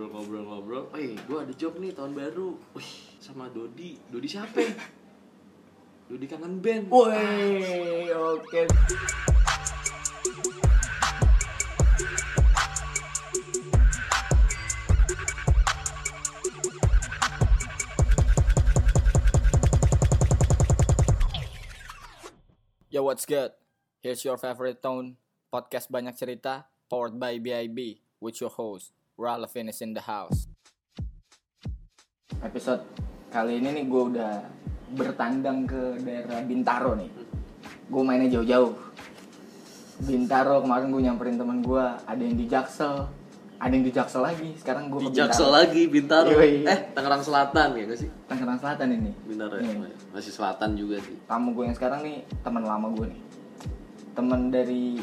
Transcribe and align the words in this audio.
ngobrol-ngobrol-ngobrol 0.00 0.96
eh 0.96 1.12
gue 1.28 1.36
ada 1.36 1.52
job 1.52 1.76
nih 1.76 1.92
tahun 1.92 2.16
baru 2.16 2.56
wih 2.72 2.90
sama 3.20 3.52
Dodi 3.52 4.00
Dodi 4.08 4.28
siapa 4.32 4.56
ya? 4.64 4.72
Dodi 6.08 6.24
kangen 6.24 6.56
band 6.64 6.88
Woi, 6.88 8.08
oke. 8.08 8.62
Yo, 22.90 23.06
what's 23.06 23.22
good? 23.22 23.54
Here's 24.02 24.24
your 24.24 24.34
favorite 24.40 24.82
tone 24.82 25.20
podcast 25.52 25.92
banyak 25.92 26.16
cerita 26.16 26.66
powered 26.88 27.20
by 27.20 27.38
BIB 27.38 28.02
with 28.18 28.40
your 28.42 28.50
host 28.50 28.96
Ralphin 29.20 29.68
is 29.68 29.84
in 29.84 29.92
the 29.92 30.00
house. 30.00 30.48
Episode 32.40 32.80
kali 33.28 33.60
ini 33.60 33.68
nih 33.70 33.84
gue 33.84 34.02
udah 34.16 34.32
bertandang 34.90 35.68
ke 35.68 36.00
daerah 36.00 36.40
Bintaro 36.40 36.96
nih. 36.96 37.12
Gue 37.86 38.00
mainnya 38.00 38.32
jauh-jauh. 38.32 38.72
Bintaro 40.00 40.64
kemarin 40.64 40.88
gue 40.88 41.02
nyamperin 41.04 41.36
teman 41.36 41.60
gue, 41.60 41.84
ada 41.84 42.16
yang 42.16 42.32
di 42.32 42.48
Jaksel, 42.48 43.04
ada 43.60 43.68
yang 43.68 43.84
di 43.84 43.92
Jaksel 43.92 44.24
lagi. 44.24 44.56
Sekarang 44.56 44.88
gue 44.88 45.04
di 45.04 45.12
ke 45.12 45.20
Jaksel 45.20 45.44
Bintaro. 45.44 45.58
lagi 45.60 45.82
Bintaro 45.84 46.28
Yoi. 46.32 46.64
eh 46.64 46.80
Tangerang 46.90 47.20
Selatan 47.20 47.68
ya 47.76 47.84
gak 47.84 48.00
sih 48.00 48.10
Tangerang 48.24 48.56
Selatan 48.56 48.88
ini. 48.90 49.12
Bintaro 49.20 49.60
ya 49.60 49.68
Iya. 49.68 49.92
masih 50.10 50.32
selatan 50.32 50.74
juga 50.74 50.96
sih 50.98 51.14
Tamu 51.22 51.52
gue 51.52 51.68
yang 51.68 51.76
sekarang 51.76 52.00
nih 52.00 52.24
teman 52.40 52.64
lama 52.64 52.88
gue 52.88 53.12
nih. 53.12 53.20
Teman 54.10 54.48
dari 54.48 54.96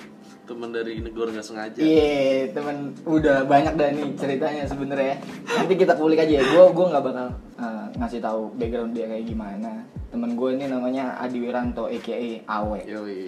teman 0.47 0.71
dari 0.71 1.03
negara 1.03 1.27
nggak 1.27 1.43
sengaja 1.43 1.77
Iya, 1.77 2.55
temen 2.55 2.95
udah 3.03 3.43
banyak 3.43 3.75
dah 3.75 3.89
nih 3.91 4.15
ceritanya 4.15 4.63
sebenarnya. 4.63 5.19
Nanti 5.43 5.73
kita 5.75 5.93
kulik 5.93 6.17
aja 6.17 6.39
ya. 6.39 6.43
Gue 6.43 6.65
gue 6.71 6.85
nggak 6.87 7.03
bakal 7.03 7.27
uh, 7.59 7.85
ngasih 7.93 8.23
tahu 8.23 8.55
background 8.55 8.95
dia 8.95 9.05
kayak 9.05 9.27
gimana. 9.27 9.83
Temen 10.07 10.33
gue 10.33 10.49
ini 10.55 10.65
namanya 10.65 11.19
Adi 11.19 11.43
Wiranto, 11.43 11.85
aka 11.85 12.15
Awe. 12.47 12.79
Yoi. 12.87 13.27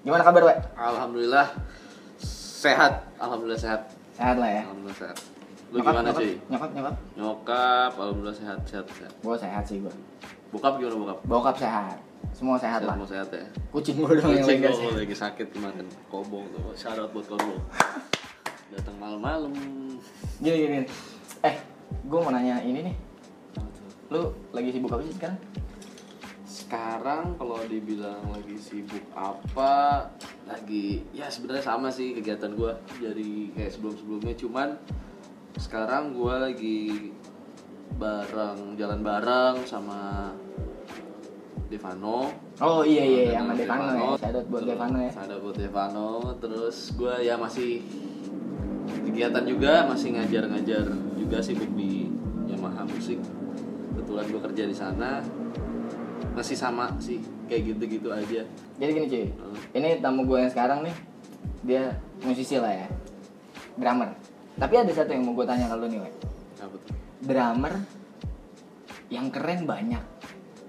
Gimana 0.00 0.24
kabar, 0.24 0.42
We? 0.42 0.54
Alhamdulillah 0.74 1.46
sehat 2.18 3.04
Alhamdulillah 3.18 3.60
sehat 3.60 3.82
Sehat 4.16 4.34
lah 4.34 4.48
ya. 4.48 4.62
Alhamdulillah 4.64 4.98
sehat 4.98 5.18
lu 5.68 5.84
gimana 5.84 6.00
nyokap, 6.00 6.16
cuy 6.16 6.32
Nyokap, 6.48 6.70
nyokap. 6.72 6.94
nyokap 7.12 7.90
Alhamdulillah 7.92 8.32
sehat 8.34 8.58
sehat 8.64 8.86
sehat 8.88 9.12
Gue 9.20 9.36
sehat 9.36 9.62
sih 9.62 9.78
gue. 9.78 9.92
bokap 10.48 10.80
gimana 10.80 10.96
bokap 10.96 11.18
Bokap 11.28 11.56
sehat. 11.60 11.98
Semua 12.32 12.54
sehat 12.54 12.86
lah. 12.86 12.94
mau 12.94 13.08
sehat 13.08 13.28
ya 13.34 13.42
Kucing 13.74 13.98
gue 13.98 14.12
dong 14.18 14.30
yang 14.30 14.46
Kucing 14.46 14.62
lagi 14.62 14.70
gua 14.70 14.78
sehat. 14.78 14.94
lagi 15.02 15.16
sakit 15.16 15.46
kemarin 15.50 15.86
kobong 16.06 16.46
tuh 16.54 16.70
syarat 16.78 17.10
buat 17.10 17.26
kobo 17.26 17.58
datang 18.74 18.96
malam-malam 19.00 19.50
Gini 20.38 20.56
gini. 20.62 20.78
Eh, 21.42 21.56
gue 21.82 22.18
mau 22.22 22.30
nanya 22.30 22.62
ini 22.62 22.86
nih. 22.86 22.96
Lu 24.14 24.30
lagi 24.54 24.70
sibuk 24.70 24.94
apa 24.94 25.02
sih 25.02 25.14
sekarang? 25.18 25.38
sekarang 26.68 27.32
kalau 27.40 27.64
dibilang 27.64 28.28
lagi 28.28 28.60
sibuk 28.60 29.00
apa 29.16 30.04
lagi 30.44 31.00
ya 31.16 31.24
sebenarnya 31.32 31.64
sama 31.64 31.88
sih 31.88 32.12
kegiatan 32.12 32.52
gue 32.52 32.72
jadi 33.00 33.30
kayak 33.56 33.72
sebelum 33.72 33.96
sebelumnya 33.96 34.34
cuman 34.36 34.68
sekarang 35.56 36.12
gue 36.12 36.34
lagi 36.36 36.80
bareng 37.96 38.76
jalan 38.76 39.00
bareng 39.00 39.64
sama 39.64 40.28
Devano. 41.68 42.32
Oh 42.58 42.80
iya 42.82 43.04
iya, 43.04 43.20
iya, 43.28 43.38
sama 43.38 43.52
Dengan 43.54 43.60
Devano 43.60 43.92
ya. 43.92 44.08
Shout 44.16 44.46
buat 44.48 44.62
Devano 44.64 44.98
ya. 44.98 45.10
out 45.12 45.40
buat 45.40 45.56
Devano. 45.56 46.08
Terus 46.40 46.76
gue 46.96 47.14
ya 47.22 47.34
masih 47.36 47.70
kegiatan 48.88 49.44
juga 49.44 49.84
masih 49.84 50.08
ngajar-ngajar 50.16 50.84
juga 51.16 51.38
sibuk 51.44 51.68
di 51.76 52.08
Yamaha 52.48 52.88
Musik 52.88 53.20
kebetulan 53.92 54.24
gue 54.26 54.40
kerja 54.48 54.64
di 54.64 54.76
sana. 54.76 55.10
Masih 56.32 56.56
sama 56.56 56.88
sih 56.96 57.20
kayak 57.50 57.76
gitu-gitu 57.76 58.08
aja. 58.08 58.46
Jadi 58.78 58.90
gini 58.94 59.06
cuy, 59.06 59.24
Hmm. 59.28 59.56
ini 59.74 59.88
tamu 59.98 60.22
gue 60.24 60.38
yang 60.38 60.52
sekarang 60.52 60.86
nih, 60.86 60.94
dia 61.66 61.82
musisi 62.22 62.56
lah 62.56 62.70
ya, 62.70 62.88
drummer. 63.74 64.14
Tapi 64.54 64.74
ada 64.78 64.92
satu 64.94 65.10
yang 65.10 65.26
mau 65.26 65.34
gue 65.34 65.44
tanya 65.44 65.66
ke 65.66 65.76
lu 65.76 65.86
nih, 65.90 65.98
we. 65.98 66.10
drummer 67.18 67.74
yang 69.10 69.26
keren 69.34 69.66
banyak, 69.66 70.04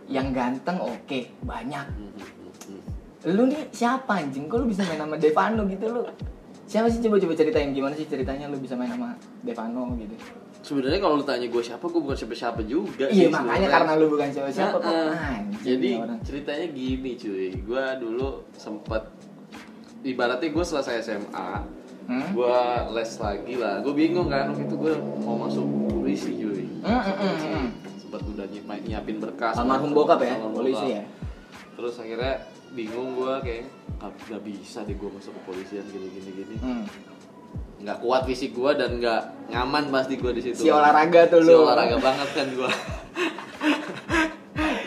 yang 0.09 0.33
ganteng 0.33 0.75
oke 0.75 1.19
banyak. 1.39 1.85
Hmm, 1.87 2.11
hmm, 2.11 2.31
hmm, 2.35 2.51
hmm. 2.65 2.81
Lu 3.31 3.45
nih 3.45 3.69
siapa 3.69 4.17
anjing? 4.17 4.49
Kok 4.49 4.57
lu 4.59 4.67
bisa 4.67 4.81
main 4.83 4.97
sama 4.97 5.15
Devano 5.15 5.63
gitu 5.65 5.85
lu? 5.87 6.01
Siapa 6.65 6.85
sih 6.85 6.99
coba 6.99 7.17
coba 7.17 7.33
ceritain 7.33 7.69
gimana 7.69 7.93
sih 7.93 8.05
ceritanya 8.05 8.45
lu 8.45 8.57
bisa 8.57 8.73
main 8.73 8.89
sama 8.89 9.13
Devano 9.39 9.93
gitu? 9.95 10.17
sebenarnya 10.59 10.99
kalau 10.99 11.15
lu 11.15 11.23
tanya 11.23 11.47
gue 11.47 11.63
siapa 11.63 11.87
gue 11.87 12.01
bukan 12.03 12.13
siapa-siapa 12.13 12.59
juga 12.67 13.07
Iya 13.07 13.15
sih 13.15 13.27
makanya 13.31 13.67
karena 13.71 13.91
lu 13.95 14.11
bukan 14.11 14.27
siapa-siapa 14.27 14.75
kok 14.75 14.91
Heeh. 14.91 15.15
anjing 15.15 15.63
Jadi 15.63 15.89
orang. 15.95 16.19
ceritanya 16.19 16.67
gini 16.67 17.11
cuy, 17.15 17.47
gue 17.55 17.83
dulu 17.95 18.27
sempet 18.53 19.03
ibaratnya 20.01 20.49
gue 20.49 20.65
selesai 20.65 20.95
SMA, 20.99 21.49
Hmm? 22.09 22.33
gue 22.33 22.59
les 22.91 23.11
lagi 23.21 23.53
lah. 23.55 23.79
Gue 23.79 23.93
bingung 23.93 24.27
kan 24.27 24.49
waktu 24.49 24.65
itu 24.65 24.75
gue 24.75 24.93
mau 25.21 25.37
masuk 25.39 25.61
polisi 25.87 26.33
cuy. 26.35 26.65
Hmm, 26.81 26.89
hmm, 26.97 27.15
hmm, 27.15 27.37
hmm. 27.39 27.67
Sempet 28.09 28.25
udah 28.25 28.45
nyiapin, 28.49 28.81
nyiapin 28.89 29.17
berkas. 29.21 29.53
Almarhum 29.53 29.93
bokap 29.93 30.25
ya, 30.25 30.33
polisi 30.49 30.97
ya. 30.97 31.05
Terus 31.77 31.93
akhirnya 32.01 32.41
bingung 32.73 33.13
gue 33.13 33.33
kayak 33.45 33.69
"Ah, 34.01 34.09
nggak 34.09 34.41
bisa 34.49 34.81
deh 34.81 34.97
gue 34.97 35.09
masuk 35.13 35.29
ke 35.29 35.41
polisian 35.45 35.85
gini 35.93 36.09
gini 36.09 36.29
gini. 36.33 36.55
Hmm. 36.57 36.89
Nggak 37.85 38.01
kuat 38.01 38.25
fisik 38.25 38.57
gue 38.57 38.71
dan 38.73 38.97
nggak 38.97 39.53
nyaman 39.53 39.93
pasti 39.93 40.17
gue 40.17 40.31
di 40.33 40.41
situ. 40.41 40.65
Si 40.65 40.73
olahraga 40.73 41.29
tuh 41.29 41.45
Si 41.45 41.53
olahraga 41.53 42.01
banget 42.01 42.29
kan 42.33 42.47
gua. 42.57 42.71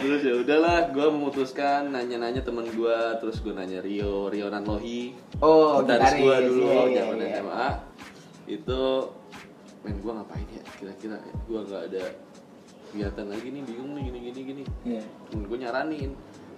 terus 0.03 0.21
ya 0.27 0.34
udahlah 0.34 0.91
gua 0.91 1.06
memutuskan 1.15 1.94
nanya-nanya 1.94 2.43
temen 2.43 2.66
gua 2.75 3.22
terus 3.22 3.38
gua 3.38 3.55
nanya 3.55 3.78
Rio 3.78 4.27
Rio 4.27 4.50
Nanlohi 4.50 5.15
Oh, 5.38 5.78
gua 5.78 5.87
gitaris, 5.87 6.50
dulu 6.50 6.66
iya, 6.66 6.82
iya, 6.91 7.00
zaman 7.06 7.16
iya. 7.22 7.31
SMA 7.38 7.66
itu 8.50 8.82
main 9.87 9.97
gua 10.03 10.12
ngapain 10.19 10.43
ya 10.50 10.62
kira-kira 10.75 11.22
ya? 11.22 11.34
gua 11.47 11.61
nggak 11.62 11.82
ada 11.87 12.05
kegiatan 12.92 13.26
lagi 13.26 13.48
nih 13.48 13.62
bingung 13.62 13.91
nih 13.92 14.03
gini 14.04 14.19
gini 14.22 14.41
gini 14.44 14.62
Iya. 14.84 15.03
temen 15.26 15.44
gua 15.44 15.58
nyaranin 15.58 16.10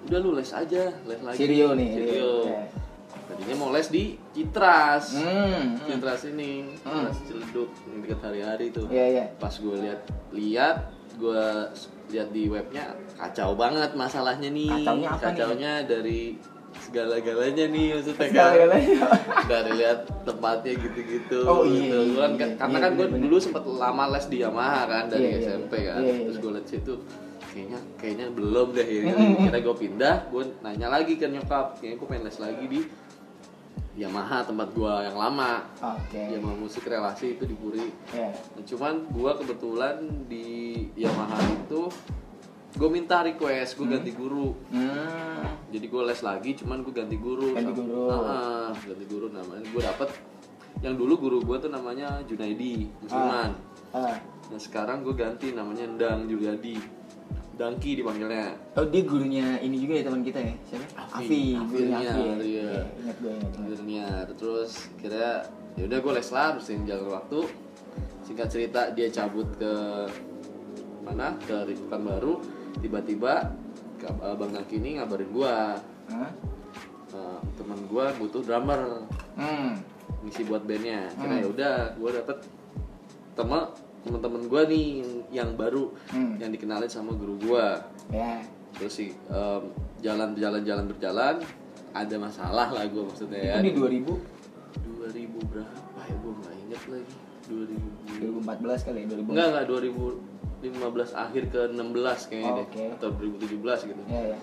udah 0.04 0.18
lu 0.18 0.30
les 0.34 0.50
aja 0.50 0.84
les 1.02 1.20
lagi 1.20 1.38
Si 1.38 1.44
Rio 1.46 1.72
nih. 1.72 1.88
Iya. 1.94 2.60
tadinya 3.24 3.54
mau 3.56 3.70
les 3.70 3.88
di 3.88 4.04
Citras 4.30 5.14
hmm. 5.14 5.86
Citras 5.86 6.22
ini 6.26 6.66
Hmm. 6.82 7.06
Citras 7.06 7.18
Ciledug 7.24 7.70
yang 7.86 7.98
dekat 8.02 8.18
hari-hari 8.20 8.66
tuh 8.68 8.84
Iya 8.88 9.04
iya. 9.08 9.24
pas 9.34 9.54
gue 9.54 9.76
lihat 9.78 10.00
lihat 10.30 10.76
gue 11.14 11.42
lihat 12.10 12.28
di 12.28 12.42
webnya 12.46 12.84
kacau 13.14 13.54
banget 13.54 13.94
masalahnya 13.94 14.50
nih 14.50 14.68
Kacaunya 14.76 15.08
apa 15.08 15.16
nih? 15.16 15.24
kacaunya 15.24 15.72
dari 15.84 16.20
segala-galanya 16.94 17.64
nih 17.66 17.86
maksudnya 17.90 18.14
kan. 18.14 18.30
Segala-galanya. 18.30 18.98
dari 19.50 19.72
lihat 19.74 19.98
tempatnya 20.22 20.72
gitu-gitu 20.78 21.38
Oh, 21.42 21.66
gitu. 21.66 21.98
iya, 22.14 22.22
kan, 22.22 22.30
iya, 22.38 22.46
karena 22.54 22.76
iya, 22.78 22.84
kan 22.86 22.90
gue 22.94 23.06
dulu 23.18 23.36
sempat 23.36 23.62
lama 23.66 24.04
les 24.14 24.26
di 24.30 24.38
Yamaha 24.38 24.80
kan 24.86 25.04
dari 25.10 25.26
Iya, 25.26 25.34
iya, 25.34 25.46
SMP 25.50 25.72
kan 25.82 26.00
iya, 26.00 26.06
iya, 26.06 26.22
terus 26.22 26.36
iya. 26.38 26.42
gue 26.46 26.52
lihat 26.54 26.66
situ 26.70 26.94
kayaknya 27.50 27.78
kayaknya 27.98 28.26
belum 28.30 28.66
deh 28.70 28.86
ya. 28.86 29.02
Kira 29.42 29.58
gue 29.58 29.76
pindah 29.76 30.14
gue 30.30 30.42
nanya 30.62 30.88
lagi 30.88 31.12
ke 31.14 31.26
nyokap 31.26 31.66
kayaknya 31.82 31.96
gue 31.98 32.06
pengen 32.06 32.24
les 32.24 32.38
lagi 32.38 32.64
di 32.64 32.80
Yamaha 33.94 34.42
tempat 34.42 34.68
gue 34.70 34.90
yang 35.06 35.14
lama 35.14 35.52
Oke. 35.78 36.18
Yamaha 36.18 36.54
musik 36.54 36.82
relasi 36.82 37.34
itu 37.34 37.42
di 37.42 37.54
Puri 37.54 37.90
Iya. 38.10 38.30
Nah, 38.30 38.62
cuman 38.62 38.94
gua 39.10 39.34
kebetulan 39.34 39.98
di 40.26 40.46
Yamaha 40.94 41.38
itu 41.58 41.90
gue 42.74 42.88
minta 42.88 43.22
request 43.22 43.76
gue 43.76 43.86
ganti 43.86 44.10
guru 44.10 44.50
Hmm. 44.68 45.46
jadi 45.70 45.86
gue 45.86 46.02
les 46.04 46.20
lagi 46.20 46.50
cuman 46.54 46.82
gue 46.82 46.90
ganti 46.90 47.16
guru 47.16 47.54
Ganti 47.54 47.72
guru. 47.72 48.10
Ah, 48.10 48.74
ganti 48.74 49.04
guru 49.04 49.26
namanya 49.28 49.62
gue 49.62 49.78
dapet 49.80 50.08
yang 50.80 50.94
dulu 50.94 51.14
guru 51.16 51.38
gue 51.40 51.56
tuh 51.56 51.70
namanya 51.70 52.18
Junaidi 52.24 52.90
Musliman 52.98 53.54
Ah. 53.90 54.18
nah 54.50 54.58
sekarang 54.58 55.00
gue 55.00 55.14
ganti 55.14 55.54
namanya 55.54 55.86
Endang 55.86 56.26
Juliadi 56.26 56.74
Dangki 57.54 57.94
dipanggilnya 57.94 58.50
Oh 58.74 58.82
dia 58.82 59.06
gurunya 59.06 59.62
ini 59.62 59.78
juga 59.78 59.94
ya 59.94 60.02
teman 60.02 60.26
kita 60.26 60.42
ya 60.42 60.54
siapa? 60.66 60.86
Afi. 61.14 61.54
Gurunya 61.54 62.10
Afi. 62.10 62.26
Ya. 62.26 62.34
iya. 62.42 62.70
Ingat 62.98 63.16
gue 63.16 63.30
ingat. 63.30 63.46
ingat. 63.46 63.62
Akhirnya 63.70 64.06
terus 64.34 64.70
kira 64.98 65.46
ya 65.78 65.82
udah 65.86 65.98
gue 66.02 66.12
les 66.12 66.28
lah 66.28 66.48
bersihin 66.50 66.82
jalan 66.82 67.06
waktu 67.08 67.38
singkat 68.26 68.48
cerita 68.50 68.90
dia 68.90 69.06
cabut 69.06 69.46
ke 69.54 69.72
mana 71.06 71.38
ke 71.38 71.54
Rifkan 71.64 72.02
baru 72.02 72.42
tiba-tiba 72.78 73.52
ke 73.96 74.06
abang 74.20 74.50
Naki 74.50 74.76
ini 74.76 74.98
ngabarin 74.98 75.30
gua 75.30 75.78
Hah? 76.06 76.30
eh, 77.10 77.38
teman 77.54 77.78
gua 77.86 78.10
butuh 78.14 78.40
drummer 78.40 79.02
Hmm. 79.34 79.74
ngisi 80.20 80.44
buat 80.44 80.62
bandnya 80.62 81.10
kira 81.12 81.30
Hmm. 81.30 81.42
ya 81.42 81.46
udah 81.48 81.74
gua 81.94 82.10
dapet 82.12 82.38
temen 83.32 83.62
teman-teman 84.00 84.42
gua 84.46 84.62
nih 84.64 85.00
yang, 85.00 85.10
yang 85.32 85.50
baru 85.54 85.90
Hmm. 86.08 86.36
yang 86.36 86.50
dikenalin 86.50 86.86
sama 86.86 87.12
guru 87.12 87.34
gua 87.40 87.80
Ya. 88.08 88.40
terus 88.72 88.94
sih 88.94 89.10
em, 89.10 89.62
jalan 90.00 90.34
jalan 90.34 90.60
jalan 90.60 90.84
berjalan 90.86 91.36
ada 91.90 92.16
masalah 92.16 92.68
lah 92.68 92.84
gua 92.86 93.06
maksudnya 93.06 93.40
ya 93.40 93.54
di 93.58 93.72
2000 93.72 94.12
2000 95.00 95.30
berapa 95.46 95.78
ah 95.94 96.08
gue 96.10 96.32
nggak 96.34 96.54
inget 96.60 96.82
lagi 96.88 97.14
2000 97.44 98.40
2014 98.40 98.82
kali 98.82 98.98
ya 98.98 99.06
2000 99.08 99.30
enggak 99.30 99.46
enggak 99.48 99.66
2015 100.64 101.12
akhir 101.14 101.42
ke 101.48 101.60
16 101.70 102.28
kayaknya 102.30 102.50
Oh, 102.50 102.56
deh. 102.56 102.66
Oke. 102.66 102.84
atau 102.96 103.08
2017 103.12 103.90
gitu. 103.90 104.02
Ya 104.08 104.22
ya 104.32 104.38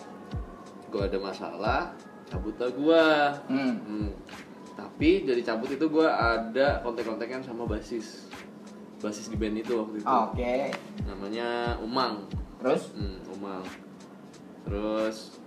gue 0.92 1.02
ada 1.02 1.18
masalah 1.18 1.96
cabut 2.28 2.52
lah 2.60 2.68
gue 2.68 3.04
hmm. 3.48 3.74
Hmm. 3.80 4.10
Tapi 4.76 5.24
dari 5.24 5.40
cabut 5.40 5.72
itu 5.72 5.86
gue 5.88 6.04
ada 6.04 6.84
kontek-kontekan 6.84 7.40
sama 7.40 7.64
basis. 7.64 8.28
Basis 9.00 9.28
di 9.28 9.40
band 9.40 9.56
itu 9.58 9.74
waktu 9.80 9.98
itu. 10.00 10.08
Oke. 10.08 10.56
Namanya 11.08 11.80
Umang. 11.80 12.28
Terus? 12.60 12.92
Hmm, 12.94 13.18
Umang. 13.32 13.64
Terus 14.68 15.40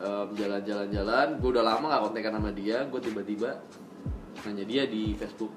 em, 0.00 0.28
jalan-jalan-jalan. 0.32 1.38
Gue 1.38 1.50
udah 1.52 1.64
lama 1.64 1.86
gak 1.88 2.02
kontekan 2.08 2.32
sama 2.36 2.50
dia. 2.52 2.84
Gue 2.88 3.00
tiba-tiba 3.00 3.60
nanya 4.44 4.64
dia 4.64 4.86
di 4.86 5.12
Facebook 5.12 5.50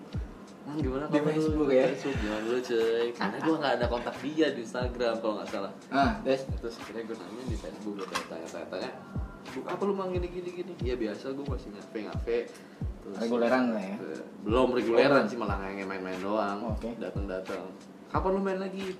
Gimana 0.77 1.03
Di 1.09 1.17
kabar 1.17 1.31
lu?" 1.33 1.41
Facebook 1.41 1.69
ya? 1.73 1.85
Facebook. 1.89 2.15
Gimana 2.21 2.43
lu 2.45 2.59
cuy? 2.61 3.07
Karena 3.15 3.37
gue 3.41 3.55
gak 3.57 3.73
ada 3.79 3.85
kontak 3.89 4.15
dia 4.21 4.47
di 4.53 4.61
Instagram 4.61 5.13
kalau 5.23 5.33
gak 5.41 5.49
salah. 5.49 5.71
Ah 5.89 6.11
terus 6.21 6.41
terus 6.61 6.75
akhirnya 6.77 7.03
gue 7.09 7.15
nanya 7.17 7.43
di 7.49 7.57
Facebook 7.57 7.93
gue 7.97 8.07
tanya 8.29 8.47
tanya 8.47 8.67
tanya 8.69 8.91
buk 9.49 9.65
apa 9.65 9.81
lu 9.81 9.97
mang 9.97 10.13
gini 10.13 10.29
gini 10.29 10.49
gini 10.51 10.73
ya 10.83 10.93
biasa 10.93 11.33
gue 11.33 11.45
masih 11.47 11.69
ngafe 11.73 11.99
ngafe. 12.05 12.37
Terus 13.01 13.15
reguleran 13.17 13.73
lah 13.73 13.81
ya? 13.81 13.95
eh, 13.97 14.21
belum 14.45 14.67
reguleran 14.77 15.23
sih 15.25 15.37
malah 15.39 15.57
kayak 15.57 15.87
main-main 15.89 16.19
doang. 16.21 16.77
Oke. 16.77 16.93
datang 17.01 17.25
datang 17.25 17.65
kapan 18.13 18.31
lu 18.37 18.41
main 18.45 18.59
lagi? 18.61 18.93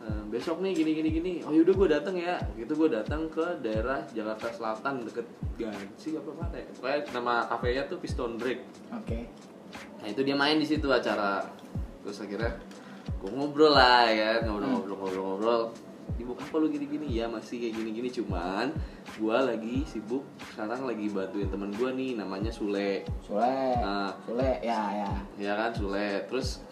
Eh, 0.00 0.22
besok 0.32 0.62
nih 0.64 0.72
gini 0.72 0.90
gini. 0.96 1.08
Gini 1.12 1.32
oh 1.44 1.52
yaudah 1.52 1.74
gue 1.76 1.88
datang 1.92 2.14
ya. 2.16 2.40
Gitu 2.56 2.72
gue 2.72 2.88
datang 2.88 3.28
ke 3.28 3.44
daerah 3.60 4.00
Jakarta 4.14 4.48
Selatan 4.54 5.04
deket 5.04 5.26
Gansi 5.56 6.16
apa 6.16 6.30
mana 6.36 6.56
ya? 6.56 6.68
Pokoknya 6.76 7.00
nama 7.16 7.34
kafenya 7.48 7.82
tuh 7.88 7.98
Piston 8.00 8.36
Break. 8.40 8.60
Oke 8.92 9.28
Nah 9.98 10.06
itu 10.06 10.20
dia 10.20 10.34
main 10.34 10.56
di 10.56 10.64
situ 10.64 10.86
acara. 10.86 11.42
Terus 12.02 12.18
akhirnya 12.20 12.52
gue 13.16 13.30
ngobrol 13.30 13.72
lah 13.72 14.06
ya, 14.06 14.44
ngobrol-ngobrol-ngobrol-ngobrol. 14.44 15.72
Sibuk 16.16 16.38
apa 16.38 16.54
lu 16.56 16.70
gini-gini? 16.70 17.10
Ya 17.12 17.26
masih 17.26 17.58
kayak 17.58 17.74
gini-gini 17.76 18.08
cuman 18.08 18.70
gue 19.18 19.36
lagi 19.36 19.82
sibuk 19.84 20.22
sekarang 20.48 20.86
lagi 20.86 21.10
bantuin 21.10 21.50
temen 21.50 21.74
gue 21.74 21.90
nih 21.92 22.14
namanya 22.14 22.48
Sule. 22.48 23.02
Sule 23.20 23.74
Nah. 23.76 24.14
Sule 24.22 24.62
ya 24.62 24.80
ya 24.96 25.10
Ya 25.36 25.52
kan 25.52 25.74
Sule. 25.74 26.22
Terus 26.30 26.62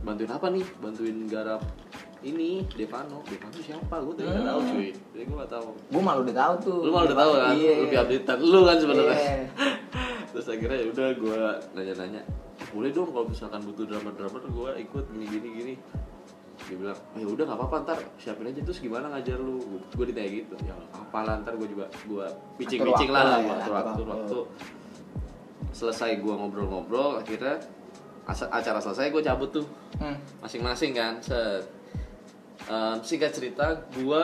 bantuin 0.00 0.32
apa 0.32 0.48
nih? 0.48 0.64
Bantuin 0.80 1.28
garap 1.28 1.62
ini 2.24 2.64
Devano. 2.72 3.20
Devano 3.28 3.60
siapa? 3.60 3.94
Gue 4.00 4.14
tadi 4.16 4.26
nggak 4.26 4.48
tahu 4.48 4.60
cuy. 4.72 4.88
Jadi 5.12 5.22
gue 5.28 5.36
nggak 5.36 5.52
tahu. 5.52 5.68
gue 5.76 6.02
malu 6.02 6.20
udah 6.24 6.36
tahu 6.36 6.54
tuh 6.64 6.78
Lu 6.80 6.90
malah 6.90 7.06
udah 7.12 7.18
tahu 7.20 7.32
kan? 7.36 7.52
iya 7.54 7.72
Lebih 7.84 7.98
updatean 8.00 8.38
lu 8.40 8.60
kan 8.64 8.76
sebenarnya. 8.80 9.14
Iya. 9.20 9.36
terus 10.34 10.50
akhirnya 10.50 10.82
ya 10.82 10.86
udah 10.90 11.08
gue 11.14 11.38
nanya-nanya 11.78 12.22
boleh 12.74 12.90
dong 12.90 13.14
kalau 13.14 13.26
misalkan 13.30 13.62
butuh 13.62 13.86
drummer-drummer 13.86 14.42
gue 14.50 14.70
ikut 14.82 15.04
gini 15.14 15.26
gini 15.30 15.48
gini. 15.54 15.74
Dia 16.70 16.76
bilang 16.80 16.98
"Oh, 17.14 17.18
ya 17.18 17.26
udah 17.28 17.44
nggak 17.50 17.58
apa-apa 17.60 17.76
ntar 17.86 17.98
siapin 18.18 18.50
aja 18.50 18.62
terus 18.62 18.78
gimana 18.82 19.10
ngajar 19.10 19.38
lu? 19.38 19.58
Gue 19.94 20.06
ditanya 20.10 20.30
gitu 20.42 20.54
ya 20.66 20.74
nggak 20.74 21.02
apa 21.06 21.18
lah 21.22 21.34
ntar 21.42 21.54
gue 21.58 21.68
juga 21.70 21.86
gue 22.06 22.26
pitching 22.58 22.82
waktu 22.82 23.10
lah 23.10 23.22
lah 23.26 23.38
ya, 23.42 23.54
waktu 23.70 23.70
atur 23.94 24.06
waktu. 24.10 24.38
Selesai 25.74 26.18
gue 26.18 26.34
ngobrol-ngobrol 26.34 27.18
akhirnya 27.22 27.58
acara 28.26 28.78
selesai 28.82 29.10
gue 29.14 29.22
cabut 29.22 29.50
tuh. 29.50 29.66
Hmm. 30.02 30.18
masing-masing 30.42 30.94
kan 30.94 31.22
set. 31.22 31.62
Em, 32.64 32.96
singkat 33.04 33.30
cerita 33.34 33.76
gue 33.92 34.22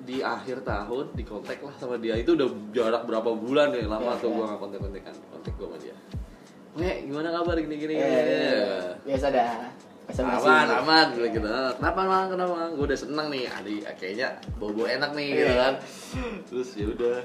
di 0.00 0.18
akhir 0.18 0.62
tahun 0.62 1.12
di 1.12 1.22
kontak 1.22 1.60
lah 1.60 1.74
sama 1.74 1.96
dia. 1.96 2.14
Itu 2.14 2.32
udah 2.32 2.48
jarak 2.70 3.02
berapa 3.04 3.30
bulan 3.30 3.70
ya? 3.70 3.84
Lama 3.84 4.12
Ya, 4.12 4.18
tuh 4.18 4.28
ya. 4.28 4.34
gue 4.34 4.44
nggak 4.44 4.58
kontak 4.58 4.78
kontekan 4.80 5.14
kontak 5.28 5.52
gue 5.54 5.66
sama 5.66 5.78
dia. 5.78 5.94
Weh, 6.70 6.96
gimana 7.04 7.28
kabar? 7.30 7.54
Gini 7.56 7.76
gini 7.76 7.94
Eh, 7.94 8.94
biasa 9.02 9.26
dah. 9.28 9.66
Biasa 10.06 10.20
aman 10.26 10.66
aman 10.82 11.06
gitu 11.14 11.26
gitu 11.30 11.46
kenapa 11.78 12.00
mang? 12.02 12.26
Kenapa 12.28 12.52
mang? 12.52 12.70
Gue 12.74 12.84
udah 12.84 12.98
seneng 12.98 13.26
nih. 13.28 13.46
Adi 13.46 13.74
kayaknya 13.94 14.28
bau 14.56 14.74
enak 14.74 15.10
nih 15.14 15.26
gitu 15.32 15.44
Iya. 15.46 15.54
kan. 15.56 15.74
Terus 16.46 16.68
ya 16.74 16.86
udah 16.88 17.16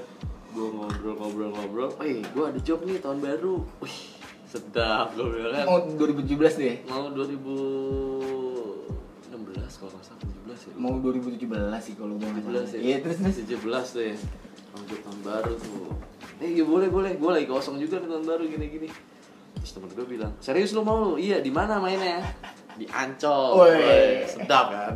gue 0.50 0.66
ngobrol 0.72 1.14
ngobrol 1.16 1.50
ngobrol 1.50 1.90
eh 2.00 2.22
gue 2.22 2.44
ada 2.44 2.60
job 2.60 2.80
nih 2.82 2.98
tahun 2.98 3.18
baru. 3.18 3.54
Wih 3.80 3.98
sedap 4.46 5.14
gue 5.14 5.26
bilang 5.26 5.52
kan. 5.52 5.64
Mau 5.64 5.78
2017 5.98 6.54
deh 6.56 6.74
mau 6.86 7.10
2016 7.10 8.45
kalau 9.58 9.90
nggak 9.90 10.04
salah 10.04 10.20
17 10.20 10.68
ya. 10.68 10.72
Mau 10.76 10.94
2017 11.00 11.40
sih 11.80 11.94
kalau 11.96 12.14
gue 12.14 12.28
nggak 12.28 12.44
salah. 12.44 12.64
17 12.64 12.76
ya? 12.76 12.80
Iya 12.80 12.96
terus 13.00 13.16
terus. 13.18 13.36
17 13.40 13.94
tuh 13.96 14.02
ya 14.04 14.16
Lanjut 14.76 14.98
tahun 15.00 15.20
baru 15.24 15.52
tuh. 15.56 15.88
Eh 16.36 16.50
iya 16.52 16.64
boleh 16.64 16.88
boleh. 16.92 17.12
Gue 17.16 17.30
lagi 17.32 17.46
kosong 17.46 17.76
juga 17.76 17.96
nih 17.96 18.08
tahun 18.08 18.24
baru 18.24 18.42
gini 18.44 18.66
gini 18.68 18.88
Terus 19.56 19.72
temen 19.72 19.90
gue 19.90 20.06
bilang 20.06 20.32
Serius 20.38 20.76
lu 20.76 20.84
mau? 20.84 21.00
Lu? 21.00 21.10
Iya 21.16 21.40
di 21.40 21.48
mana 21.48 21.80
mainnya? 21.80 22.20
Di 22.76 22.84
Ancol. 22.86 23.72
Sedap 24.28 24.66
kan? 24.68 24.94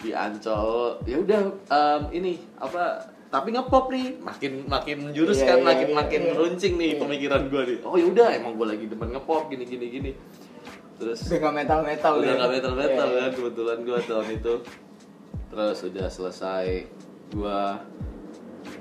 Di 0.00 0.10
Ancol. 0.16 1.04
Ya 1.04 1.16
udah 1.20 1.40
em, 1.68 2.02
ini 2.16 2.32
Apa 2.56 3.04
tapi 3.30 3.54
ngepop 3.54 3.94
nih. 3.94 4.18
Makin 4.18 4.66
makin 4.66 4.96
menjurus 5.06 5.38
Iya, 5.38 5.54
kan 5.54 5.58
iya, 5.62 5.66
makin 5.70 5.88
iya, 5.88 5.94
makin 5.94 6.22
iya. 6.26 6.32
runcing 6.34 6.74
nih 6.74 6.90
Iya. 6.96 7.00
pemikiran 7.04 7.42
gue 7.46 7.62
nih. 7.62 7.78
Oh 7.86 7.94
yaudah 7.94 8.28
emang 8.34 8.58
gue 8.58 8.66
lagi 8.66 8.84
demen 8.90 9.12
ngepop 9.14 9.46
gini 9.52 9.62
gini 9.68 9.86
gini 9.86 10.12
terus 11.00 11.18
Udah 11.24 11.38
gak 11.40 11.54
metal-metal 11.56 12.12
udah 12.14 12.28
ya. 12.28 12.36
gak 12.36 12.50
metal 12.52 12.72
metal 12.76 13.06
Iya. 13.06 13.18
kan 13.18 13.30
kebetulan 13.32 13.78
gue 13.80 13.98
tahun 14.04 14.26
itu. 14.30 14.54
Terus 15.50 15.78
udah 15.82 16.06
selesai 16.06 16.66
gue 17.30 17.60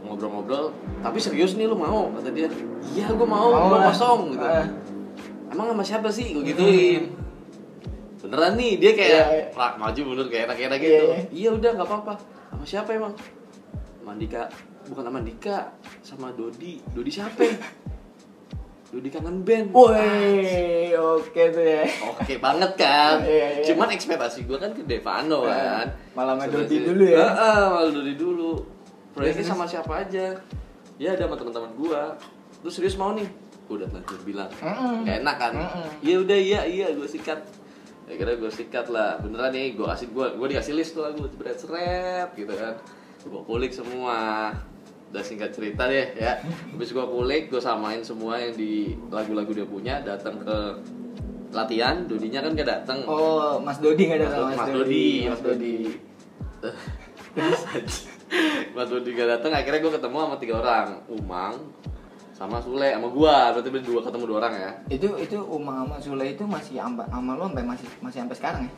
ngobrol-ngobrol. 0.02 0.76
Tapi 1.00 1.18
serius 1.18 1.56
nih 1.56 1.66
lu 1.66 1.76
mau? 1.76 2.12
Kata 2.12 2.30
dia. 2.30 2.52
Iya 2.90 3.08
gue 3.10 3.24
mau, 3.26 3.50
Mau 3.50 3.68
gue 3.70 3.80
kosong 3.88 4.20
gitu. 4.34 4.44
Ah. 4.44 4.68
emang 5.50 5.72
sama 5.72 5.82
siapa 5.82 6.10
sih? 6.10 6.30
Gue 6.32 6.44
gituin. 6.46 7.10
Beneran 8.20 8.54
nih 8.54 8.78
dia 8.78 8.92
kayak 8.92 9.10
Iya, 9.10 9.24
iya. 9.32 9.46
"Rak, 9.56 9.74
maju 9.80 10.00
mundur 10.04 10.28
kayak 10.28 10.44
enak-enak 10.46 10.78
Iya, 10.78 10.86
gitu. 10.86 11.06
iya. 11.08 11.20
iya 11.32 11.50
udah 11.50 11.70
nggak 11.74 11.88
apa-apa. 11.88 12.14
Sama 12.52 12.66
siapa 12.66 12.90
emang? 12.92 13.14
Mandika 14.04 14.52
bukan 14.86 15.04
sama 15.04 15.16
Mandika 15.16 15.58
sama 16.02 16.28
Dodi. 16.34 16.84
Dodi 16.92 17.10
siapa 17.10 17.40
ya? 18.90 18.92
Dodi 18.92 19.08
kangen 19.08 19.38
band 19.44 19.68
Woi, 19.70 20.90
oke 20.92 21.44
tuh 21.48 21.62
ya. 21.64 21.86
Oke 22.08 22.34
banget 22.38 22.72
kan. 22.76 23.22
Iya, 23.22 23.48
iya. 23.56 23.64
Cuman 23.64 23.88
ekspektasi 23.90 24.44
gue 24.44 24.58
kan 24.58 24.74
ke 24.74 24.82
Devano 24.82 25.46
Nah, 25.46 25.54
kan. 25.80 25.88
malah 26.12 26.34
sama 26.34 26.44
Terus 26.48 26.66
Dodi 26.66 26.76
ya- 26.76 26.86
dulu 26.88 27.04
ya? 27.06 27.18
Heeh, 27.24 27.62
malah 27.70 27.92
Dodi 27.92 28.14
dulu. 28.16 28.52
Proyeknya 29.12 29.36
Terus, 29.40 29.50
sama 29.52 29.66
siapa 29.66 29.94
aja? 30.00 30.26
Ya 30.98 31.10
ada 31.12 31.24
sama 31.24 31.36
teman-teman 31.36 31.72
gue. 31.76 32.02
Terus 32.60 32.74
serius 32.74 32.96
mau 32.96 33.14
nih? 33.14 33.30
Gue 33.64 33.78
udah 33.78 33.90
lanjut 33.90 34.22
bilang. 34.24 34.50
Mm-mm. 34.56 35.06
Gak 35.06 35.16
enak 35.20 35.36
kan? 35.38 35.52
Mm-mm. 35.54 35.88
Iya 36.02 36.16
udah 36.20 36.40
iya 36.40 36.62
iya 36.66 36.88
gue 36.90 37.06
sikat. 37.06 37.40
Akhirnya 38.06 38.36
gue 38.36 38.50
sikat 38.50 38.90
lah. 38.90 39.22
Beneran 39.22 39.54
nih 39.54 39.78
gue 39.78 39.86
kasih 39.86 40.10
gue 40.10 40.26
gue 40.34 40.48
dikasih 40.50 40.74
list 40.74 40.92
tuh 40.92 41.06
lagu 41.06 41.30
seret 41.30 41.56
seret 41.56 42.30
gitu 42.34 42.50
kan. 42.50 42.74
Gue 43.22 43.42
kulik 43.44 43.70
semua. 43.70 44.50
Udah 45.10 45.24
singkat 45.26 45.52
cerita 45.54 45.90
deh 45.90 46.14
ya. 46.14 46.38
Habis 46.44 46.94
gue 46.94 47.02
kulik, 47.02 47.50
gue 47.50 47.62
samain 47.62 48.02
semua 48.06 48.38
yang 48.38 48.54
di 48.54 48.94
lagu-lagu 49.10 49.50
dia 49.50 49.66
punya. 49.66 50.02
Datang 50.06 50.38
ke 50.42 50.58
latihan, 51.50 52.06
Dodinya 52.06 52.46
kan 52.46 52.52
gak 52.54 52.70
datang. 52.70 52.98
Oh, 53.10 53.58
Mas 53.58 53.82
Dodi 53.82 54.06
nggak 54.06 54.20
ada 54.22 54.28
Mas, 54.30 54.58
Mas 54.58 54.70
Dodi, 54.70 55.08
Mas 55.26 55.42
Dodi. 55.42 55.78
Mas 58.78 58.88
Dodi 58.90 59.10
gak 59.18 59.30
datang, 59.40 59.52
akhirnya 59.58 59.80
gue 59.82 59.94
ketemu 59.98 60.18
sama 60.22 60.38
tiga 60.38 60.56
orang, 60.62 60.88
Umang, 61.10 61.54
sama 62.40 62.64
Sule, 62.64 62.96
sama 62.96 63.10
gua. 63.12 63.52
Berarti 63.52 63.70
berdua 63.74 64.00
ketemu 64.06 64.24
dua 64.30 64.38
orang 64.46 64.54
ya. 64.56 64.72
Itu 64.88 65.08
itu 65.20 65.38
Umang 65.44 65.84
sama 65.84 65.98
Sule 66.00 66.26
itu 66.32 66.44
masih 66.48 66.80
amba, 66.80 67.04
sama 67.12 67.36
lu 67.36 67.52
sampai 67.52 67.66
masih 67.68 67.88
masih 68.00 68.20
sampai 68.24 68.38
sekarang 68.38 68.62
ya? 68.64 68.74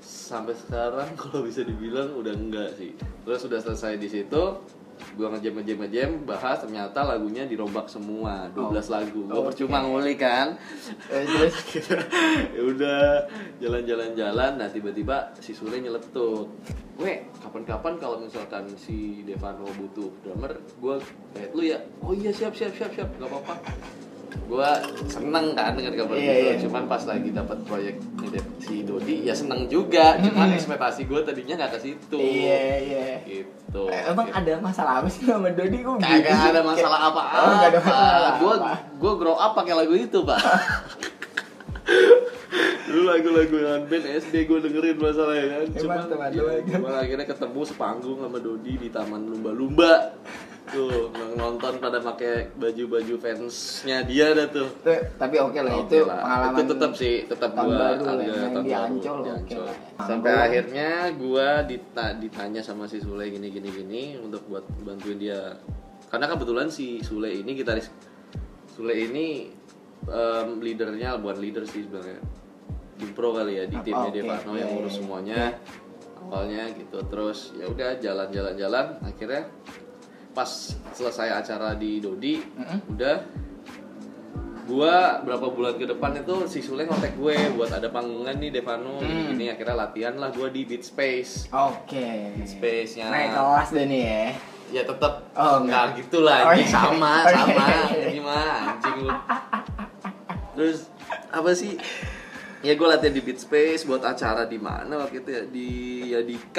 Sampai 0.00 0.54
sekarang 0.56 1.08
kalau 1.20 1.44
bisa 1.44 1.60
dibilang 1.66 2.16
udah 2.16 2.32
enggak 2.32 2.72
sih. 2.80 2.96
Terus 3.28 3.44
sudah 3.44 3.60
selesai 3.60 4.00
di 4.00 4.08
situ, 4.08 4.42
gua 5.14 5.32
ngejam 5.32 5.56
ngejam 5.56 5.78
ngejam 5.80 6.10
bahas 6.24 6.60
ternyata 6.60 7.02
lagunya 7.02 7.44
dirombak 7.44 7.86
semua 7.86 8.50
12 8.52 8.58
Oh. 8.58 8.92
lagu. 8.92 9.20
Gua 9.24 9.40
Oke. 9.40 9.46
percuma 9.52 9.78
ngulik 9.80 10.18
kan. 10.18 10.58
Eh, 11.08 11.24
terus 11.24 11.54
ya 12.54 12.62
udah 12.62 13.00
jalan-jalan-jalan 13.58 14.50
nah 14.54 14.68
tiba-tiba 14.68 15.32
si 15.38 15.52
Sule 15.52 15.78
nyeletuk 15.78 16.48
Weh, 16.98 17.22
kapan-kapan 17.38 17.94
kalau 17.94 18.18
misalkan 18.18 18.66
si 18.74 19.22
Devano 19.22 19.62
butuh 19.78 20.10
drummer, 20.18 20.50
gue 20.58 20.94
kayak 21.30 21.50
lu 21.54 21.62
ya. 21.62 21.78
Oh 22.02 22.10
iya 22.10 22.34
siap 22.34 22.50
siap 22.50 22.74
siap 22.74 22.90
siap, 22.90 23.06
nggak 23.14 23.30
apa-apa. 23.30 23.54
Gue 24.46 24.70
seneng 25.04 25.52
kan 25.52 25.74
dengan 25.74 25.92
kabar 25.94 26.14
Iya, 26.14 26.22
gitu. 26.22 26.44
iya. 26.44 26.52
Cuman 26.62 26.82
pas 26.86 27.02
lagi 27.02 27.28
dapat 27.30 27.58
proyek 27.64 27.96
si 28.60 28.84
Dodi 28.84 29.24
ya 29.24 29.34
seneng 29.34 29.66
juga. 29.66 30.16
Cuman 30.20 30.52
ekspektasi 30.52 31.04
gue 31.04 31.20
tadinya 31.22 31.54
nggak 31.58 31.72
ke 31.74 31.80
situ. 31.80 32.16
iya 32.16 32.60
iya. 32.78 33.06
Gitu. 33.24 33.82
Eh, 33.88 34.02
Emang 34.08 34.28
ada 34.28 34.52
masalah 34.60 35.02
apa 35.02 35.08
sih 35.08 35.24
sama 35.24 35.50
Dodi 35.50 35.82
gitu 35.82 35.96
Kagak 35.98 36.54
ada 36.54 36.60
masalah 36.62 36.98
apa-apa. 37.08 37.40
Oh, 37.40 38.36
Gue 38.38 38.54
gue 38.98 39.12
grow 39.16 39.34
up 39.34 39.52
pakai 39.52 39.74
lagu 39.74 39.92
itu, 39.92 40.22
Pak. 40.22 40.38
Dulu 42.88 43.02
lagu-lagu 43.04 43.56
yang 43.58 43.82
band 43.84 44.06
SD 44.18 44.34
gue 44.44 44.58
dengerin 44.60 44.96
masalahnya 44.96 45.44
kan. 45.46 45.60
Eh, 45.62 45.68
Cuman, 45.76 45.96
mantap, 45.98 46.18
mantap, 46.18 46.32
ya, 46.34 46.42
mantap. 46.42 46.72
cuman 46.72 46.92
akhirnya 46.96 47.26
ketemu 47.26 47.60
sepanggung 47.62 48.18
sama 48.18 48.38
Dodi 48.38 48.74
di 48.76 48.88
Taman 48.88 49.22
Lumba-Lumba. 49.26 49.92
tuh 50.68 51.08
nonton 51.32 51.80
pada 51.80 51.96
pakai 51.96 52.52
baju-baju 52.52 53.16
fansnya 53.16 54.04
dia 54.04 54.36
dah 54.36 54.52
tuh 54.52 54.68
tapi 55.16 55.40
oke 55.40 55.56
lah 55.56 55.80
Oke 55.80 55.96
itu 55.96 56.04
lah. 56.04 56.20
pengalaman 56.20 56.52
itu 56.52 56.64
tetap 56.68 56.92
sih 56.92 57.14
tetap 57.24 57.50
gua 57.56 57.96
ada 57.96 58.04
yang 58.20 58.52
tahun 58.52 58.60
di 58.60 58.72
Ancol, 58.76 59.18
sampai 59.96 60.28
akhirnya 60.30 60.88
gua 61.16 61.64
dita- 61.64 62.12
ditanya 62.14 62.60
sama 62.60 62.84
si 62.84 63.00
Sule 63.00 63.32
gini 63.32 63.48
gini 63.48 63.64
gini 63.72 64.02
untuk 64.20 64.44
buat 64.44 64.60
bantuin 64.84 65.16
dia 65.16 65.56
karena 66.06 66.28
kebetulan 66.28 66.68
si 66.68 67.00
Sule 67.00 67.32
ini 67.32 67.48
gitaris 67.54 67.88
Sule 68.68 68.92
ini 68.92 69.48
em, 70.04 70.48
leadernya 70.58 71.16
bukan 71.16 71.38
leader 71.38 71.64
sih 71.64 71.82
sebenarnya 71.82 72.20
di 72.94 73.06
pro 73.08 73.30
kali 73.30 73.52
ya 73.54 73.64
di 73.64 73.74
Apa, 73.74 73.84
timnya 73.84 74.02
oke. 74.04 74.16
Devano 74.16 74.52
yang 74.54 74.70
ngurus 74.72 74.90
iya. 74.90 74.98
semuanya 74.98 75.42
awalnya 76.20 76.62
gitu 76.72 76.98
terus 77.04 77.38
ya 77.54 77.64
udah 77.64 77.90
jalan-jalan 77.96 78.54
jalan 78.54 78.86
akhirnya 79.00 79.42
pas 80.30 80.50
selesai 80.92 81.28
acara 81.36 81.72
di 81.72 81.98
Dodi 81.98 82.36
Mm-mm. 82.38 82.78
udah 82.90 83.16
gua 84.64 85.24
berapa 85.24 85.48
bulan 85.48 85.74
ke 85.74 85.86
depan 85.86 86.12
itu 86.14 86.44
si 86.44 86.60
Sule 86.60 86.84
ngontek 86.84 87.16
gue 87.16 87.32
buat 87.54 87.72
ada 87.72 87.88
panggungan 87.88 88.36
nih 88.36 88.52
Devano 88.52 88.98
Hmm. 88.98 89.08
gini, 89.08 89.22
gini 89.32 89.44
akhirnya 89.48 89.76
latihan 89.78 90.14
lah 90.14 90.28
gua 90.28 90.48
di 90.48 90.62
Beat 90.62 90.84
Space 90.84 91.48
Oke. 91.48 92.36
Space 92.44 92.98
nya 92.98 93.08
Naik 93.08 93.32
kelas 93.32 93.68
deh 93.70 93.86
nih 93.86 94.02
ya. 94.04 94.24
ya 94.70 94.82
tetap 94.84 95.24
Oh, 95.32 95.62
nggak 95.62 95.64
enggak. 95.64 95.98
gitu 96.04 96.18
lah 96.20 96.38
Oh, 96.42 96.50
anjing. 96.50 96.60
iya. 96.60 96.68
sama 96.68 97.12
Oh, 97.16 97.24
iya. 97.24 97.38
sama 97.40 97.66
gimana 98.04 98.52
anjing 98.68 98.96
lu 99.00 99.10
terus 100.58 100.90
apa 101.30 101.54
sih 101.54 101.78
ya 102.60 102.74
gue 102.74 102.82
latihan 102.84 103.14
di 103.14 103.22
Beat 103.22 103.38
Space 103.38 103.86
buat 103.86 104.02
acara 104.02 104.42
di 104.42 104.58
mana 104.58 104.98
waktu 104.98 105.22
itu 105.22 105.30
ya 105.30 105.42
di 105.46 105.68
ya 106.10 106.20
di 106.20 106.34
K 106.50 106.58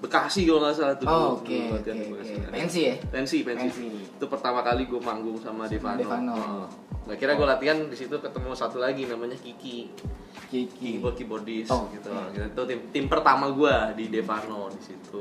Bekasi 0.00 0.44
kalau 0.44 0.60
nggak 0.60 0.74
salah 0.74 0.96
tuh 0.96 1.04
Oh, 1.04 1.36
oke, 1.36 1.44
di 1.44 1.60
Bekasi. 1.68 2.32
oke. 2.36 2.48
Pensi 2.50 2.80
ya? 2.84 2.94
pensi 3.08 3.36
pensi 3.40 3.68
itu 4.00 4.24
pertama 4.26 4.60
kali 4.60 4.84
gue 4.84 4.96
manggung 4.96 5.36
sama 5.36 5.64
Devano, 5.64 5.96
Devano. 5.96 6.36
Heeh. 6.36 6.64
Nah, 7.04 7.16
kira 7.16 7.36
gue 7.36 7.44
latihan 7.44 7.76
di 7.84 7.96
situ 7.96 8.16
ketemu 8.16 8.52
satu 8.52 8.76
lagi 8.76 9.04
namanya 9.04 9.36
Kiki 9.36 9.92
Kiki. 10.48 10.68
keyboard 10.96 11.16
keyboardis 11.16 11.68
Oh, 11.68 11.84
gitu. 11.92 12.08
iya. 12.08 12.28
Gitu. 12.30 12.44
Itu 12.48 12.62
tim 12.64 12.80
tim 12.92 13.04
pertama 13.06 13.48
gue 13.50 13.72
di 13.94 14.04
Devano 14.08 14.72
di 14.72 14.80
situ. 14.80 15.20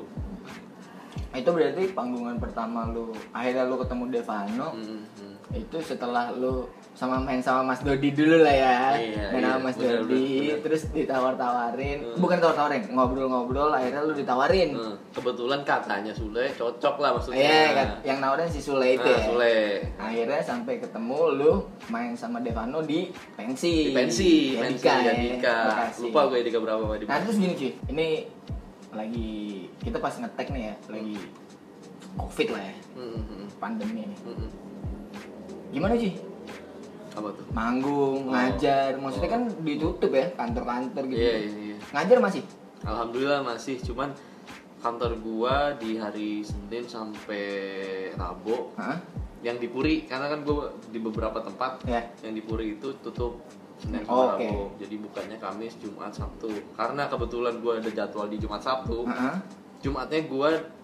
Itu 1.29 1.49
berarti 1.51 1.83
panggungan 1.91 2.39
pertama 2.39 2.87
lu 2.87 3.11
akhirnya 3.31 3.67
lu 3.67 3.75
ketemu 3.77 4.03
Devano. 4.09 4.67
Hmm, 4.79 5.03
hmm. 5.03 5.35
Itu 5.59 5.77
setelah 5.83 6.31
lu 6.31 6.71
sama 6.91 7.15
main 7.15 7.39
sama 7.39 7.63
Mas 7.63 7.79
Dodi 7.79 8.11
dulu 8.11 8.43
lah 8.43 8.51
ya. 8.51 8.75
Iya, 8.99 9.25
main 9.31 9.39
iya, 9.39 9.49
sama 9.49 9.59
Mas 9.63 9.75
bener, 9.79 10.03
Dodi, 10.03 10.19
bener, 10.19 10.35
bener. 10.35 10.57
terus 10.67 10.81
ditawar-tawarin. 10.91 11.99
Hmm. 12.03 12.17
Bukan 12.19 12.37
tawar-tawarin, 12.37 12.83
ngobrol-ngobrol 12.91 13.71
akhirnya 13.71 14.01
lu 14.03 14.13
ditawarin. 14.13 14.69
Hmm, 14.75 14.95
Kebetulan 15.09 15.61
katanya 15.63 16.11
Sule 16.11 16.45
cocok 16.53 16.95
lah 16.99 17.09
maksudnya. 17.15 17.39
Iya, 17.71 17.83
yang 18.03 18.19
nawarin 18.19 18.47
si 18.47 18.59
Sule 18.59 18.93
itu 18.93 19.03
Nah, 19.03 19.15
ya. 19.15 19.25
Sule. 19.25 19.55
Akhirnya 19.95 20.41
sampai 20.43 20.73
ketemu 20.77 21.19
lu 21.33 21.51
main 21.87 22.11
sama 22.13 22.37
Devano 22.39 22.83
di 22.83 23.07
pensi. 23.33 23.89
Di 23.89 23.95
pensi, 23.95 24.31
pensi 24.53 24.83
Yadika, 24.83 24.93
ya, 24.99 25.03
Yadika. 25.09 25.57
Bekasi. 25.65 26.01
Lupa 26.03 26.19
gue 26.27 26.37
Yadika 26.39 26.59
berapa 26.59 26.83
di 26.93 27.05
Nah 27.05 27.17
terus 27.19 27.35
gini 27.37 27.53
cuy, 27.55 27.71
ini 27.87 28.07
lagi 28.89 29.29
kita 29.79 29.97
pas 29.97 30.13
ngetek 30.13 30.47
nih 30.49 30.63
ya, 30.65 30.75
lagi 30.89 31.15
covid 32.17 32.47
lah 32.51 32.59
ya, 32.59 32.75
Hmm, 32.97 33.21
hmm, 33.21 33.45
pandemi 33.55 34.01
nih. 34.03 34.19
hmm, 34.19 34.35
hmm. 34.35 34.49
Gimana 35.71 35.93
cuy? 35.95 36.11
Apa 37.19 37.29
tuh? 37.35 37.45
Manggung, 37.51 38.19
Oh. 38.25 38.31
ngajar, 38.31 38.95
maksudnya 38.95 39.29
Oh. 39.29 39.33
kan 39.35 39.43
ditutup 39.61 40.11
ya 40.11 40.25
kantor-kantor 40.33 41.03
gitu. 41.07 41.19
Iya, 41.19 41.33
iya, 41.37 41.51
iya. 41.69 41.77
Ngajar 41.91 42.17
masih? 42.19 42.43
Alhamdulillah 42.79 43.41
masih, 43.43 43.75
cuman 43.83 44.09
kantor 44.79 45.11
gua 45.19 45.75
di 45.75 45.99
hari 45.99 46.39
Senin 46.39 46.87
sampai 46.87 47.43
Rabu 48.15 48.71
Hah? 48.73 48.95
yang 49.39 49.59
di 49.59 49.67
Puri 49.67 50.07
karena 50.07 50.31
kan 50.31 50.39
gua 50.41 50.71
di 50.87 50.97
beberapa 50.97 51.39
tempat 51.39 51.83
Ya. 51.83 52.07
yang 52.23 52.31
di 52.31 52.39
Puri 52.39 52.79
itu 52.79 52.95
tutup 53.03 53.43
Senin 53.75 54.07
Oh, 54.07 54.31
sampai 54.31 54.39
oke. 54.39 54.47
Rabu. 54.49 54.63
Jadi 54.79 54.95
bukannya 54.97 55.37
Kamis, 55.37 55.75
Jumat, 55.77 56.11
Sabtu. 56.11 56.47
Karena 56.73 57.07
kebetulan 57.07 57.59
gua 57.59 57.79
ada 57.79 57.87
jadwal 57.89 58.27
di 58.27 58.35
Jumat 58.35 58.59
Sabtu. 58.59 59.03
Heeh. 59.03 59.35
Jumatnya 59.79 60.19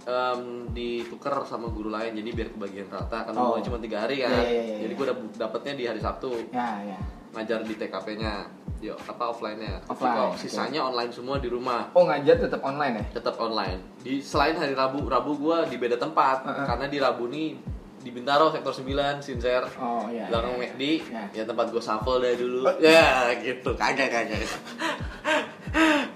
gue 0.05 0.21
ditukar 0.69 1.33
sama 1.43 1.65
guru 1.67 1.89
lain 1.89 2.13
jadi 2.13 2.29
biar 2.31 2.49
kebagian 2.51 2.87
rata 2.87 3.25
karena 3.25 3.41
Oh. 3.41 3.57
cuma 3.57 3.77
tiga 3.77 4.05
hari 4.05 4.21
kan 4.21 4.29
Iya, 4.31 4.41
iya, 4.43 4.61
iya, 4.63 4.75
jadi 4.85 4.93
iya. 4.93 4.97
gue 4.97 5.07
dapetnya 5.35 5.73
di 5.73 5.83
hari 5.85 5.99
Sabtu 5.99 6.29
Ya, 6.49 6.67
ya. 6.85 6.99
ngajar 7.33 7.59
di 7.61 7.73
TKP-nya 7.73 8.33
yo 8.77 8.93
apa 9.01 9.23
offline-nya 9.27 9.81
Offline, 9.87 10.37
sisanya 10.37 10.83
online 10.83 11.09
semua 11.09 11.35
di 11.35 11.47
rumah 11.47 11.89
Oh 11.91 12.05
ngajar 12.05 12.37
tetap 12.37 12.61
online 12.61 12.95
ya? 12.95 13.05
tetap 13.15 13.35
online 13.35 13.81
di 13.97 14.21
selain 14.21 14.53
hari 14.53 14.71
Rabu 14.71 15.03
Rabu 15.03 15.35
gue 15.35 15.57
di 15.67 15.75
beda 15.75 15.97
tempat 15.97 16.45
Heeh. 16.45 16.65
karena 16.65 16.85
di 16.85 16.97
Rabu 16.99 17.25
nih 17.25 17.49
di 17.97 18.13
Bintaro 18.13 18.53
sektor 18.53 18.69
9 18.69 18.85
Sinser 19.19 19.65
Oh 19.75 20.05
iya. 20.05 20.29
belakang 20.29 20.53
iya. 20.55 20.69
McD 20.69 20.83
Ya. 21.09 21.23
ya 21.33 21.43
tempat 21.43 21.65
gue 21.67 21.81
shuffle 21.81 22.21
dari 22.21 22.37
dulu 22.37 22.61
ya 22.77 23.33
gitu 23.35 23.73
kagak 23.73 24.05
kagak 24.07 24.37
ya 24.37 24.49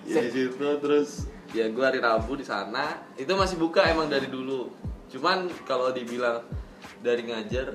di 0.19 0.29
situ 0.29 0.67
terus 0.77 1.25
ya 1.53 1.65
gue 1.69 1.83
hari 1.83 1.99
Rabu 2.01 2.37
di 2.37 2.45
sana. 2.45 2.97
Itu 3.17 3.33
masih 3.33 3.57
buka 3.57 3.85
emang 3.89 4.09
dari 4.09 4.29
dulu. 4.29 4.69
Cuman 5.09 5.49
kalau 5.65 5.89
dibilang 5.89 6.45
dari 7.01 7.25
ngajar 7.25 7.73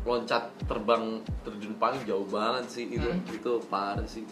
loncat 0.00 0.48
terbang 0.64 1.20
terjun 1.44 1.76
paling 1.76 2.00
jauh 2.08 2.24
banget 2.28 2.64
sih 2.68 2.84
itu. 2.88 3.08
Hmm. 3.08 3.36
itu 3.36 3.52
parah 3.68 4.06
sih. 4.08 4.24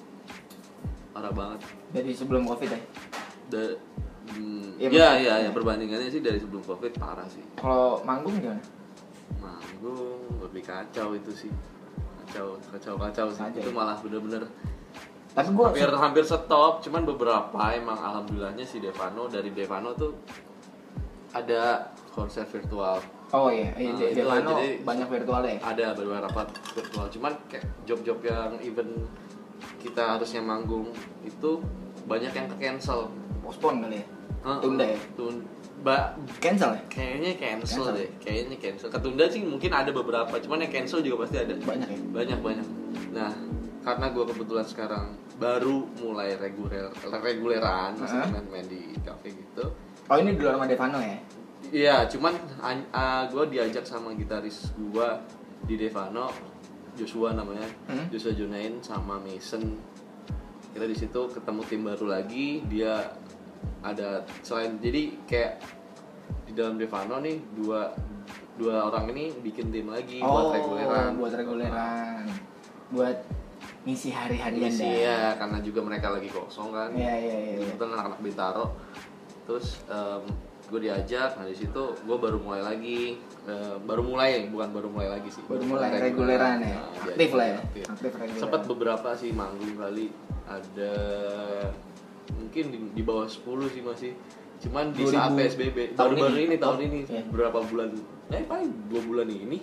Parah 1.13 1.33
banget. 1.33 1.65
Dari 1.93 2.11
sebelum 2.13 2.45
covid 2.45 2.69
ya? 2.73 2.81
hmm, 4.37 4.77
Iya, 4.77 4.89
ya 4.93 5.09
ya 5.17 5.35
ya 5.49 5.51
perbandingannya 5.53 6.13
sih 6.13 6.21
dari 6.21 6.37
sebelum 6.37 6.65
covid 6.65 6.93
parah 7.01 7.27
sih. 7.29 7.45
Kalau 7.57 8.05
manggung 8.05 8.37
gimana? 8.41 8.61
manggung 9.39 10.41
lebih 10.43 10.65
kacau 10.69 11.17
itu 11.17 11.33
sih. 11.33 11.53
Kacau 12.25 12.61
kacau 12.73 12.95
kacau 13.01 13.27
sih. 13.33 13.41
Kacau. 13.41 13.61
itu 13.61 13.71
malah 13.73 13.97
bener-bener 14.01 14.45
Tapi 15.39 15.49
gua 15.53 15.71
hampir 15.71 15.87
hampir 15.89 16.25
stop 16.25 16.83
cuman 16.83 17.03
beberapa 17.05 17.55
emang 17.71 17.95
alhamdulillahnya 17.95 18.63
si 18.63 18.79
Devano 18.79 19.27
dari 19.27 19.49
Devano 19.49 19.95
tuh 19.95 20.19
ada 21.31 21.87
konser 22.11 22.43
virtual 22.45 22.99
Oh 23.29 23.47
iya, 23.47 23.71
iya 23.77 23.93
Nah, 23.93 24.11
Devano 24.11 24.51
jadi- 24.57 24.81
banyak 24.83 25.07
virtual 25.07 25.43
ya? 25.45 25.55
ada 25.63 25.87
beberapa 25.93 26.41
virtual 26.73 27.07
cuman 27.09 27.33
kayak 27.47 27.65
job-job 27.85 28.19
yang 28.21 28.57
event 28.59 28.93
kita 29.79 30.17
harusnya 30.17 30.41
manggung 30.41 30.91
itu 31.23 31.61
banyak 32.05 32.33
yang 32.33 32.49
ke 32.49 32.57
cancel 32.59 33.13
Postpone 33.39 33.79
kali 33.81 33.97
ya? 33.97 34.07
Tunda 34.59 34.85
ya? 34.87 34.99
Tun- 35.13 35.45
ba- 35.79 36.17
Cancel 36.39 36.73
ya? 36.73 36.83
kayaknya 36.89 37.37
cancel, 37.37 37.85
Cancel. 37.85 37.95
deh 37.95 38.11
kayaknya 38.19 38.57
cancel 38.57 38.89
ketunda 38.89 39.25
sih 39.25 39.45
mungkin 39.45 39.71
ada 39.71 39.93
beberapa 39.93 40.35
cuman 40.35 40.65
yang 40.65 40.73
cancel 40.75 40.99
juga 40.99 41.23
pasti 41.23 41.37
ada 41.39 41.55
Banyak 41.55 41.87
ya? 41.87 41.99
banyak 42.11 42.39
banyak 42.41 42.67
nah 43.09 43.31
karena 43.89 44.07
gue 44.09 44.25
kebetulan 44.27 44.67
sekarang 44.67 45.07
baru 45.35 45.77
mulai 45.97 46.37
reguler 46.37 46.93
reguleran 47.15 47.97
Heeh. 47.97 48.27
main-main 48.29 48.67
di 48.67 48.93
cafe 49.01 49.33
gitu 49.33 49.73
Oh 50.09 50.17
ini 50.17 50.33
dulu 50.33 50.49
sama 50.51 50.65
Devano 50.65 50.99
ya? 50.99 51.19
iya 51.69 51.97
cuman 52.05 52.33
gue 53.29 53.45
diajak 53.49 53.83
sama 53.83 54.13
gitaris 54.13 54.73
gue 54.75 55.09
di 55.65 55.75
Devano 55.75 56.29
Joshua 56.95 57.33
namanya 57.33 57.65
Hmm. 57.87 58.07
Joshua 58.09 58.33
Junain 58.33 58.77
sama 58.81 59.17
Mason 59.19 59.65
kita 60.69 60.85
di 60.85 60.95
situ 60.95 61.21
ketemu 61.29 61.61
tim 61.65 61.83
baru 61.83 62.07
lagi 62.11 62.61
dia 62.65 63.09
ada 63.81 64.23
selain 64.41 64.77
jadi 64.77 65.17
kayak 65.25 65.53
di 66.45 66.53
dalam 66.53 66.77
Devano 66.77 67.19
nih 67.19 67.37
dua 67.55 67.91
dua 68.55 68.87
orang 68.87 69.11
ini 69.11 69.31
bikin 69.39 69.71
tim 69.71 69.87
lagi 69.87 70.19
buat 70.19 70.51
reguleran 70.53 71.11
Oh, 71.11 71.19
buat 71.21 71.33
reguleran. 71.33 72.25
Buat 72.89 73.17
ngisi 73.81 74.11
hari-harian 74.11 74.69
Ngisi, 74.69 74.89
ya 75.01 75.35
karena 75.35 75.59
juga 75.59 75.81
mereka 75.81 76.11
lagi 76.11 76.29
kosong 76.29 76.71
kan 76.71 76.91
Iya, 76.93 77.15
iya, 77.15 77.37
iya. 77.37 77.53
iya. 77.57 77.67
kebetulan 77.69 77.93
anak-anak 77.95 78.21
Bintaro 78.21 78.67
terus 79.45 79.81
gue 80.69 80.81
diajak 80.83 81.31
nah 81.35 81.45
di 81.45 81.57
situ 81.57 81.83
gue 81.97 82.17
baru 82.17 82.37
mulai 82.37 82.61
lagi 82.61 83.17
eh, 83.45 83.77
baru 83.81 84.05
mulai 84.05 84.45
bukan 84.47 84.69
baru 84.71 84.89
mulai 84.89 85.09
lagi 85.11 85.29
sih 85.29 85.41
Baru 85.43 85.65
mulai 85.65 85.89
reguleran 85.95 86.61
ya. 86.61 86.77
Nah, 86.77 87.09
Aktif 87.09 87.17
diajak, 87.25 87.33
lah 87.33 87.47
ya. 87.47 87.57
aktif. 87.59 87.85
Aktif 87.89 88.11
reguleran. 88.13 88.37
sempet 88.39 88.63
beberapa 88.67 89.09
sih 89.15 89.31
manggung 89.33 89.73
kali 89.75 90.13
ada 90.45 90.93
mungkin 92.31 92.65
di, 92.69 92.79
di 92.93 93.03
bawah 93.03 93.25
10 93.25 93.41
sih 93.71 93.81
masih 93.81 94.13
cuman 94.59 94.93
di 94.93 95.01
2000 95.03 95.09
saat 95.09 95.31
PSBB 95.33 95.79
tahun 95.95 96.13
baru-baru 96.13 96.35
ini? 96.35 96.45
ini 96.45 96.57
tahun 96.59 96.77
Oh, 96.77 96.85
ini 96.85 96.99
iya. 97.07 97.23
berapa 97.25 97.59
bulan 97.63 97.89
eh 98.29 98.45
paling 98.45 98.71
dua 98.87 99.01
bulan 99.03 99.29
ini 99.31 99.59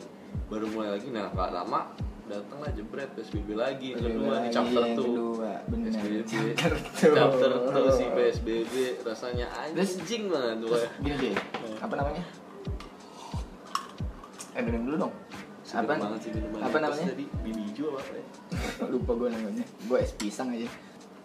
baru 0.47 0.65
mulai 0.67 0.89
lagi 0.91 1.07
nah 1.11 1.29
nggak 1.29 1.51
lama 1.53 1.79
datanglah 2.25 2.69
jebret 2.73 3.09
PSBB 3.13 3.53
lagi 3.53 3.93
yang 3.93 4.01
kedua 4.01 4.35
di 4.41 4.49
chapter 4.49 4.83
tuh 4.97 5.05
kedua, 5.05 5.51
bener. 5.69 5.91
PSBB 5.93 6.13
Chapter 6.57 6.79
two. 6.97 7.13
chapter 7.13 7.51
tuh 7.69 7.85
si 7.93 8.05
PSBB 8.09 8.73
rasanya 9.05 9.45
anjing 9.55 10.23
banget 10.27 10.57
gue 10.65 10.81
gini 11.01 11.15
cuy, 11.21 11.33
apa 11.77 11.93
namanya? 11.93 12.23
Eh 14.55 14.61
minum 14.63 14.81
dulu 14.85 14.97
dong. 15.05 15.13
Apa? 15.75 15.99
banget 15.99 16.19
sih 16.23 16.31
minumannya 16.31 16.63
Apa 16.63 16.71
Terus 16.71 16.83
namanya? 16.87 17.05
tadi 17.11 17.25
bibiju 17.43 17.83
apa 17.91 17.99
apa 17.99 18.13
ya 18.15 18.25
Lupa 18.95 19.11
gue 19.13 19.29
namanya. 19.29 19.65
Gue 19.85 19.97
es 19.99 20.11
pisang 20.15 20.49
aja. 20.49 20.69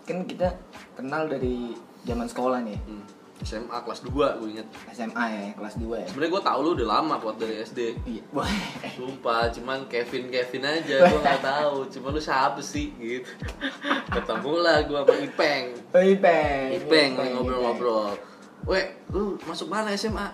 Kan 0.02 0.26
kita 0.26 0.48
kenal 0.92 1.30
dari 1.30 1.76
zaman 2.02 2.26
sekolah 2.26 2.58
nih. 2.60 2.76
hmm. 2.76 3.19
SMA 3.40 3.76
kelas 3.84 4.00
2 4.04 4.12
gue 4.12 4.48
inget 4.52 4.68
SMA 4.92 5.24
ya 5.32 5.40
kelas 5.56 5.74
2 5.80 5.88
ya 5.96 6.06
sebenarnya 6.08 6.32
gue 6.32 6.42
tau 6.44 6.58
lu 6.60 6.70
udah 6.76 6.88
lama 7.00 7.14
kuat 7.20 7.36
dari 7.40 7.60
SD 7.64 7.80
iya 8.04 8.22
Sumpah, 8.96 9.48
cuman 9.48 9.88
Kevin 9.88 10.28
Kevin 10.28 10.62
aja 10.66 10.96
gue 11.08 11.20
nggak 11.20 11.42
tahu. 11.44 11.88
Cuma 11.88 12.12
lu 12.12 12.20
siapa 12.20 12.60
sih 12.60 12.92
gitu. 13.00 13.28
Ketemu 14.12 14.52
lah 14.60 14.84
gue 14.84 14.98
sama 15.00 15.14
Ipeng. 15.16 15.64
oh, 15.96 16.02
Ipeng 16.04 16.66
Ipeng 16.76 17.10
lagi 17.16 17.30
ngobrol-ngobrol. 17.32 18.12
Weh, 18.68 18.86
lu 19.08 19.40
masuk 19.48 19.72
mana 19.72 19.96
SMA? 19.96 20.28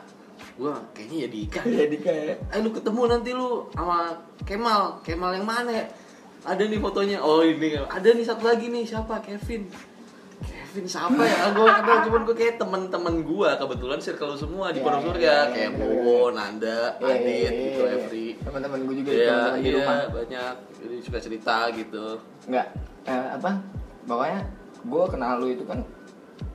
Gue 0.59 0.73
kayaknya 0.97 1.17
ya 1.27 1.29
di 1.31 1.39
ikan. 1.47 1.65
jadi 1.69 1.97
kayak 2.01 2.35
Eh 2.51 2.61
lu 2.65 2.71
ketemu 2.73 3.03
nanti 3.07 3.31
lu 3.37 3.71
sama 3.77 4.19
Kemal. 4.43 4.99
Kemal 5.07 5.31
yang 5.37 5.47
mana? 5.47 5.71
ya? 5.71 5.85
Ada 6.47 6.63
nih 6.67 6.79
fotonya. 6.79 7.19
Oh 7.23 7.43
ini. 7.43 7.75
Ada 7.77 8.15
nih 8.15 8.25
satu 8.27 8.47
lagi 8.47 8.71
nih 8.71 8.87
siapa? 8.87 9.19
Kevin. 9.23 9.67
Kevin 10.77 10.93
siapa 10.93 11.23
ya? 11.25 11.57
Gue 11.57 11.65
kenal 11.73 11.99
cuman 12.05 12.21
gue 12.29 12.37
kayak 12.37 12.55
temen-temen 12.61 13.15
gue 13.25 13.49
kebetulan 13.57 13.97
circle 13.97 14.29
lu 14.29 14.37
semua 14.37 14.67
di 14.69 14.77
Iya, 14.77 14.85
Pondok 14.85 15.01
iya, 15.01 15.09
Surga 15.09 15.25
iya, 15.33 15.41
kayak 15.49 15.71
iya, 15.73 15.79
Bowo, 15.81 16.21
Nanda, 16.37 16.81
Iya, 17.01 17.01
iya, 17.01 17.17
Adit 17.17 17.33
iya, 17.33 17.49
gitu, 17.57 17.81
iya. 17.81 17.95
Every. 17.97 18.27
teman-teman 18.45 18.79
gue 18.85 18.95
juga 19.01 19.11
Iya, 19.17 19.25
teman-teman 19.25 19.57
di 19.57 19.65
iya 19.65 19.77
rumah 19.81 19.99
banyak. 20.13 20.55
Jadi 20.77 20.97
suka 21.01 21.19
cerita 21.25 21.57
gitu. 21.73 22.07
Enggak, 22.45 22.67
eh, 23.09 23.27
apa? 23.41 23.51
Pokoknya 24.05 24.41
gue 24.85 25.05
kenal 25.09 25.33
lu 25.41 25.47
itu 25.49 25.65
kan 25.65 25.79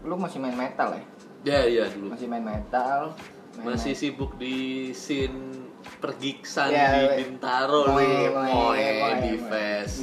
lu 0.05 0.13
masih 0.21 0.37
main 0.37 0.53
metal 0.53 0.89
ya? 0.93 1.03
Ya 1.41 1.59
iya 1.65 1.83
dulu. 1.89 2.13
Masih 2.13 2.29
main 2.29 2.45
metal. 2.45 3.17
main 3.57 3.73
Masih 3.73 3.97
sibuk 3.97 4.37
di 4.37 4.93
scene 4.93 5.60
pergiksan 5.99 6.69
Iya, 6.69 7.17
di 7.17 7.23
Bintaro 7.25 7.79
Moe, 7.89 8.01
dulu. 8.01 8.33
moe, 8.33 8.49
Moe, 8.49 8.77
moe, 8.77 9.13
di 9.21 9.31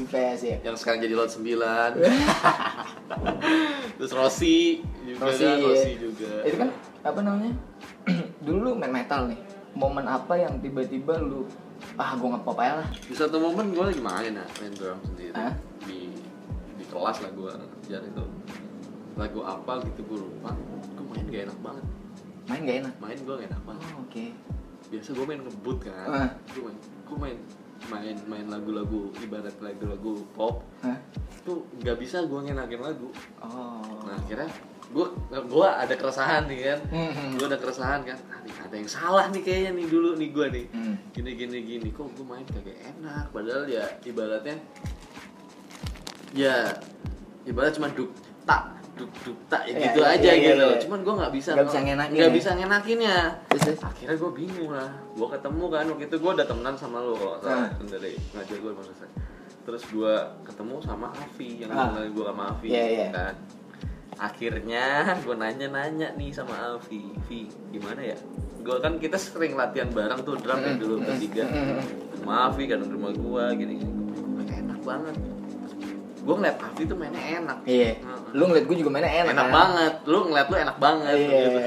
Fest 0.07 0.43
ya. 0.43 0.57
Yang 0.63 0.77
sekarang 0.83 0.99
jadi 1.03 1.15
lot 1.15 1.31
9. 1.31 1.43
Terus 3.99 4.13
Rossi 4.15 4.83
juga 5.03 5.27
Rossi, 5.27 5.45
kan, 5.45 5.59
iya. 5.59 5.97
Juga. 5.99 6.33
Itu 6.47 6.57
kan 6.59 6.71
apa 7.03 7.21
namanya? 7.23 7.55
Dulu 8.47 8.59
lu 8.63 8.71
main 8.79 8.93
metal 8.93 9.27
nih. 9.27 9.41
Momen 9.75 10.07
apa 10.07 10.35
yang 10.35 10.59
tiba-tiba 10.59 11.19
lu 11.19 11.47
ah 11.95 12.15
gue 12.15 12.27
ngepop 12.27 12.59
aja 12.59 12.83
lah. 12.83 12.89
Di 12.91 13.15
satu 13.15 13.39
momen 13.39 13.71
gue 13.71 13.85
lagi 13.85 14.03
main 14.03 14.33
ya, 14.35 14.47
main 14.59 14.73
drum 14.75 14.99
sendiri. 15.07 15.35
Hah? 15.35 15.55
Di 15.87 16.11
di 16.75 16.85
kelas 16.87 17.23
lah 17.23 17.31
gue 17.31 17.51
ngejar 17.55 18.03
itu. 18.03 18.25
Lagu 19.15 19.41
apa 19.43 19.73
gitu 19.83 20.01
gue 20.07 20.19
lupa. 20.23 20.51
Gue 20.95 21.07
main 21.07 21.27
gak 21.27 21.43
enak 21.51 21.59
banget. 21.63 21.85
Main 22.47 22.61
gak 22.65 22.79
enak. 22.87 22.95
Main 22.99 23.19
gue 23.19 23.35
gak 23.35 23.49
enak 23.51 23.63
banget. 23.63 23.83
Oh, 23.95 24.03
oke. 24.03 24.25
Biasa 24.89 25.09
gue 25.11 25.25
main 25.25 25.41
ngebut 25.41 25.79
kan 25.83 26.09
Ah. 26.09 26.31
gue 26.49 26.63
main 26.63 26.79
gue 27.05 27.19
main 27.19 27.39
main 27.89 28.17
main 28.27 28.47
lagu-lagu 28.49 29.13
ibarat 29.19 29.55
lagu-lagu 29.59 30.25
pop 30.33 30.65
Hah? 30.81 30.99
tuh 31.43 31.63
nggak 31.79 31.97
bisa 31.97 32.23
gue 32.23 32.39
ngenakin 32.43 32.81
lagu 32.81 33.09
Oh. 33.39 34.03
nah 34.03 34.17
akhirnya 34.17 34.49
gue 34.89 35.07
gue 35.29 35.67
ada 35.69 35.93
keresahan 35.93 36.45
nih 36.45 36.61
kan 36.67 36.81
Hmm. 36.89 37.37
gue 37.37 37.47
ada 37.47 37.57
keresahan 37.57 38.01
kan 38.03 38.19
ah, 38.27 38.41
ada 38.41 38.75
yang 38.75 38.89
salah 38.89 39.29
nih 39.29 39.43
kayaknya 39.43 39.71
nih 39.75 39.87
dulu 39.87 40.11
nih 40.15 40.29
gue 40.31 40.47
nih 40.51 40.67
Hmm. 40.71 40.95
gini 41.13 41.31
gini 41.35 41.59
gini 41.63 41.89
kok 41.91 42.09
gue 42.11 42.25
main 42.25 42.45
kagak 42.45 42.77
enak 42.89 43.29
padahal 43.29 43.65
ya 43.65 43.85
ibaratnya 44.03 44.57
ya 46.33 46.73
ibarat 47.45 47.73
cuma 47.73 47.89
duk 47.91 48.13
tak 48.45 48.78
duk 48.99 49.11
duk 49.23 49.39
tak 49.47 49.63
ya 49.65 49.71
Iya, 49.71 49.81
gitu 49.85 50.01
iya, 50.01 50.13
aja 50.13 50.31
iya, 50.31 50.45
gitu 50.51 50.67
iya. 50.67 50.79
cuman 50.81 50.99
gue 51.01 51.15
nggak 51.15 51.33
bisa 51.33 51.51
Nggak 51.53 51.67
bisa 51.67 51.79
ngenakin 51.81 52.15
nggak 52.15 52.29
ya? 52.29 52.37
bisa 52.37 52.51
ngenakinnya 52.53 53.17
Terus, 53.49 53.63
terus? 53.65 53.81
akhirnya 53.81 54.17
gue 54.17 54.31
bingung 54.35 54.71
lah 54.71 54.91
gue 55.09 55.29
ketemu 55.31 55.65
kan 55.69 55.85
waktu 55.87 56.05
itu 56.05 56.17
gue 56.17 56.31
udah 56.33 56.47
temenan 56.47 56.75
sama 56.75 56.99
lo 56.99 57.15
kalau 57.15 57.37
salah 57.39 57.57
Ah. 57.61 57.69
kan 57.73 57.87
dari 57.89 58.13
ngajar 58.29 58.57
gue 58.57 58.73
selesai 58.77 59.09
terus 59.63 59.83
gue 59.87 60.15
ketemu 60.43 60.75
sama 60.81 61.07
Avi 61.13 61.49
yang 61.59 61.71
Ah. 61.71 61.89
kenalin 61.89 62.11
gue 62.11 62.25
sama 62.27 62.43
Avi 62.51 62.69
Iya, 62.69 62.85
iya. 62.85 63.09
kan 63.11 63.35
akhirnya 64.19 64.85
gue 65.25 65.35
nanya-nanya 65.35 66.09
nih 66.13 66.31
sama 66.31 66.55
Avi 66.69 67.15
Vi 67.25 67.41
gimana 67.71 68.03
ya 68.03 68.19
gue 68.59 68.77
kan 68.77 68.97
kita 68.97 69.15
sering 69.15 69.55
latihan 69.55 69.87
bareng 69.89 70.21
tuh 70.21 70.35
drum 70.37 70.59
ya 70.59 70.69
Mm, 70.69 70.79
dulu 70.79 70.95
bertiga 71.01 71.47
sama 72.13 72.51
Avi 72.51 72.65
kan 72.67 72.81
di 72.81 72.91
rumah 72.91 73.13
gue 73.13 73.45
gini 73.57 73.75
gini 73.79 73.95
enak 74.51 74.81
banget 74.83 75.15
gue 76.29 76.35
ngeliat 76.37 76.59
Avi 76.61 76.83
tuh 76.85 76.93
mainnya 76.95 77.23
enak 77.41 77.59
Iya. 77.65 77.91
Heeh. 77.97 78.37
Lu 78.37 78.45
ngeliat 78.45 78.65
gue 78.65 78.77
juga 78.77 78.91
mainnya 78.91 79.09
enak. 79.17 79.33
enak, 79.33 79.47
kan? 79.47 79.55
banget 79.55 79.95
lu 80.05 80.19
ngeliat 80.29 80.47
lu 80.47 80.57
enak 80.59 80.77
banget 80.77 81.17
Iya. 81.17 81.25
gitu. 81.25 81.61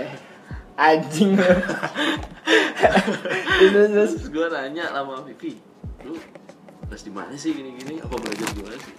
Anjing. 0.78 1.32
Terus, 2.42 3.72
terus, 3.72 3.90
terus. 3.90 4.12
terus 4.16 4.28
gue 4.30 4.46
nanya 4.48 4.86
sama 4.90 5.22
Vivi 5.24 5.54
lu 6.02 6.18
les 6.90 7.02
di 7.02 7.12
mana 7.12 7.34
sih 7.34 7.52
gini 7.52 7.74
gini 7.76 7.94
apa 7.98 8.12
belajar 8.12 8.48
di 8.50 8.62
mana 8.62 8.76
sih 8.76 8.96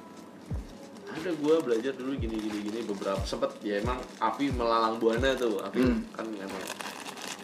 ada 1.04 1.30
gue 1.30 1.54
belajar 1.60 1.92
dulu 1.92 2.14
gini 2.14 2.36
gini 2.38 2.58
gini 2.62 2.78
beberapa 2.82 3.20
sempet 3.22 3.58
ya 3.60 3.78
emang 3.78 3.98
Api 4.16 4.48
melalang 4.50 4.96
buana 4.96 5.34
tuh 5.34 5.60
Api 5.60 5.82
Hmm. 5.82 6.06
kan 6.10 6.24
emang 6.30 6.62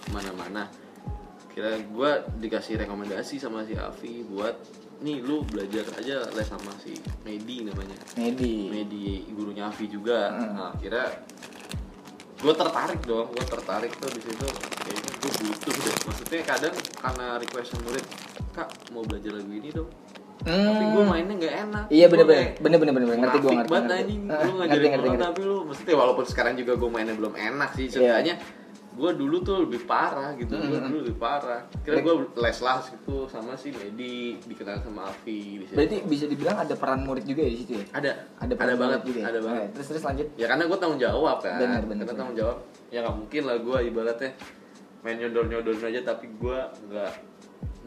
mana 0.09 0.31
mana 0.33 0.63
kira 1.51 1.77
gue 1.77 2.11
dikasih 2.39 2.79
rekomendasi 2.79 3.37
sama 3.37 3.61
si 3.63 3.75
Avi 3.75 4.23
buat 4.25 4.55
nih 4.99 5.17
lu 5.21 5.43
belajar 5.45 5.87
aja 5.95 6.27
les 6.29 6.43
sama 6.45 6.75
si 6.77 6.91
Medi 7.23 7.63
namanya 7.63 7.95
Medi. 8.15 8.67
Medi 8.67 9.07
gurunya 9.29 9.67
Avi 9.67 9.87
juga 9.87 10.29
Hmm. 10.29 10.53
nah 10.53 10.73
kira 10.75 11.23
gue 12.37 12.53
tertarik 12.53 13.01
dong 13.03 13.27
gue 13.29 13.45
tertarik 13.45 13.93
tuh 13.93 14.09
di 14.09 14.21
situ 14.21 14.47
kayaknya 14.77 15.11
gue 15.13 15.31
butuh 15.41 15.75
deh 15.77 15.97
maksudnya 16.05 16.41
kadang 16.45 16.75
karena 16.95 17.27
request 17.37 17.71
murid 17.81 18.07
kak 18.53 18.69
mau 18.89 19.03
belajar 19.03 19.33
lagu 19.33 19.51
ini 19.53 19.71
dong 19.71 19.91
tapi 20.41 20.85
gue 20.89 21.05
mainnya 21.05 21.35
nggak 21.37 21.55
enak 21.61 21.85
Hmm. 21.85 21.93
Iya 21.93 22.07
bener 22.09 22.25
bener 22.25 22.47
bener 22.59 22.79
bener 22.79 22.93
bener 22.95 23.17
ngerti 23.19 23.39
gue 23.39 23.53
ngerti. 23.53 23.71
ngerti. 23.71 23.95
anjing 23.97 24.21
lu 24.21 24.31
ngerti 24.31 24.55
ngajarin 24.57 24.89
ngerti 24.89 25.09
ngerti. 25.09 25.25
tapi 25.25 25.41
lu 25.43 25.57
maksudnya 25.65 25.95
walaupun 25.97 26.25
sekarang 26.25 26.55
juga 26.55 26.73
gue 26.75 26.89
mainnya 26.89 27.15
belum 27.15 27.35
enak 27.35 27.71
sih 27.73 27.85
Iya. 27.85 27.93
ceritanya 27.93 28.35
gue 28.99 29.11
dulu 29.15 29.37
tuh 29.41 29.57
lebih 29.63 29.83
parah 29.85 30.35
gitu 30.35 30.51
gue 30.51 30.75
Hmm. 30.75 30.91
dulu 30.91 30.99
lebih 31.01 31.17
parah 31.17 31.63
kira 31.81 31.99
gue 31.99 32.15
les 32.37 32.59
lah 32.59 32.83
gitu 32.83 33.17
sama 33.25 33.55
si 33.55 33.71
Medi 33.71 34.37
dikenal 34.43 34.83
sama 34.83 35.07
Avi 35.07 35.39
di 35.57 35.65
situ. 35.65 35.73
Berarti 35.73 35.97
bisa 36.03 36.25
dibilang 36.27 36.59
ada 36.59 36.75
peran 36.75 37.01
murid 37.01 37.23
juga 37.23 37.41
ya 37.41 37.51
di 37.51 37.59
situ 37.59 37.73
ya? 37.73 37.85
ada 37.93 38.11
Ada 38.37 38.53
peran 38.53 38.69
ada 38.69 38.77
banget 38.77 39.01
juga. 39.05 39.19
ya? 39.19 39.25
ada 39.25 39.41
banget 39.41 39.63
Oke, 39.63 39.73
Terus 39.73 39.87
terus 39.89 40.03
lanjut. 40.03 40.27
ya 40.35 40.47
karena 40.47 40.63
gue 40.65 40.77
tanggung 40.77 40.99
jawab 41.01 41.37
kan 41.39 41.57
Benar, 41.57 41.69
benar, 41.81 41.87
karena 41.87 42.03
benar. 42.05 42.17
tanggung 42.17 42.37
jawab 42.37 42.57
ya 42.89 42.99
nggak 43.01 43.17
mungkin 43.17 43.43
lah 43.45 43.57
gue 43.57 43.79
ibaratnya 43.85 44.31
main 44.99 45.17
nyodor 45.17 45.45
nyodorin 45.47 45.85
aja 45.85 46.01
tapi 46.05 46.27
gue 46.29 46.59
nggak 46.85 47.13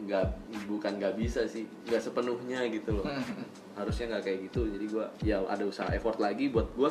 nggak 0.02 0.24
bukan 0.66 0.92
nggak 0.96 1.14
bisa 1.14 1.44
sih 1.44 1.62
nggak 1.84 2.00
sepenuhnya 2.00 2.64
gitu 2.66 2.90
loh 2.94 3.04
Hmm. 3.04 3.44
harusnya 3.74 4.10
nggak 4.10 4.22
kayak 4.24 4.38
gitu 4.46 4.66
jadi 4.66 4.86
gue 4.86 5.04
ya 5.22 5.36
ada 5.44 5.62
usaha 5.62 5.86
effort 5.88 6.16
lagi 6.18 6.48
buat 6.48 6.72
gue 6.72 6.90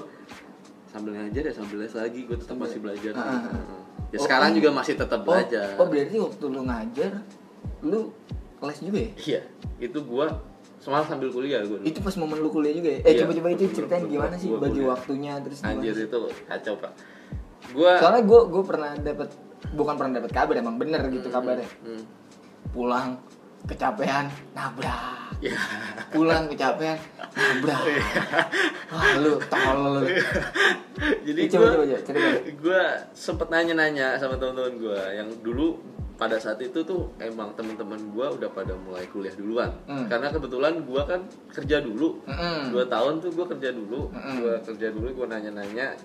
sambil 0.87 1.15
ngajar 1.15 1.43
ya 1.43 1.53
sambil 1.53 1.79
les 1.79 1.91
lagi 1.91 2.23
gue 2.23 2.35
tetap 2.35 2.55
masih 2.55 2.79
belajar 2.79 3.13
Ah, 3.13 3.47
ah. 3.47 3.83
Ya 4.11 4.17
Oh, 4.17 4.21
sekarang 4.21 4.51
oh. 4.51 4.55
juga 4.55 4.69
masih 4.71 4.93
tetap 4.93 5.19
Oh, 5.19 5.25
belajar 5.25 5.67
oh 5.73 5.85
berarti 5.85 6.17
waktu 6.17 6.45
lu 6.45 6.61
ngajar, 6.61 7.11
lu 7.81 7.99
kelas 8.57 8.77
juga 8.79 8.99
ya? 8.99 9.11
iya 9.17 9.39
itu 9.79 9.97
gue 9.97 10.25
semalam 10.77 11.05
sambil 11.05 11.29
kuliah 11.29 11.61
gue 11.61 11.79
Itu 11.83 11.99
pas 11.99 12.13
momen 12.15 12.37
lu 12.37 12.49
kuliah 12.49 12.73
juga 12.73 12.89
ya? 12.91 12.99
Eh 12.99 13.11
Iya, 13.11 13.19
coba-coba 13.21 13.47
itu 13.49 13.63
ceritain 13.71 14.01
gua- 14.01 14.11
gimana 14.11 14.35
sih 14.35 14.47
gua 14.47 14.59
bagi 14.59 14.71
kuliah. 14.75 14.89
waktunya 14.91 15.33
terus 15.39 15.59
anjir 15.61 15.93
gimana? 15.93 16.05
itu 16.05 16.19
kacau 16.45 16.73
pak 16.77 16.91
gue 17.71 17.91
Soalnya 17.95 18.23
gue 18.23 18.39
gue 18.47 18.63
pernah 18.63 18.91
dapat 18.93 19.29
bukan 19.71 19.93
pernah 19.95 20.13
dapat 20.17 20.31
kabar 20.31 20.55
emang 20.55 20.75
bener 20.75 21.01
gitu 21.07 21.27
kabarnya. 21.27 21.69
hmm. 21.81 22.03
Pulang 22.69 23.09
kecapean 23.63 24.25
nabrak. 24.51 25.33
ya 25.39 25.57
Pulang 26.09 26.45
kecapean 26.47 26.97
nabrak. 27.31 27.81
Iya. 27.83 28.03
Wah 28.87 29.13
lu 29.17 29.33
tolol 29.43 29.83
lu. 29.99 30.07
jadi 31.23 31.41
gue 31.47 31.71
cerita. 31.99 32.29
gue 32.51 32.81
sempet 33.11 33.47
nanya-nanya 33.47 34.15
sama 34.15 34.35
teman-teman 34.35 34.75
gue 34.77 34.99
yang 35.13 35.29
dulu 35.39 35.79
pada 36.13 36.37
saat 36.37 36.61
itu 36.61 36.77
tuh 36.79 37.09
emang 37.17 37.49
teman-teman 37.51 37.97
gue 38.07 38.25
udah 38.31 38.49
pada 38.51 38.77
mulai 38.77 39.07
kuliah 39.07 39.33
duluan 39.33 39.73
Hmm. 39.83 40.05
karena 40.05 40.29
kebetulan 40.29 40.77
gue 40.79 41.01
kan 41.01 41.21
kerja 41.49 41.81
dulu 41.81 42.21
Mm-mm. 42.23 42.69
dua 42.69 42.85
tahun 42.85 43.17
tuh 43.19 43.31
gue 43.31 43.45
kerja 43.47 43.69
dulu 43.71 44.13
Mm-mm. 44.13 44.35
gue 44.37 44.53
kerja 44.63 44.87
dulu 44.91 45.07
gue 45.15 45.27
nanya-nanya 45.27 45.97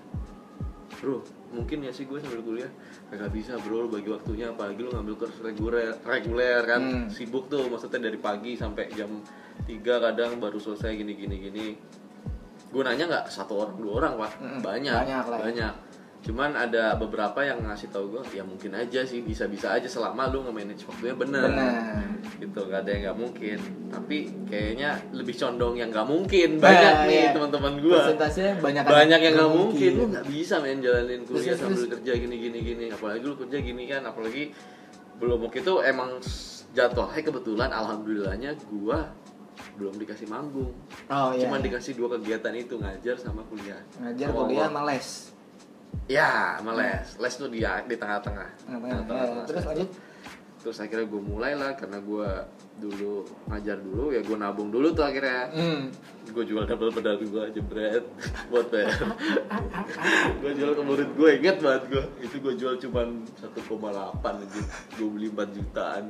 bro 0.89 1.19
mungkin 1.49 1.79
ya 1.81 1.91
sih 1.91 2.05
gue 2.05 2.17
sambil 2.17 2.41
kuliah 2.41 2.71
kagak 3.07 3.31
bisa 3.31 3.59
bro 3.59 3.87
bagi 3.87 4.07
waktunya 4.07 4.49
apalagi 4.49 4.81
lu 4.81 4.91
ngambil 4.91 5.15
kurs 5.17 5.37
reguler 5.39 5.95
reguler 6.03 6.63
kan 6.65 6.81
Hmm. 6.81 7.07
sibuk 7.09 7.47
tuh 7.47 7.67
maksudnya 7.67 7.99
dari 8.05 8.17
pagi 8.17 8.55
sampai 8.55 8.91
jam 8.91 9.11
3 9.63 9.73
kadang 9.83 10.37
baru 10.37 10.57
selesai 10.57 10.95
gini 10.95 11.13
gini 11.13 11.37
gini 11.41 11.67
gue 12.67 12.83
nanya 12.83 13.05
nggak 13.07 13.25
satu 13.29 13.55
orang 13.57 13.77
dua 13.77 13.93
orang 13.97 14.13
pak 14.17 14.33
Mm-mm. 14.37 14.61
banyak 14.61 14.95
Banyak 15.01 15.25
lah 15.25 15.37
ya. 15.37 15.45
banyak 15.45 15.73
cuman 16.27 16.59
ada 16.59 16.99
beberapa 16.99 17.39
yang 17.41 17.63
ngasih 17.63 17.87
tahu 17.89 18.11
gue 18.11 18.35
ya 18.35 18.43
mungkin 18.43 18.75
aja 18.75 19.07
sih 19.07 19.23
bisa 19.23 19.47
bisa 19.47 19.71
aja 19.71 19.87
selama 19.87 20.27
lu 20.27 20.43
nge-manage 20.43 20.83
waktunya 20.85 21.15
bener 21.15 21.47
Benar. 21.47 22.03
gitu 22.37 22.61
gak 22.67 22.83
ada 22.83 22.91
yang 22.91 23.03
nggak 23.05 23.19
mungkin 23.21 23.59
tapi 23.87 24.19
kayaknya 24.45 24.91
lebih 25.13 25.33
condong 25.33 25.75
yang 25.77 25.89
nggak 25.89 26.03
mungkin 26.05 26.59
banyak 26.59 26.93
Nah, 26.93 27.07
nih 27.07 27.15
iya. 27.17 27.31
teman-teman 27.31 27.73
gue 27.79 27.99
banyak 28.59 28.83
banyak 28.85 29.21
yang 29.23 29.35
nggak 29.37 29.53
mungkin 29.53 29.91
lu 29.93 30.05
nggak 30.11 30.27
bisa 30.27 30.55
main 30.59 30.79
jalanin 30.81 31.23
kuliah 31.23 31.47
Terus, 31.47 31.59
sambil 31.63 31.79
terus. 31.79 31.91
kerja 31.95 32.13
gini 32.19 32.37
gini 32.37 32.59
gini 32.61 32.85
apalagi 32.91 33.23
lu 33.23 33.37
kerja 33.39 33.59
gini 33.61 33.83
kan 33.87 34.03
apalagi 34.03 34.51
belum 35.17 35.39
waktu 35.41 35.63
itu 35.63 35.75
emang 35.81 36.11
jatuhnya 36.73 37.23
kebetulan 37.23 37.71
alhamdulillahnya 37.71 38.51
gua 38.67 39.15
belum 39.73 39.95
dikasih 39.95 40.27
manggung 40.27 40.75
Oh 41.07 41.31
iya. 41.31 41.47
cuman 41.47 41.63
dikasih 41.63 41.95
dua 41.95 42.19
kegiatan 42.19 42.51
itu 42.53 42.77
ngajar 42.77 43.15
sama 43.15 43.47
kuliah 43.47 43.79
ngajar 43.97 44.27
Sama 44.27 44.41
kuliah 44.43 44.67
sama 44.67 44.83
les. 44.85 45.09
Ya, 46.07 46.61
sama 46.61 46.77
les. 46.77 47.09
Les 47.19 47.35
tuh 47.35 47.49
di 47.49 47.61
di 47.65 47.97
tengah-tengah. 47.97 48.49
Tengah-tengah. 48.69 49.25
Ya, 49.27 49.43
terus 49.49 49.65
lanjut. 49.67 49.91
Terus 50.63 50.77
akhirnya 50.83 51.07
gue 51.07 51.23
mulai 51.23 51.53
lah 51.55 51.79
karena 51.79 51.99
gue 51.99 52.29
dulu 52.77 53.25
ngajar 53.49 53.81
dulu 53.81 54.13
ya 54.13 54.21
gue 54.21 54.37
nabung 54.37 54.69
dulu 54.69 54.93
tuh 54.93 55.01
akhirnya 55.01 55.49
Hmm. 55.49 55.89
gue 56.29 56.45
jual 56.45 56.69
double 56.69 56.93
pedal 56.93 57.17
gue 57.17 57.45
jebret 57.57 58.05
buat 58.53 58.69
bayar 58.69 59.01
gue 60.45 60.53
jual 60.53 60.77
ke 60.77 60.83
murid 60.85 61.09
gue 61.17 61.31
inget 61.41 61.57
banget 61.65 61.83
gue 61.89 62.05
itu 62.21 62.37
gue 62.37 62.53
jual 62.53 62.77
cuman 62.77 63.25
1,8 63.41 63.65
aja 64.21 64.61
gue 64.93 65.09
beli 65.09 65.33
4 65.33 65.57
jutaan 65.57 66.05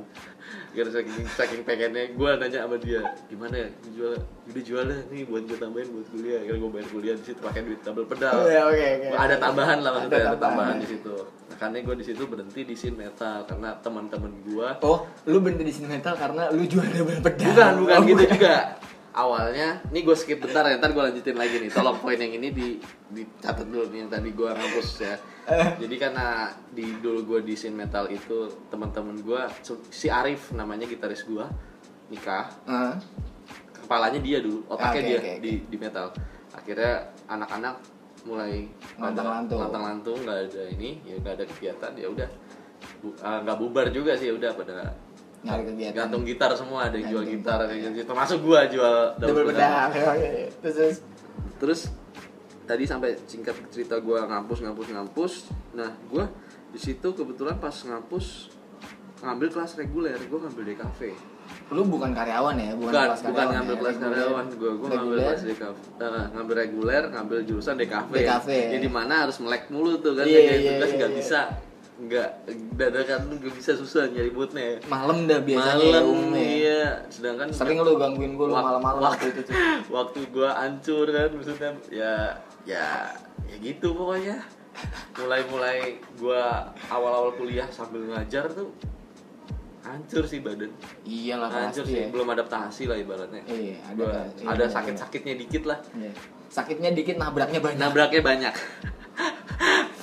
karena 0.69 0.91
saking 0.91 1.15
saking 1.29 1.61
pengennya 1.61 2.03
gue 2.11 2.29
nanya 2.37 2.59
sama 2.63 2.77
dia 2.77 3.01
gimana 3.25 3.55
ya 3.57 3.67
jual 3.91 4.13
udah 4.47 4.63
jual 4.63 4.83
lah 4.83 4.99
nih 5.07 5.21
buat 5.25 5.43
gue 5.43 5.57
tambahin 5.57 5.89
buat 5.89 6.07
kuliah 6.07 6.37
akhirnya 6.39 6.59
gue 6.59 6.71
bayar 6.71 6.87
kuliah 6.87 7.13
di 7.13 7.23
situ 7.23 7.39
pakai 7.39 7.61
duit 7.63 7.79
double 7.81 8.05
pedal 8.05 8.33
Iya, 8.43 8.61
oke, 8.63 8.85
oke. 9.01 9.07
ada 9.17 9.35
tambahan 9.37 9.77
lah 9.81 9.91
maksudnya 9.93 10.17
Ada 10.17 10.29
ada, 10.29 10.39
tambahan 10.39 10.75
di 10.77 10.87
situ 10.87 11.15
makanya 11.47 11.79
gue 11.81 11.95
di 11.95 12.05
situ 12.05 12.21
berhenti 12.23 12.61
di 12.61 12.75
scene 12.75 12.95
metal 12.95 13.37
karena 13.43 13.69
teman-teman 13.79 14.31
gue 14.43 14.67
Oh, 14.81 14.97
lu 15.25 15.37
berhenti 15.39 15.63
di 15.63 15.73
sini 15.73 15.87
metal 15.89 16.13
karena 16.13 16.43
lu 16.49 16.63
jual 16.63 16.85
double 16.85 17.19
pedal. 17.19 17.47
Bukan, 17.49 17.73
bukan 17.81 17.97
Oh, 17.97 18.03
gitu 18.05 18.23
juga. 18.29 18.55
Awalnya, 19.17 19.81
ini 19.89 19.99
gue 19.99 20.13
skip 20.13 20.37
bentar 20.37 20.61
ya, 20.63 20.77
ntar 20.77 20.93
gue 20.93 21.01
lanjutin 21.01 21.33
lagi 21.33 21.57
nih. 21.57 21.73
Tolong 21.73 21.97
poin 21.97 22.13
yang 22.13 22.29
ini 22.31 22.53
di 22.53 22.77
dicatat 23.09 23.65
dulu 23.65 23.89
nih 23.89 24.05
yang 24.05 24.11
tadi 24.11 24.29
gue 24.29 24.45
ngapus 24.47 24.89
ya. 25.01 25.15
Jadi 25.75 25.95
karena 25.97 26.25
di 26.69 26.85
dulu 26.95 27.25
gue 27.25 27.39
di 27.41 27.57
scene 27.57 27.73
metal 27.73 28.05
itu 28.07 28.45
teman-teman 28.67 29.17
gue 29.17 29.41
si 29.89 30.05
Arif 30.07 30.53
namanya 30.53 30.85
gitaris 30.85 31.23
gue 31.23 31.41
nikah 32.07 32.45
Ah. 32.63 32.93
kepalanya 33.73 34.19
dia 34.19 34.37
dulu 34.37 34.63
otaknya 34.67 34.91
Oke, 34.93 35.01
dia 35.01 35.17
oke, 35.17 35.27
oke. 35.27 35.41
di 35.41 35.51
di 35.65 35.77
metal 35.77 36.07
akhirnya 36.51 36.93
anak-anak 37.25 37.75
mulai 38.23 38.67
Lantang-lantung. 38.95 39.59
lantang-lantung 39.59 40.17
nggak 40.21 40.39
ada 40.45 40.63
ini 40.67 40.99
ya 41.03 41.15
nggak 41.17 41.33
ada 41.35 41.45
kegiatan 41.47 41.91
ya 41.95 42.07
udah 42.07 42.29
Bu- 42.99 43.17
ah, 43.19 43.39
nggak 43.41 43.57
bubar 43.57 43.87
juga 43.89 44.15
sih 44.15 44.27
ya 44.27 44.35
udah 44.35 44.51
pada 44.53 44.91
Nyari 45.47 45.63
kegiatan. 45.65 45.95
gantung 45.97 46.23
gitar 46.23 46.51
semua 46.53 46.79
ada 46.85 46.95
yang 46.95 47.07
jual 47.09 47.23
gitar 47.25 47.57
ada 47.59 47.71
yang 47.71 47.91
jual 47.91 48.03
termasuk 48.03 48.39
gua 48.41 48.67
jual 48.67 48.93
double. 49.15 49.47
Oke, 49.47 49.99
oke. 50.03 50.29
Terus 50.61 50.75
terus. 50.75 50.97
terus 51.57 51.81
tadi 52.63 52.83
sampai 52.83 53.15
singkat 53.23 53.55
cerita 53.67 53.95
gua 53.97 54.27
ngampus 54.27 54.59
ngampus 54.59 54.85
ngampus 54.87 55.33
nah 55.71 55.87
gua 56.05 56.27
di 56.67 56.77
situ 56.77 57.07
kebetulan 57.09 57.55
pas 57.55 57.71
ngampus 57.73 58.51
ngambil 59.17 59.47
kelas 59.49 59.71
reguler 59.75 60.19
gua 60.27 60.39
ngambil 60.43 60.75
DKV 60.75 61.01
Lu 61.71 61.87
bukan 61.87 62.11
karyawan 62.11 62.59
ya, 62.59 62.75
bukan, 62.75 62.91
bukan 62.91 63.07
kelas 63.07 63.21
bukan 63.23 63.45
ngambil 63.49 63.71
ya? 63.71 63.79
kelas 63.79 63.95
karyawan 63.97 64.45
gua 64.53 64.71
gua 64.75 64.87
ngambil 64.91 65.17
kelas 65.23 65.41
DKV 65.47 65.77
Eh, 65.97 66.25
ngambil 66.29 66.55
reguler 66.57 67.03
ngambil 67.07 67.37
jurusan 67.47 67.75
DKV 67.79 68.11
DKV. 68.13 68.49
jadi 68.75 68.87
mana 68.87 69.15
harus 69.23 69.37
melek 69.39 69.71
mulu 69.71 69.95
tuh 69.97 70.11
kan 70.13 70.27
Iya, 70.27 70.37
kayak 70.37 70.51
iya, 70.53 70.71
tugas 70.75 70.89
iya, 70.91 70.97
nggak 70.99 71.09
iya. 71.09 71.17
bisa 71.17 71.39
nggak 71.97 72.29
dadakan 72.73 73.19
tuh 73.25 73.35
nggak 73.37 73.53
bisa 73.53 73.71
susah 73.73 74.05
nyari 74.07 74.29
moodnya 74.29 74.77
Malam 74.85 75.25
dah 75.25 75.39
biasanya 75.39 75.81
ya, 75.81 75.97
malam 75.97 76.07
ya. 76.29 76.45
iya 76.45 76.81
sedangkan 77.07 77.47
Sering 77.49 77.79
lu 77.79 77.95
gangguin 77.95 78.33
gue 78.33 78.47
malam-malam 78.47 78.99
wak- 78.99 79.17
waktu 79.17 79.25
itu 79.31 79.41
tuh. 79.43 79.53
waktu 79.97 80.19
gua 80.29 80.49
hancur 80.55 81.05
kan 81.07 81.29
maksudnya 81.31 81.71
ya 81.89 82.13
ya 82.63 83.09
ya 83.43 83.55
gitu 83.57 83.91
pokoknya 83.91 84.45
mulai-mulai 85.15 85.79
gua 86.15 86.69
awal-awal 86.87 87.33
kuliah 87.33 87.65
sambil 87.67 88.05
ngajar 88.05 88.45
tuh 88.47 88.69
hancur 89.81 90.21
sih 90.23 90.37
badan 90.37 90.69
Iyalah 91.01 91.49
hancur 91.49 91.81
pasti 91.81 91.95
sih 91.95 92.01
ya. 92.03 92.07
belum 92.11 92.27
adaptasi 92.29 92.83
lah 92.85 92.95
ibaratnya 92.95 93.41
Iya, 93.43 93.81
ada 93.83 93.97
Gua-. 93.97 94.13
Iya, 94.35 94.45
ada 94.45 94.63
iya, 94.63 94.69
sakit-sakitnya 94.69 95.33
dikit 95.35 95.63
lah 95.63 95.79
Iya. 95.91 96.13
Sakitnya 96.47 96.91
dikit, 96.91 97.15
nabraknya 97.15 97.57
banyak. 97.57 97.79
nabraknya 97.79 98.21
banyak 98.21 98.53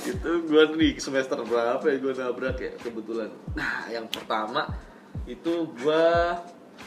itu 0.07 0.31
gua 0.45 0.65
di 0.69 0.97
semester 0.97 1.41
berapa 1.41 1.83
ya 1.83 1.97
gua 1.99 2.13
nabrak 2.15 2.57
ya 2.59 2.73
kebetulan 2.77 3.31
nah 3.53 3.89
yang 3.89 4.05
pertama 4.07 4.69
itu 5.25 5.53
gua 5.75 6.37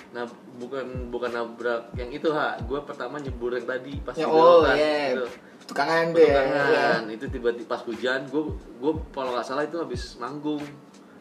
nah 0.09 0.23
bukan 0.55 0.85
bukan 1.07 1.31
nabrak 1.31 1.89
yang 1.93 2.09
itu 2.09 2.29
ha 2.29 2.55
gua 2.61 2.81
pertama 2.81 3.17
nyebur 3.17 3.51
yang 3.51 3.65
tadi 3.65 3.97
pas 3.99 4.13
Ya, 4.13 4.25
oh 4.25 4.61
belokan, 4.61 4.75
iya. 4.75 4.97
gitu. 5.11 5.25
Tukangan 5.65 6.05
tuh 6.09 6.21
ya. 6.21 6.31
Petukangan. 6.37 7.01
itu 7.09 7.25
tiba-tiba 7.27 7.67
pas 7.67 7.81
hujan 7.83 8.21
gue 8.25 8.43
gue 8.55 8.91
kalau 9.11 9.31
nggak 9.31 9.43
salah 9.43 9.63
itu 9.63 9.75
habis 9.75 10.15
manggung 10.15 10.63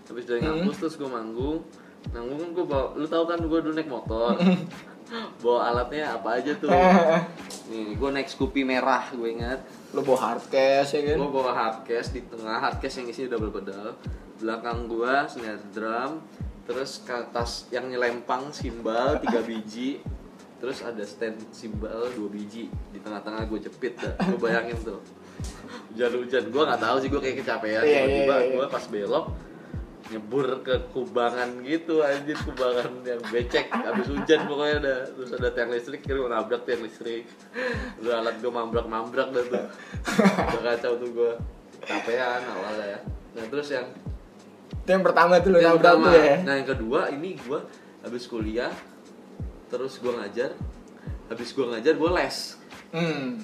habis 0.04 0.22
dari 0.22 0.38
Hmm. 0.38 0.62
ngampus 0.62 0.76
terus 0.78 0.94
gue 0.94 1.08
manggung 1.08 1.66
manggung 2.08 2.38
kan 2.38 2.50
gue 2.52 2.64
bawa 2.64 2.84
lu 2.94 3.06
tahu 3.06 3.24
kan 3.24 3.38
gue 3.40 3.58
dulu 3.60 3.74
naik 3.74 3.90
motor 3.90 4.38
bawa 5.40 5.58
alatnya 5.68 6.14
apa 6.14 6.28
aja 6.36 6.54
tuh 6.54 6.70
nih 7.70 7.94
gue 7.94 8.10
naik 8.12 8.28
Scoopy 8.28 8.62
merah 8.62 9.06
gue 9.08 9.28
ingat 9.28 9.66
Lu 9.94 10.00
bawa 10.02 10.34
hardcase 10.34 10.98
ya 10.98 11.02
kan? 11.12 11.16
gue 11.20 11.30
bawa 11.30 11.52
hardcase 11.54 12.08
di 12.14 12.22
tengah 12.26 12.58
hardcase 12.58 13.02
yang 13.02 13.06
isinya 13.10 13.28
double 13.36 13.52
pedal. 13.54 13.94
Belakang 14.40 14.90
gue 14.90 15.14
snare 15.30 15.62
drum 15.70 16.24
terus 16.66 16.98
ke 17.06 17.14
atas 17.14 17.70
yang 17.70 17.86
nyelempang 17.86 18.50
simbal 18.50 19.22
tiga 19.22 19.40
biji. 19.44 20.02
Terus 20.56 20.80
ada 20.82 21.04
stand 21.04 21.38
simbal 21.52 22.10
dua 22.16 22.28
biji. 22.32 22.72
Di 22.90 22.98
tengah-tengah 22.98 23.46
gue 23.46 23.58
jepit 23.62 23.94
dah. 24.00 24.16
Gue 24.34 24.40
bayangin 24.40 24.78
tuh. 24.82 25.00
Hujan-hujan. 25.92 26.48
Gue 26.48 26.62
nggak 26.64 26.80
tahu 26.80 26.96
sih 27.04 27.08
gue 27.12 27.20
kayak 27.20 27.36
kecapean. 27.44 27.82
Iya, 27.84 27.84
iya, 27.84 28.00
tiba-tiba 28.08 28.34
iya, 28.34 28.44
iya. 28.48 28.54
gue 28.56 28.66
pas 28.72 28.84
belok 28.88 29.26
nyebur 30.06 30.62
ke 30.62 30.86
kubangan 30.94 31.66
gitu 31.66 31.98
anjir 32.06 32.38
kubangan 32.46 33.02
yang 33.02 33.18
becek. 33.34 33.66
Habis 33.74 34.06
hujan 34.06 34.46
pokoknya 34.46 34.76
udah 34.78 34.98
terus 35.18 35.30
ada 35.34 35.48
tiang 35.50 35.70
listrik 35.74 36.00
gue 36.06 36.14
nabrak 36.30 36.62
tiang 36.62 36.82
listrik. 36.86 37.26
Udah 38.02 38.22
alat 38.22 38.38
gue 38.38 38.52
mambrak 38.52 38.86
mambrak 38.86 39.34
dah 39.34 39.44
tuh. 39.50 39.66
Udah 40.54 40.62
kacau 40.62 40.92
tuh 41.02 41.10
gue 41.10 41.32
capean 41.82 42.42
awalnya 42.46 42.86
ya. 42.86 43.00
Nah 43.34 43.44
terus 43.50 43.68
yang 43.74 43.86
Itu 44.86 44.90
yang 44.94 45.02
pertama 45.02 45.42
tuh 45.42 45.50
lu 45.50 45.58
yang 45.58 45.78
pertama. 45.82 46.14
tuh 46.14 46.22
ya. 46.22 46.36
nah 46.46 46.54
yang 46.54 46.68
kedua 46.70 47.00
ini 47.10 47.34
gue 47.42 47.60
habis 48.06 48.24
kuliah 48.30 48.70
terus 49.66 49.98
gue 49.98 50.12
ngajar. 50.14 50.54
Habis 51.26 51.50
gue 51.50 51.66
ngajar 51.66 51.94
gue 51.98 52.10
les. 52.14 52.36
Hmm. 52.94 53.42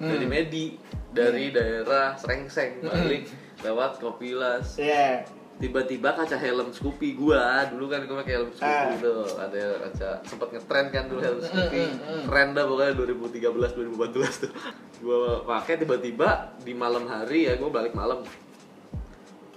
dari 0.00 0.24
Hmm. 0.24 0.32
Medi 0.32 0.80
dari 1.12 1.52
daerah 1.52 2.16
Srengseng 2.16 2.80
balik 2.80 3.28
lewat 3.60 4.00
Kopilas. 4.00 4.80
Iya. 4.80 5.28
Tiba-tiba 5.60 6.10
kaca 6.10 6.34
helm 6.34 6.68
Scoopy 6.70 7.12
gua 7.12 7.62
dulu 7.66 7.86
kan 7.86 8.00
gua 8.02 8.18
pakai 8.18 8.34
helm 8.34 8.50
Scoopy 8.50 8.64
Ah. 8.88 8.96
tuh 8.96 9.24
ada 9.36 9.60
kaca 9.82 10.08
sempat 10.24 10.48
ngetren 10.50 10.86
kan 10.88 11.04
dulu 11.04 11.20
helm 11.20 11.38
Scoopy. 11.38 11.82
keren 12.24 12.48
dah 12.50 12.64
pokoknya 12.64 12.92
2013 12.96 13.76
2014 13.76 14.40
tuh. 14.40 14.50
Gua 14.98 15.20
pakai 15.42 15.76
tiba-tiba 15.76 16.28
di 16.58 16.72
malam 16.72 17.04
hari 17.04 17.44
ya 17.44 17.54
gua 17.54 17.68
balik 17.70 17.92
malam. 17.92 18.24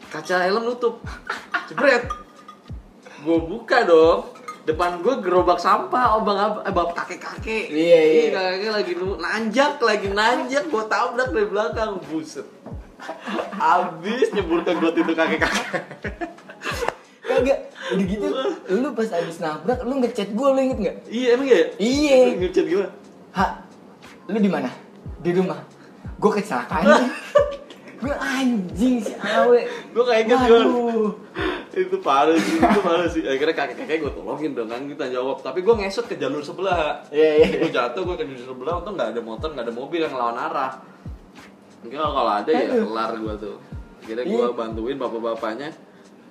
Kaca 0.06 0.44
helm 0.44 0.64
nutup. 0.64 1.00
Jebret. 1.66 2.04
Gua 3.20 3.40
buka 3.40 3.82
dong 3.82 4.28
depan 4.64 5.00
gua 5.00 5.20
gerobak 5.20 5.56
sampah 5.58 6.16
obang 6.16 6.36
ab- 6.38 6.62
eh, 6.62 6.72
bapak 6.72 6.96
kakek 6.98 7.20
kakek 7.20 7.66
Iya, 7.70 8.00
iya. 8.02 8.24
kakek 8.30 8.72
lagi 8.74 8.92
nanjak 9.18 9.76
lagi 9.78 10.08
nanjak 10.10 10.68
gua 10.68 10.84
tabrak 10.86 11.32
dari 11.32 11.48
belakang. 11.48 12.00
Buset 12.04 12.44
abis 13.60 14.28
nyebur 14.34 14.60
ke 14.66 14.72
got 14.76 14.96
itu 14.96 15.14
kakek 15.14 15.40
kakek 15.44 15.84
Kagak. 17.24 17.60
Udah 17.96 18.06
gitu, 18.06 18.26
lu 18.84 18.88
pas 18.92 19.10
abis 19.16 19.38
nabrak, 19.40 19.80
lu 19.88 20.04
ngechat 20.04 20.30
gue, 20.36 20.48
lu 20.48 20.60
inget 20.60 20.80
nggak? 20.80 20.98
Iya 21.08 21.28
emang 21.36 21.48
ya? 21.48 21.62
Iya. 21.80 22.18
Ngechat 22.36 22.66
gimana? 22.68 22.92
Ha, 23.32 23.46
lu 24.28 24.40
di 24.40 24.52
mana? 24.52 24.70
Di 25.24 25.32
rumah. 25.32 25.60
Gue 26.20 26.32
kecelakaan. 26.36 26.84
gue 28.04 28.16
anjing 28.20 29.00
si 29.00 29.14
awe. 29.16 29.62
Gue 29.96 30.04
kayak 30.04 30.22
inget 30.28 30.40
gue. 30.52 30.62
Itu 31.74 31.98
parah 32.06 32.38
sih, 32.38 32.62
itu 32.62 32.80
parah 32.86 33.10
sih 33.10 33.26
Akhirnya 33.26 33.58
kakek-kakek 33.58 34.06
gue 34.06 34.14
tolongin 34.14 34.54
dong 34.54 34.70
kan 34.70 34.86
kita 34.86 35.10
jawab 35.10 35.42
Tapi 35.42 35.66
gue 35.66 35.74
ngesot 35.74 36.06
ke 36.06 36.22
jalur 36.22 36.46
sebelah 36.46 37.02
Iya, 37.10 37.42
iya. 37.42 37.66
Gue 37.66 37.74
jatuh, 37.74 38.06
gue 38.06 38.14
ke 38.14 38.30
jalur 38.30 38.46
sebelah 38.54 38.74
Untung 38.78 38.94
gak 38.94 39.10
ada 39.10 39.22
motor, 39.26 39.50
gak 39.58 39.66
ada 39.66 39.74
mobil 39.74 40.06
yang 40.06 40.14
lawan 40.14 40.38
arah 40.38 40.86
Mungkin 41.84 42.00
kalau 42.00 42.26
ada 42.26 42.48
ya 42.48 42.64
Aduh. 42.66 42.88
kelar 42.88 43.12
gue 43.14 43.34
tuh 43.38 43.56
Akhirnya 44.00 44.24
gue 44.26 44.40
Iya. 44.42 44.52
bantuin 44.52 44.98
bapak-bapaknya 44.98 45.70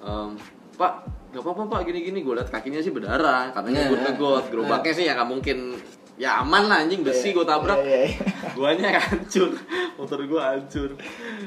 Em, 0.00 0.28
Pak, 0.72 0.92
gak 1.30 1.40
apa-apa 1.40 1.62
pak 1.68 1.80
gini-gini 1.84 2.20
Gue 2.20 2.34
liat 2.34 2.48
kakinya 2.48 2.78
sih 2.78 2.90
berdarah 2.90 3.48
Katanya 3.50 3.80
Iya. 3.82 3.88
gue 3.88 3.98
tegot 4.02 4.44
Gerobaknya 4.48 4.92
sih 4.92 5.04
ya 5.04 5.12
gak 5.14 5.28
mungkin 5.28 5.76
Ya 6.12 6.38
aman 6.38 6.66
lah 6.66 6.80
anjing, 6.80 7.00
besi 7.00 7.30
gue 7.30 7.42
tabrak 7.42 7.78
Iya, 7.78 7.98
iya. 8.04 8.16
Guanya 8.52 8.88
hancur 8.98 9.52
Motor 9.94 10.20
gue 10.22 10.40
hancur 10.40 10.90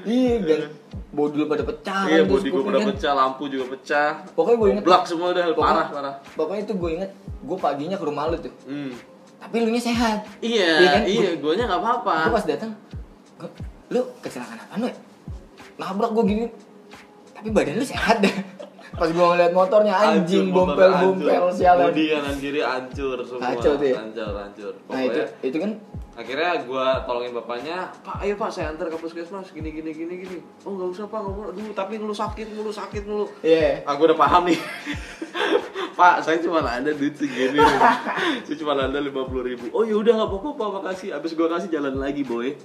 Iya, 0.03 0.33
dan 0.41 0.61
bodul 1.09 1.47
pada 1.47 1.63
pecah. 1.63 2.05
Iya, 2.05 2.21
kan, 2.21 2.27
bodi 2.27 2.49
gue 2.49 2.59
pada 2.61 2.75
kan- 2.75 2.87
pecah, 2.91 3.11
lampu 3.15 3.47
juga 3.47 3.71
pecah. 3.71 4.09
Pokoknya 4.35 4.57
gue 4.57 4.67
inget. 4.69 4.83
Blak 4.83 5.03
semua 5.07 5.31
udah 5.31 5.47
Pokoknya- 5.47 5.63
parah 5.63 5.87
parah. 5.87 6.15
Pokoknya 6.35 6.61
itu 6.61 6.73
gue 6.75 6.89
inget, 6.91 7.11
gue 7.39 7.57
paginya 7.57 7.95
ke 7.95 8.03
rumah 8.03 8.27
lu 8.27 8.35
tuh. 8.37 8.51
Hmm. 8.67 8.91
Tapi 9.39 9.55
lu 9.57 9.69
nya 9.69 9.79
sehat. 9.79 10.27
Iya, 10.37 10.71
Iya 10.75 10.89
kan? 10.91 11.01
iya, 11.07 11.29
guanya 11.39 11.63
nggak 11.65 11.79
apa-apa. 11.79 12.15
Gue 12.21 12.35
pas 12.35 12.45
datang, 12.45 12.71
lu 13.93 14.01
kecelakaan 14.21 14.59
apa 14.65 14.73
lu? 14.81 14.87
ya? 14.89 14.95
Nabrak 15.77 16.09
gue 16.15 16.23
gini. 16.25 16.45
Tapi 17.35 17.47
badan 17.51 17.75
lu 17.77 17.85
sehat 17.85 18.23
deh. 18.23 18.35
Pas 18.99 19.11
gue 19.11 19.25
ngeliat 19.27 19.51
motornya 19.51 19.91
anjing, 19.91 20.55
motor 20.55 20.71
bompel-bompel 20.71 21.27
hancur. 21.27 21.51
sialan. 21.51 21.85
Bodi 21.91 22.03
kanan 22.15 22.35
kiri 22.39 22.61
hancur 22.63 23.17
semua. 23.27 23.51
Tuh 23.59 23.75
ya. 23.83 23.95
Hancur, 23.99 24.33
hancur. 24.39 24.73
Nah 24.87 25.01
itu 25.03 25.21
itu 25.43 25.57
kan 25.59 25.71
akhirnya 26.15 26.63
gua 26.63 27.03
tolongin 27.03 27.31
bapaknya 27.33 27.91
pak 27.99 28.17
ayo 28.19 28.33
pak 28.33 28.47
saya 28.47 28.71
antar 28.71 28.87
ke 28.87 28.95
puskesmas 28.95 29.51
gini 29.51 29.67
gini 29.69 29.91
gini 29.91 30.13
gini. 30.17 30.37
Oh 30.63 30.71
nggak 30.71 30.89
usah 30.89 31.05
pak 31.05 31.19
nggak 31.19 31.51
aduh 31.51 31.73
tapi 31.73 31.93
ngeluh 31.95 32.15
sakit 32.15 32.47
ngeluh 32.49 32.71
sakit 32.71 33.03
ngeluh 33.03 33.27
Iya. 33.41 33.83
aku 33.83 34.01
udah 34.05 34.17
paham 34.17 34.43
nih. 34.45 34.59
Pak 35.95 36.19
saya 36.21 36.39
cuma 36.39 36.59
ada 36.59 36.91
duit 36.91 37.15
segini. 37.15 37.55
Saya 38.43 38.55
cuma 38.57 38.75
ada 38.75 38.99
lima 38.99 39.23
puluh 39.23 39.43
ribu. 39.45 39.71
Oh 39.71 39.79
yaudah 39.81 40.11
nggak 40.13 40.27
apa-apa 40.27 40.49
pak 40.53 40.69
makasih. 40.73 41.09
Abis 41.11 41.31
gua 41.33 41.47
kasih 41.49 41.71
jalan 41.71 41.95
lagi 41.95 42.19
boy. 42.21 42.51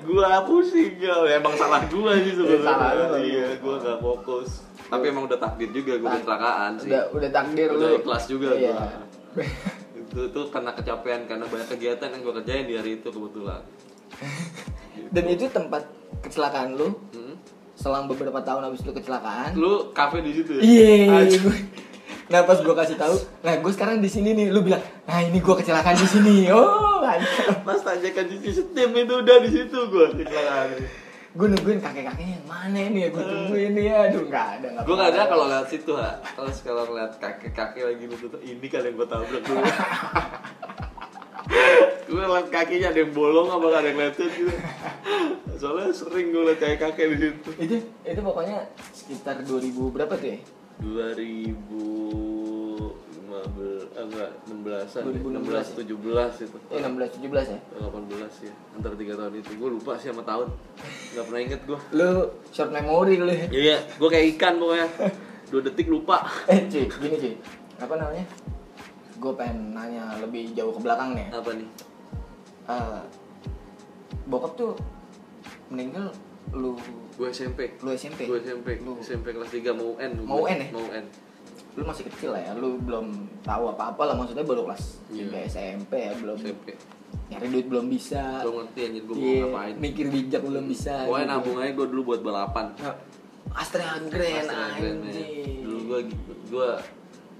Gua 0.00 0.40
pusing 0.42 0.96
ya. 0.98 1.12
Emang 1.30 1.52
salah 1.52 1.84
gua 1.86 2.16
sih 2.16 2.32
Salah 2.32 2.48
lu. 2.48 2.56
sebenarnya 2.56 3.18
iya 3.20 3.46
gua 3.58 3.76
nggak 3.76 3.98
fokus. 4.00 4.64
Tapi 4.88 5.04
emang 5.06 5.28
udah 5.28 5.36
takdir 5.36 5.68
juga 5.68 5.92
gua 5.98 6.08
Tak- 6.10 6.16
kecelakaan 6.18 6.72
sih. 6.76 6.88
Udah 6.88 7.02
udah 7.12 7.30
takdir 7.30 7.66
Udah 7.68 7.88
lu. 7.90 7.96
ikhlas 8.00 8.24
juga 8.24 8.48
Iya. 8.50 8.72
gua. 8.72 9.44
itu 10.08 10.22
tuh 10.28 10.48
karena 10.48 10.72
kecapean 10.72 11.24
karena 11.24 11.44
banyak 11.44 11.68
kegiatan 11.68 12.08
yang 12.08 12.20
gua 12.22 12.34
kerjain 12.34 12.64
di 12.64 12.74
hari 12.74 12.90
itu 12.96 13.08
kebetulan 13.08 13.60
Dan 15.14 15.24
itu 15.26 15.44
tempat 15.48 15.84
kecelakaan 16.20 16.74
lu 16.74 16.96
Hmm. 17.12 17.36
selang 17.74 18.04
beberapa 18.04 18.40
tahun 18.40 18.66
habis 18.66 18.82
lu 18.82 18.90
kecelakaan. 18.90 19.54
lu 19.54 19.92
kafe 19.92 20.18
di 20.18 20.32
situ 20.34 20.50
ya? 20.52 20.60
Iya. 20.60 20.98
Aduh. 21.22 21.56
Nah 22.28 22.44
pas 22.44 22.60
gue 22.60 22.74
kasih 22.76 22.92
tahu, 22.94 23.16
nah 23.40 23.56
gue 23.56 23.72
sekarang 23.72 24.04
di 24.04 24.10
sini 24.10 24.36
nih, 24.36 24.52
lu 24.52 24.60
bilang, 24.60 24.84
nah 25.04 25.16
ini 25.16 25.40
gue 25.40 25.54
kecelakaan 25.54 25.96
di 25.96 26.04
sini. 26.04 26.36
Oh, 26.52 27.00
mantap. 27.00 27.64
Pas 27.64 27.80
tanyakan 27.80 28.24
di 28.28 28.36
sistem 28.44 28.92
itu 28.92 29.14
udah 29.16 29.36
di 29.40 29.48
situ 29.48 29.78
gua 29.88 30.12
kecelakaan. 30.12 30.76
Gue 31.38 31.46
nungguin 31.54 31.78
kakek-kakeknya 31.78 32.34
yang 32.42 32.46
mana 32.50 32.78
ini 32.82 33.06
ya, 33.06 33.08
gue 33.14 33.22
tungguin 33.22 33.70
nih, 33.78 33.94
aduh 33.94 34.26
nggak 34.26 34.46
ada 34.58 34.66
nggak. 34.74 34.82
Gue 34.90 34.94
gak 34.98 35.10
ada 35.14 35.22
kalau 35.30 35.44
lihat 35.46 35.66
situ 35.70 35.92
ha. 35.94 36.18
Kalau 36.34 36.50
kalau 36.50 36.82
ngeliat 36.90 37.14
kakek-kakek 37.22 37.94
lagi 37.94 38.04
nutut 38.10 38.42
ini 38.42 38.66
yang 38.66 38.94
gue 38.98 39.06
tabrak 39.06 39.42
dulu. 39.46 39.62
gue 42.10 42.24
liat 42.26 42.48
kakinya 42.50 42.90
ada 42.90 42.98
yang 42.98 43.14
bolong 43.14 43.54
apa 43.54 43.66
ada 43.70 43.86
yang 43.86 44.02
lecet 44.02 44.30
gitu. 44.34 44.50
Soalnya 45.54 45.94
sering 45.94 46.34
gue 46.34 46.42
liat 46.42 46.58
kakek-kakek 46.58 47.06
di 47.06 47.16
situ. 47.22 47.50
itu 47.62 47.76
itu 47.86 48.18
pokoknya 48.18 48.66
sekitar 48.90 49.38
2000 49.46 49.94
berapa 49.94 50.18
tuh 50.18 50.28
ya? 50.34 50.38
2015 50.82 52.37
enggak 53.30 54.30
16-an 54.46 55.02
2016 55.04 55.76
16 55.76 55.84
17 55.84 56.42
itu. 56.42 56.56
Eh 56.68 56.80
16 56.80 57.20
17 57.20 57.52
ya. 57.52 57.60
18 57.76 58.42
ya 58.42 58.52
antara 58.72 58.94
tiga 58.94 59.14
tahun 59.14 59.32
itu 59.36 59.50
gue 59.52 59.70
lupa 59.70 59.92
sih 59.94 60.08
sama 60.08 60.22
tahun 60.22 60.48
nggak 61.12 61.24
pernah 61.24 61.40
inget 61.40 61.60
gue 61.62 61.78
Lu 61.92 62.10
short 62.48 62.70
memory 62.70 63.14
lu 63.16 63.28
ya. 63.28 63.46
iya 63.50 63.76
gue 63.92 64.08
kayak 64.08 64.26
ikan 64.34 64.56
pokoknya 64.56 64.88
dua 65.50 65.60
detik 65.62 65.88
lupa 65.88 66.24
Eh 66.46 66.64
cuy, 66.66 66.84
gini 66.86 67.16
cuy. 67.18 67.34
Apa 67.78 67.94
namanya? 67.94 68.24
Gue 69.16 69.32
pengen 69.34 69.72
nanya 69.72 70.16
lebih 70.18 70.52
jauh 70.52 70.70
ke 70.70 70.80
belakang 70.80 71.12
nih. 71.12 71.28
apa 71.30 71.50
nih 71.52 71.68
Eh, 72.66 73.00
bokap 74.24 74.52
tuh 74.54 74.76
meninggal 75.68 76.12
lu 76.50 76.76
gue 77.14 77.28
SMP 77.28 77.76
lu 77.80 77.90
SMP. 77.90 78.24
gue 78.24 78.38
SMP 78.38 78.80
Lu, 78.80 78.96
SMP 78.98 79.32
kelas 79.32 79.48
3 79.48 79.72
mau 79.72 79.96
UN 79.96 80.12
Mau 80.20 80.44
UN 80.44 80.58
ya? 80.58 80.68
mau 80.70 80.80
UN 80.82 81.04
lu 81.78 81.84
masih 81.84 82.04
kecil 82.04 82.30
lah 82.30 82.42
ya, 82.42 82.52
lu 82.52 82.74
belum 82.78 83.06
tahu 83.40 83.70
apa-apa 83.70 84.02
lah 84.04 84.14
maksudnya 84.14 84.42
baru 84.42 84.66
kelas. 84.66 84.98
3 85.08 85.46
SMP 85.46 85.92
ya, 86.00 86.12
belum 86.12 86.36
SMP 86.36 86.74
nyari 87.28 87.46
duit 87.48 87.66
belum 87.66 87.86
bisa. 87.86 88.40
gue 88.40 88.52
ngerti 88.52 88.80
anjir 88.82 89.02
gue 89.02 89.14
mau 89.14 89.22
Iya, 89.22 89.40
ngapain 89.42 89.74
mikir 89.78 90.06
bijak 90.08 90.42
belum 90.42 90.64
bisa. 90.66 90.94
pokoknya 91.04 91.22
gitu. 91.22 91.32
nabung 91.34 91.56
aja 91.58 91.72
gue 91.72 91.86
dulu 91.88 92.02
buat 92.04 92.20
balapan 92.20 92.66
Nah, 92.74 92.96
Astrea 93.54 93.96
Grand 94.02 94.10
Grand, 94.10 94.48
ya. 94.48 94.92
anjing. 94.92 95.62
dulu 95.62 95.78
gue 95.86 96.00
gue 96.48 96.68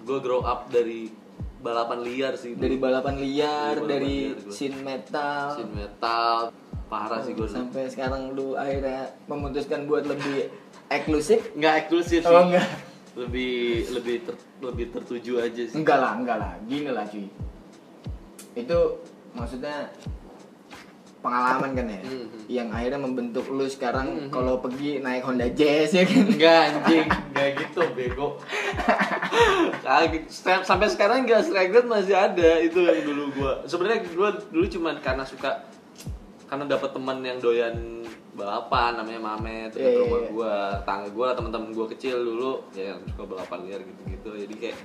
gue 0.04 0.18
grow 0.20 0.40
up 0.42 0.68
dari 0.68 1.08
balapan 1.58 1.98
liar 2.00 2.32
sih 2.34 2.52
dulu. 2.52 2.62
dari 2.62 2.76
balapan 2.78 3.14
liar, 3.18 3.74
Dari 3.74 3.82
balapan 3.82 3.88
dari 3.90 4.16
liar 4.30 4.38
scene 4.48 4.78
metal. 4.78 5.44
Scene 5.52 5.72
metal 5.74 6.34
parah 6.86 7.20
sih 7.20 7.32
gue 7.32 7.44
Sampai 7.44 7.84
sekarang 7.86 8.32
lu 8.32 8.54
akhirnya 8.54 9.00
memutuskan 9.26 9.84
buat 9.84 10.04
lebih 10.04 10.48
eksklusif. 10.96 11.44
nggak 11.54 11.74
eksklusif 11.82 12.22
sih 12.22 12.30
Oh 12.30 12.44
enggak. 12.46 12.64
Lebih 13.18 13.90
lebih 13.90 14.16
ter- 14.22 14.46
lebih 14.62 14.86
tertuju 14.88 15.42
aja 15.42 15.62
sih 15.66 15.74
Enggak 15.74 15.98
lah, 15.98 16.14
enggak 16.14 16.38
lah. 16.38 16.54
Gini 16.64 16.86
lah 16.86 17.02
cuy. 17.02 17.26
Itu 18.54 19.02
maksudnya 19.34 19.90
pengalaman 21.18 21.74
kan 21.74 21.86
ya. 21.88 22.00
Mhm. 22.00 22.26
Yang 22.46 22.68
akhirnya 22.70 23.00
membentuk 23.02 23.44
lu 23.50 23.66
sekarang 23.66 24.06
Mhm. 24.06 24.30
kalau 24.30 24.62
pergi 24.62 24.98
naik 24.98 25.26
Honda 25.26 25.50
Jazz 25.50 25.90
ya 25.90 26.06
kan. 26.06 26.24
Enggak 26.24 26.58
anjing, 26.72 27.06
enggak 27.10 27.48
gitu 27.58 27.80
bego. 27.92 28.28
Sampai 30.62 30.88
sekarang 30.88 31.26
gas 31.26 31.48
regret 31.48 31.84
masih 31.84 32.14
ada 32.14 32.60
itu 32.60 32.78
yang 32.78 33.02
dulu 33.02 33.24
gua. 33.34 33.52
Sebenarnya 33.64 33.98
gua 34.14 34.30
dulu 34.48 34.66
cuman 34.68 34.94
karena 35.00 35.24
suka 35.26 35.64
karena 36.46 36.64
dapat 36.64 36.90
teman 36.94 37.18
yang 37.20 37.38
doyan 37.38 37.76
balapan 38.38 38.90
namanya 38.94 39.20
Mamet 39.20 39.70
dekat 39.74 39.82
Iya, 39.82 39.90
iya, 39.90 40.00
rumah 40.00 40.20
iya. 40.20 40.30
gua, 40.30 40.54
tangga 40.86 41.08
gua, 41.10 41.28
teman-teman 41.34 41.70
gua 41.74 41.86
kecil 41.90 42.16
dulu 42.16 42.52
ya 42.72 42.94
yang 42.94 43.00
suka 43.04 43.26
balapan 43.26 43.58
liar 43.66 43.80
gitu-gitu. 43.82 44.30
Jadi 44.38 44.54
kayak 44.56 44.78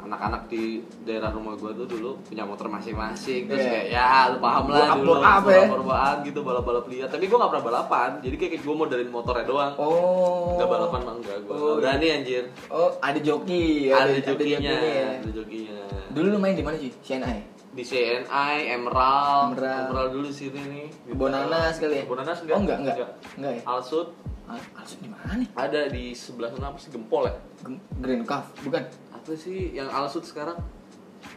anak-anak 0.00 0.48
di 0.48 0.80
daerah 1.04 1.28
rumah 1.28 1.52
gua 1.54 1.70
tuh 1.70 1.84
dulu 1.84 2.16
punya 2.24 2.40
motor 2.40 2.66
masing-masing 2.66 3.44
terus 3.44 3.60
Iya. 3.60 3.70
kayak 3.70 3.86
ya 3.92 4.08
lu 4.32 4.38
paham 4.40 4.64
lah 4.72 4.96
dulu 4.96 5.12
up 5.12 5.44
ya. 5.44 6.24
gitu 6.24 6.40
balap-balap 6.40 6.88
liar 6.88 7.08
tapi 7.12 7.28
gua 7.28 7.44
gak 7.44 7.50
pernah 7.52 7.66
balapan 7.68 8.08
jadi 8.24 8.36
kayak 8.40 8.64
gua 8.64 8.74
modalin 8.80 9.10
motornya 9.12 9.44
doang 9.44 9.72
Oh. 9.76 10.56
Enggak 10.56 10.68
balapan 10.72 11.00
mah 11.04 11.14
enggak 11.20 11.38
gua. 11.44 11.52
Oh, 11.52 11.74
berani 11.76 12.06
anjir. 12.10 12.44
Oh, 12.72 12.90
ada 12.98 13.20
joki, 13.20 13.92
Ada, 13.92 14.24
jokinya, 14.24 14.72
ya. 14.72 15.08
ada 15.20 15.30
jokinya. 15.30 15.80
Dulu 16.16 16.26
lu 16.32 16.38
main 16.40 16.56
di 16.56 16.64
mana 16.64 16.76
sih? 16.80 16.90
CNI. 17.04 17.49
Di 17.70 17.82
CNI, 17.82 18.26
Emerald, 18.68 19.54
Emerald. 19.54 19.86
Emerald 19.86 20.10
dulu 20.10 20.28
sini 20.28 20.58
nih. 20.60 20.86
Di 20.90 21.12
Bonanas 21.12 21.78
kali 21.78 21.94
ya? 21.96 22.04
Bonanas 22.04 22.38
enggak? 22.40 22.56
Oh, 22.56 22.60
enggak, 22.60 22.78
enggak. 22.80 22.96
Enggak 23.38 23.52
ya? 23.52 23.62
Alsut 23.64 24.08
Ah, 24.44 24.58
Alsut 24.74 24.98
di 24.98 25.06
mana 25.06 25.38
nih? 25.38 25.46
ada 25.54 25.86
di 25.86 26.10
sebelah 26.10 26.50
sana 26.50 26.74
apa 26.74 26.76
sih 26.76 26.90
Gempol 26.90 27.22
ya? 27.24 27.38
Gem- 27.62 27.78
Green 27.96 28.26
Cove, 28.26 28.50
bukan? 28.60 28.82
Apa 29.14 29.30
sih 29.32 29.70
yang 29.70 29.86
Alsut 29.86 30.26
sekarang? 30.26 30.58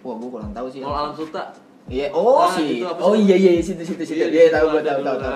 Wah, 0.02 0.16
gua 0.16 0.30
kurang 0.32 0.50
tahu 0.52 0.66
sih. 0.68 0.82
Mall 0.82 0.98
Alam 0.98 1.14
Suta. 1.14 1.54
Iya, 1.86 2.10
oh 2.10 2.42
Nah, 2.42 2.50
sih. 2.50 2.80
itu 2.80 2.88
Oh 2.98 3.14
iya 3.14 3.36
iya 3.36 3.52
situ 3.60 3.84
situ 3.84 4.02
situ. 4.02 4.18
Iya, 4.18 4.50
situ 4.50 4.56
tahu 4.56 4.66
gua 4.72 4.82
tahu 4.82 5.00
tahu 5.04 5.18
tahu. 5.20 5.34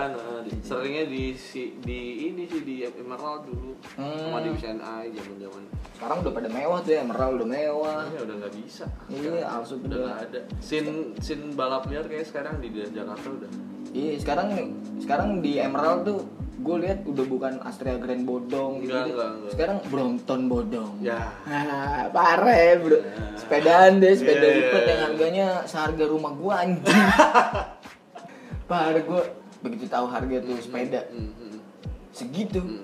Seringnya 0.64 1.06
di 1.08 1.34
si 1.38 1.78
di 1.84 2.30
ini 2.32 2.44
sih 2.48 2.62
di 2.64 2.86
Emerald 2.86 3.48
dulu. 3.48 3.74
Hmm. 3.96 4.18
Sama 4.18 4.40
di 4.44 4.50
CNI 4.58 5.04
zaman-zaman. 5.14 5.64
Sekarang 5.98 6.18
udah 6.24 6.34
pada 6.34 6.50
mewah 6.50 6.80
tuh 6.82 6.92
ya, 6.94 7.00
Emerald 7.06 7.34
udah 7.42 7.50
mewah. 7.50 8.04
Ya 8.14 8.20
udah 8.26 8.36
nggak 8.42 8.54
bisa. 8.60 8.86
Iya, 9.10 9.46
Alsut 9.48 9.80
udah 9.84 9.98
nggak 10.04 10.20
ada. 10.30 10.40
Sin 10.60 11.16
sin 11.20 11.54
balap 11.54 11.86
liar 11.92 12.06
kayak 12.06 12.28
sekarang 12.30 12.60
di 12.60 12.74
Jakarta 12.74 13.28
udah. 13.28 13.52
Iya, 13.96 14.14
sekarang 14.20 14.48
sekarang 15.00 15.30
di 15.40 15.58
Emerald 15.58 16.02
tuh 16.04 16.20
gue 16.58 16.78
lihat 16.82 17.06
udah 17.06 17.26
bukan 17.30 17.54
Astrea 17.62 18.02
Grand 18.02 18.26
Bodong 18.26 18.82
gitu. 18.82 18.90
Enggak, 18.90 19.14
enggak, 19.14 19.30
enggak. 19.30 19.52
Sekarang 19.54 19.78
Brompton 19.94 20.42
Bodong. 20.50 20.92
Ya. 21.06 21.22
Ah, 21.46 22.10
parah 22.10 22.58
ya, 22.58 22.74
bro. 22.82 22.98
Ya. 22.98 23.04
Sepedaan 23.38 23.92
deh, 24.02 24.14
sepeda 24.18 24.42
Yeah. 24.42 24.58
lipat 24.58 24.84
yang 24.84 25.02
harganya 25.06 25.48
seharga 25.70 26.04
rumah 26.10 26.34
gua 26.34 26.66
anjing. 26.66 26.82
parah 28.70 29.04
gua 29.06 29.22
begitu 29.60 29.86
tahu 29.86 30.06
harga 30.06 30.38
tuh 30.40 30.56
sepeda 30.58 31.02
Hmm, 31.10 31.32
hmm, 31.32 31.58
segitu. 32.10 32.60
hmm. 32.60 32.84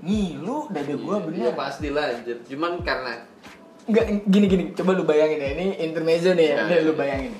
Ngilu 0.00 0.68
dada 0.68 0.94
gua 0.94 1.16
Iya, 1.16 1.24
bener. 1.24 1.38
Iya 1.38 1.50
pastilah 1.54 2.04
anjir. 2.10 2.36
Cuman 2.44 2.72
karena 2.82 3.12
Enggak 3.84 4.04
gini 4.24 4.46
gini, 4.46 4.64
coba 4.72 4.90
lu 4.92 5.04
bayangin 5.04 5.38
ya. 5.38 5.48
Ini 5.54 5.66
intermezzo 5.82 6.32
nih 6.32 6.46
ya. 6.46 6.56
Ya, 6.58 6.64
ya. 6.72 6.80
lu 6.82 6.92
bayangin. 6.94 7.32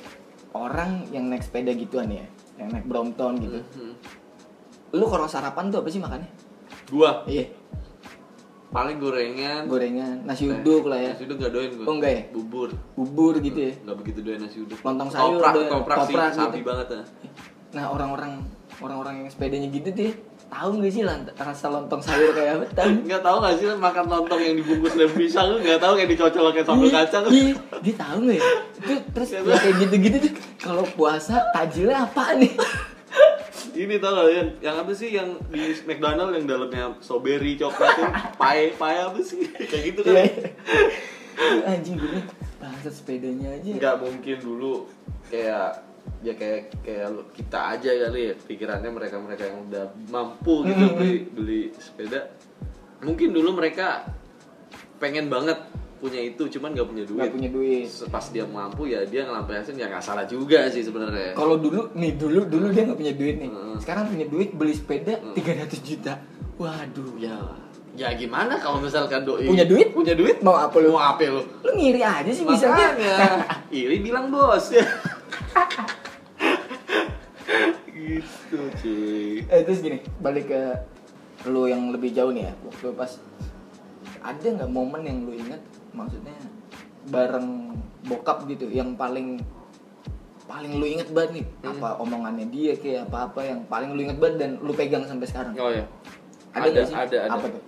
Orang 0.51 1.09
yang 1.09 1.27
naik 1.27 1.41
sepeda 1.41 1.73
gituan 1.73 2.09
ya, 2.09 2.25
yang 2.55 2.69
naik 2.69 2.85
Brompton 2.85 3.37
gitu. 3.39 3.59
hmm, 3.61 3.93
Lu 4.93 5.05
kalau 5.05 5.25
sarapan 5.25 5.69
tuh 5.69 5.81
apa 5.81 5.89
sih 5.89 5.99
makannya? 5.99 6.29
gua 6.87 7.25
Iya, 7.25 7.49
paling 8.71 9.01
gorengan, 9.01 9.65
gorengan, 9.67 10.21
nasi 10.23 10.47
uduk 10.47 10.85
lah 10.85 11.01
ya. 11.01 11.11
Nasi 11.11 11.25
uduk 11.25 11.37
gak 11.39 11.51
doyan 11.51 11.71
gua. 11.75 11.85
Oh, 11.85 11.95
enggak 11.97 12.13
ya? 12.13 12.23
Bubur. 12.31 12.69
Bubur 12.93 13.35
gitu 13.39 13.59
ya. 13.59 13.73
Nggak 13.81 13.97
begitu 13.99 14.19
doyan 14.21 14.41
nasi 14.41 14.59
uduk. 14.61 14.79
Lontong 14.81 15.09
sayur 15.09 15.41
Toprak, 15.41 15.53
toprak, 15.65 15.97
sih, 16.05 16.13
Toprak 16.13 16.31
sapi 16.31 16.59
gitu. 16.61 16.67
banget 16.69 16.87
ya. 16.87 17.03
Nah, 17.75 17.91
orang-orang 17.91 18.39
orang-orang 18.77 19.15
yang 19.21 19.29
sepedanya 19.29 19.69
gitu 19.69 19.89
tuh 19.89 20.05
ya, 20.05 20.15
tahu 20.49 20.69
nggak 20.77 20.93
sih 20.93 21.03
lant- 21.03 21.31
rasa 21.33 21.67
lontong 21.69 21.99
sayur 21.99 22.31
kayak 22.33 22.53
apa? 22.57 22.65
Tahu. 22.73 22.91
Nggak 23.03 23.21
tahu 23.21 23.37
nggak 23.37 23.55
sih 23.57 23.67
makan 23.73 24.05
lontong 24.09 24.41
yang 24.41 24.55
dibungkus 24.57 24.95
lem 24.95 25.11
pisang 25.13 25.47
lu 25.49 25.59
nggak 25.59 25.79
tahu 25.79 25.93
kayak 25.95 26.09
dicocol 26.09 26.51
kayak 26.51 26.65
sambal 26.65 26.85
Iya, 26.85 26.95
kacang. 26.97 27.23
Iya, 27.29 27.53
dia 27.81 27.95
tahu 27.97 28.19
nggak 28.21 28.37
ya? 28.37 28.45
Itu 28.77 28.93
terus 29.11 29.29
ya 29.29 29.39
kayak 29.43 29.75
gitu-gitu 29.81 30.17
tuh 30.21 30.33
kalau 30.57 30.85
puasa 30.89 31.35
tajilnya 31.51 31.99
apa 32.01 32.25
nih? 32.37 32.55
Ini 33.75 33.99
tau 33.99 34.15
gak 34.15 34.31
yang, 34.31 34.51
yang 34.63 34.77
apa 34.79 34.93
sih 34.93 35.11
yang 35.11 35.35
di 35.51 35.59
McDonald 35.83 36.31
yang 36.31 36.47
dalamnya 36.47 36.95
strawberry 37.01 37.59
coklat 37.59 37.91
tuh 37.93 38.07
pie 38.37 38.71
pie 38.71 38.99
apa 39.01 39.19
sih 39.19 39.51
kayak 39.71 39.83
gitu 39.85 40.01
kan? 40.05 40.15
Iya. 40.15 40.31
Anjing 41.67 41.99
gue 41.99 42.23
bangsat 42.57 42.95
sepedanya 42.95 43.51
aja. 43.51 43.71
nggak 43.73 43.97
mungkin 43.99 44.37
dulu 44.39 44.87
kayak 45.27 45.83
ya 46.21 46.33
kayak 46.33 46.73
kayak 46.81 47.09
kita 47.33 47.59
aja 47.71 47.91
kali 48.03 48.21
ya 48.25 48.35
pikirannya 48.39 48.91
mereka 48.91 49.17
mereka 49.19 49.45
yang 49.45 49.59
udah 49.67 49.85
mampu 50.09 50.65
gitu 50.65 50.81
Mm-hmm. 50.81 50.97
beli 50.97 51.15
beli 51.31 51.61
sepeda. 51.75 52.21
Mungkin 53.01 53.29
dulu 53.31 53.53
mereka 53.53 54.09
pengen 54.97 55.29
banget 55.29 55.61
punya 55.95 56.21
itu 56.21 56.45
cuman 56.51 56.73
nggak 56.73 56.85
punya 56.87 57.05
duit. 57.05 57.19
Nggak 57.19 57.33
punya 57.33 57.51
duit. 57.51 57.89
Pas 58.09 58.25
dia 58.29 58.45
mampu 58.45 58.83
ya 58.87 59.05
dia 59.05 59.25
ngelampiasin 59.25 59.77
ya 59.77 59.89
nggak 59.89 60.01
salah 60.01 60.25
juga 60.25 60.69
sih 60.69 60.81
sebenarnya. 60.81 61.33
Kalau 61.33 61.57
dulu 61.57 61.93
nih 61.93 62.13
dulu 62.15 62.45
dulu 62.45 62.67
dia 62.69 62.85
nggak 62.85 62.99
punya 62.99 63.15
duit 63.15 63.37
nih. 63.39 63.49
Hmm. 63.49 63.77
sekarang 63.77 64.09
punya 64.09 64.27
duit 64.27 64.49
beli 64.53 64.73
sepeda 64.73 65.21
300 65.33 65.41
juta. 65.81 66.21
Waduh. 66.57 67.17
Ya 67.17 67.37
ya 67.95 68.11
gimana 68.13 68.59
kalau 68.59 68.83
misalkan 68.83 69.23
doi 69.23 69.47
Punya 69.47 69.63
duit? 69.63 69.95
punya 69.95 70.19
duit 70.19 70.43
mau 70.43 70.59
apa 70.59 70.75
lu? 70.79 70.91
mau 70.91 71.05
apa 71.05 71.23
lu? 71.25 71.47
Lu 71.63 71.71
ngiri 71.73 72.03
aja 72.03 72.27
sih 72.27 72.43
bisa 72.43 72.67
Makanya. 72.67 73.15
Iri 73.71 74.01
bilang 74.01 74.29
bos. 74.29 74.73
ya 74.73 74.83
gitu 78.25 78.59
cuy. 78.81 79.45
Eh 79.47 79.61
terus 79.65 79.81
gini 79.85 79.99
balik 80.21 80.51
ke 80.51 80.63
lu 81.49 81.69
yang 81.69 81.93
lebih 81.93 82.11
jauh 82.17 82.33
nih 82.33 82.49
ya. 82.49 82.53
Waktu 82.65 82.87
pas 82.97 83.13
ada 84.25 84.47
nggak 84.47 84.71
momen 84.73 85.03
yang 85.05 85.19
lu 85.29 85.33
ingat? 85.37 85.61
Maksudnya 85.93 86.37
bareng 87.13 87.77
bokap 88.09 88.49
gitu 88.49 88.69
yang 88.73 88.97
paling 88.97 89.41
paling 90.45 90.73
lu 90.77 90.85
inget 90.85 91.09
banget 91.13 91.41
nih? 91.41 91.47
Hmm. 91.65 91.73
apa 91.77 91.89
omongannya 92.01 92.47
dia 92.53 92.73
kayak 92.77 93.09
apa 93.09 93.33
apa 93.33 93.41
yang 93.45 93.61
paling 93.69 93.97
lu 93.97 94.01
inget 94.05 94.19
banget 94.21 94.37
dan 94.45 94.51
lu 94.61 94.73
pegang 94.77 95.05
sampai 95.09 95.27
sekarang? 95.29 95.53
Oh 95.57 95.73
ya 95.73 95.85
ada 96.55 96.69
ada 96.71 96.81
sih? 96.85 96.95
ada 96.95 97.19
ada. 97.29 97.33
Apa 97.37 97.47
tuh? 97.51 97.63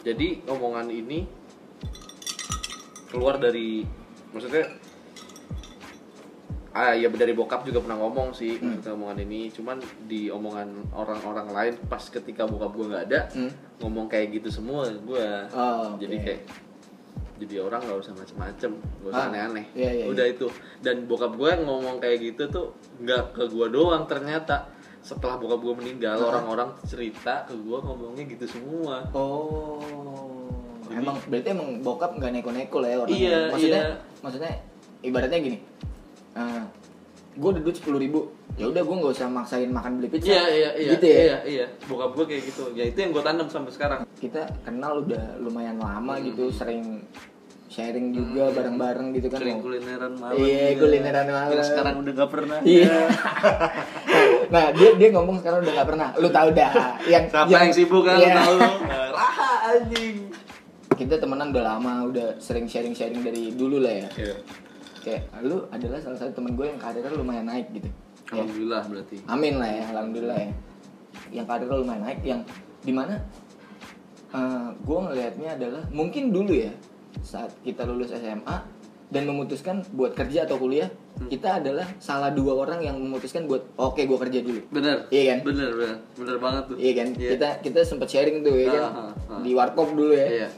Jadi 0.00 0.28
omongan 0.48 0.88
ini 0.88 1.28
keluar 3.10 3.36
dari 3.42 3.84
maksudnya 4.30 4.70
ah 6.70 6.92
ya 6.92 7.10
dari 7.10 7.32
bokap 7.32 7.62
juga 7.62 7.82
pernah 7.82 7.98
ngomong 7.98 8.30
sih 8.30 8.54
Hmm. 8.54 8.78
maksudnya 8.78 8.94
omongan 8.94 9.18
ini 9.20 9.40
cuman 9.48 9.76
di 10.06 10.28
omongan 10.28 10.68
orang-orang 10.92 11.48
lain 11.48 11.74
pas 11.84 11.98
ketika 12.00 12.44
bokap 12.44 12.70
gue 12.72 12.86
nggak 12.86 13.04
ada 13.06 13.20
Hmm. 13.28 13.50
ngomong 13.78 14.06
kayak 14.06 14.30
gitu 14.32 14.48
semua 14.52 14.86
gue 14.86 15.26
Oh, 15.50 15.98
jadi 15.98 16.14
oke. 16.14 16.24
kayak 16.24 16.42
jadi 17.40 17.54
orang 17.58 17.80
nggak 17.80 17.98
usah 17.98 18.14
macem-macem 18.14 18.70
nggak 18.70 19.10
usah 19.10 19.18
Ah, 19.18 19.28
aneh-aneh 19.28 19.66
iya, 19.72 19.90
iya, 19.92 20.04
udah 20.06 20.22
itu 20.24 20.46
dan 20.78 21.04
bokap 21.04 21.34
gue 21.34 21.50
ngomong 21.58 21.98
kayak 21.98 22.18
gitu 22.22 22.42
tuh 22.46 22.66
nggak 22.98 23.32
ke 23.32 23.44
gue 23.46 23.66
doang 23.68 24.04
ternyata 24.04 24.70
setelah 25.00 25.34
bokap 25.36 25.58
gue 25.58 25.74
meninggal 25.74 26.16
Ah. 26.18 26.28
orang-orang 26.30 26.70
cerita 26.84 27.42
ke 27.44 27.56
gue 27.56 27.78
ngomongnya 27.78 28.28
gitu 28.28 28.46
semua 28.46 29.02
Oh, 29.10 29.82
Jadi- 30.86 31.00
emang 31.00 31.16
berarti 31.24 31.48
emang 31.48 31.68
bokap 31.80 32.10
nggak 32.14 32.30
neko-neko 32.32 32.76
lah 32.78 32.88
ya 32.88 32.98
orangnya. 33.00 33.18
Iya, 33.20 33.38
maksudnya, 33.48 33.82
iya. 33.82 33.94
maksudnya 34.20 34.52
ibaratnya 35.00 35.38
gini, 35.40 35.58
gue 37.30 37.48
udah 37.48 37.62
duit 37.62 37.72
sepuluh 37.72 37.96
ribu, 37.96 38.20
ya 38.54 38.66
udah 38.66 38.82
gue 38.82 38.96
nggak 38.96 39.12
usah 39.14 39.26
maksain 39.26 39.70
makan 39.70 39.96
beli 39.96 40.08
pizza. 40.10 40.28
Iya 40.28 40.44
iya 40.46 40.70
iya. 40.76 40.90
Gitu 40.92 41.06
ya. 41.06 41.16
Iya 41.16 41.38
iya. 41.46 41.66
Bokap 41.86 42.10
gue 42.12 42.24
kayak 42.26 42.42
gitu. 42.44 42.64
Ya 42.72 42.84
itu 42.84 42.98
yang 42.98 43.10
gue 43.10 43.22
tanam 43.22 43.46
sampai 43.46 43.70
sekarang. 43.70 44.00
Kita 44.14 44.42
kenal 44.60 45.00
udah 45.00 45.38
lumayan 45.38 45.78
lama 45.78 46.14
Hmm. 46.14 46.26
gitu, 46.26 46.50
sering 46.50 47.06
sharing 47.66 48.10
juga 48.10 48.50
bareng-bareng 48.50 49.14
gitu 49.14 49.30
kan. 49.30 49.38
Sering 49.38 49.56
Mau- 49.56 49.64
kulineran 49.64 50.12
malam. 50.18 50.36
Iya, 50.36 50.66
juga. 50.68 50.80
kulineran 50.82 51.26
malam. 51.28 51.54
Yang 51.54 51.66
sekarang 51.70 51.94
udah 51.96 52.12
gak 52.12 52.30
pernah. 52.30 52.58
Iya. 52.60 52.96
nah 54.54 54.64
dia 54.74 54.90
dia 54.98 55.08
ngomong 55.14 55.36
sekarang 55.38 55.58
udah 55.62 55.72
nggak 55.72 55.88
pernah. 55.88 56.08
Lu 56.18 56.28
tahu 56.28 56.48
dah. 56.50 56.70
Yang 57.06 57.24
Siapa 57.30 57.46
yang, 57.48 57.70
sibuk 57.70 58.02
kan? 58.02 58.18
Iya. 58.18 58.34
Tahu. 58.36 58.56
Raha 59.16 59.50
anjing. 59.70 60.16
Kita 60.90 61.14
temenan 61.16 61.48
udah 61.48 61.64
lama, 61.64 61.92
udah 62.04 62.36
sering 62.36 62.66
sharing-sharing 62.66 63.22
dari 63.22 63.54
dulu 63.54 63.78
lah 63.78 63.94
ya. 63.96 64.08
Iya. 64.18 64.34
Kayak 65.00 65.22
lu 65.40 65.64
adalah 65.72 65.98
salah 66.00 66.18
satu 66.20 66.32
temen 66.36 66.52
gue 66.54 66.66
yang 66.68 66.80
karirnya 66.80 67.12
lumayan 67.16 67.46
naik 67.48 67.66
gitu. 67.72 67.88
Ya. 68.30 68.44
Alhamdulillah 68.44 68.82
berarti. 68.86 69.16
Amin 69.26 69.54
lah 69.56 69.70
ya, 69.72 69.84
alhamdulillah 69.90 70.38
ya. 70.38 70.50
Yang 71.32 71.46
karirnya 71.48 71.76
lumayan 71.80 72.02
naik, 72.04 72.20
yang 72.22 72.40
di 72.80 72.92
mana 72.92 73.14
eh 74.30 74.68
gue 74.78 74.98
ngelihatnya 75.02 75.58
adalah 75.58 75.82
mungkin 75.90 76.30
dulu 76.30 76.54
ya 76.54 76.70
saat 77.18 77.50
kita 77.66 77.82
lulus 77.82 78.14
SMA 78.14 78.56
dan 79.10 79.26
memutuskan 79.26 79.82
buat 79.90 80.14
kerja 80.14 80.46
atau 80.46 80.54
kuliah, 80.54 80.86
kita 81.26 81.58
adalah 81.58 81.82
salah 81.98 82.30
dua 82.30 82.54
orang 82.62 82.78
yang 82.78 82.94
memutuskan 82.94 83.50
buat 83.50 83.66
oke 83.74 83.98
gue 83.98 84.18
kerja 84.22 84.38
dulu. 84.46 84.60
Bener. 84.70 85.10
Iya 85.10 85.34
kan? 85.34 85.38
Bener 85.42 85.70
bener. 85.74 85.96
Bener 86.14 86.36
banget 86.38 86.62
tuh. 86.70 86.76
Iya 86.78 86.92
kan? 86.94 87.08
Iya. 87.18 87.30
Kita 87.34 87.48
kita 87.58 87.80
sempat 87.82 88.06
sharing 88.06 88.46
tuh 88.46 88.54
ya 88.54 88.70
kan 88.70 88.78
Ah, 88.78 88.86
ah, 88.86 89.10
ah. 89.34 89.40
di 89.42 89.50
warkop 89.50 89.90
dulu 89.98 90.14
ya. 90.14 90.26
Iya. 90.30 90.48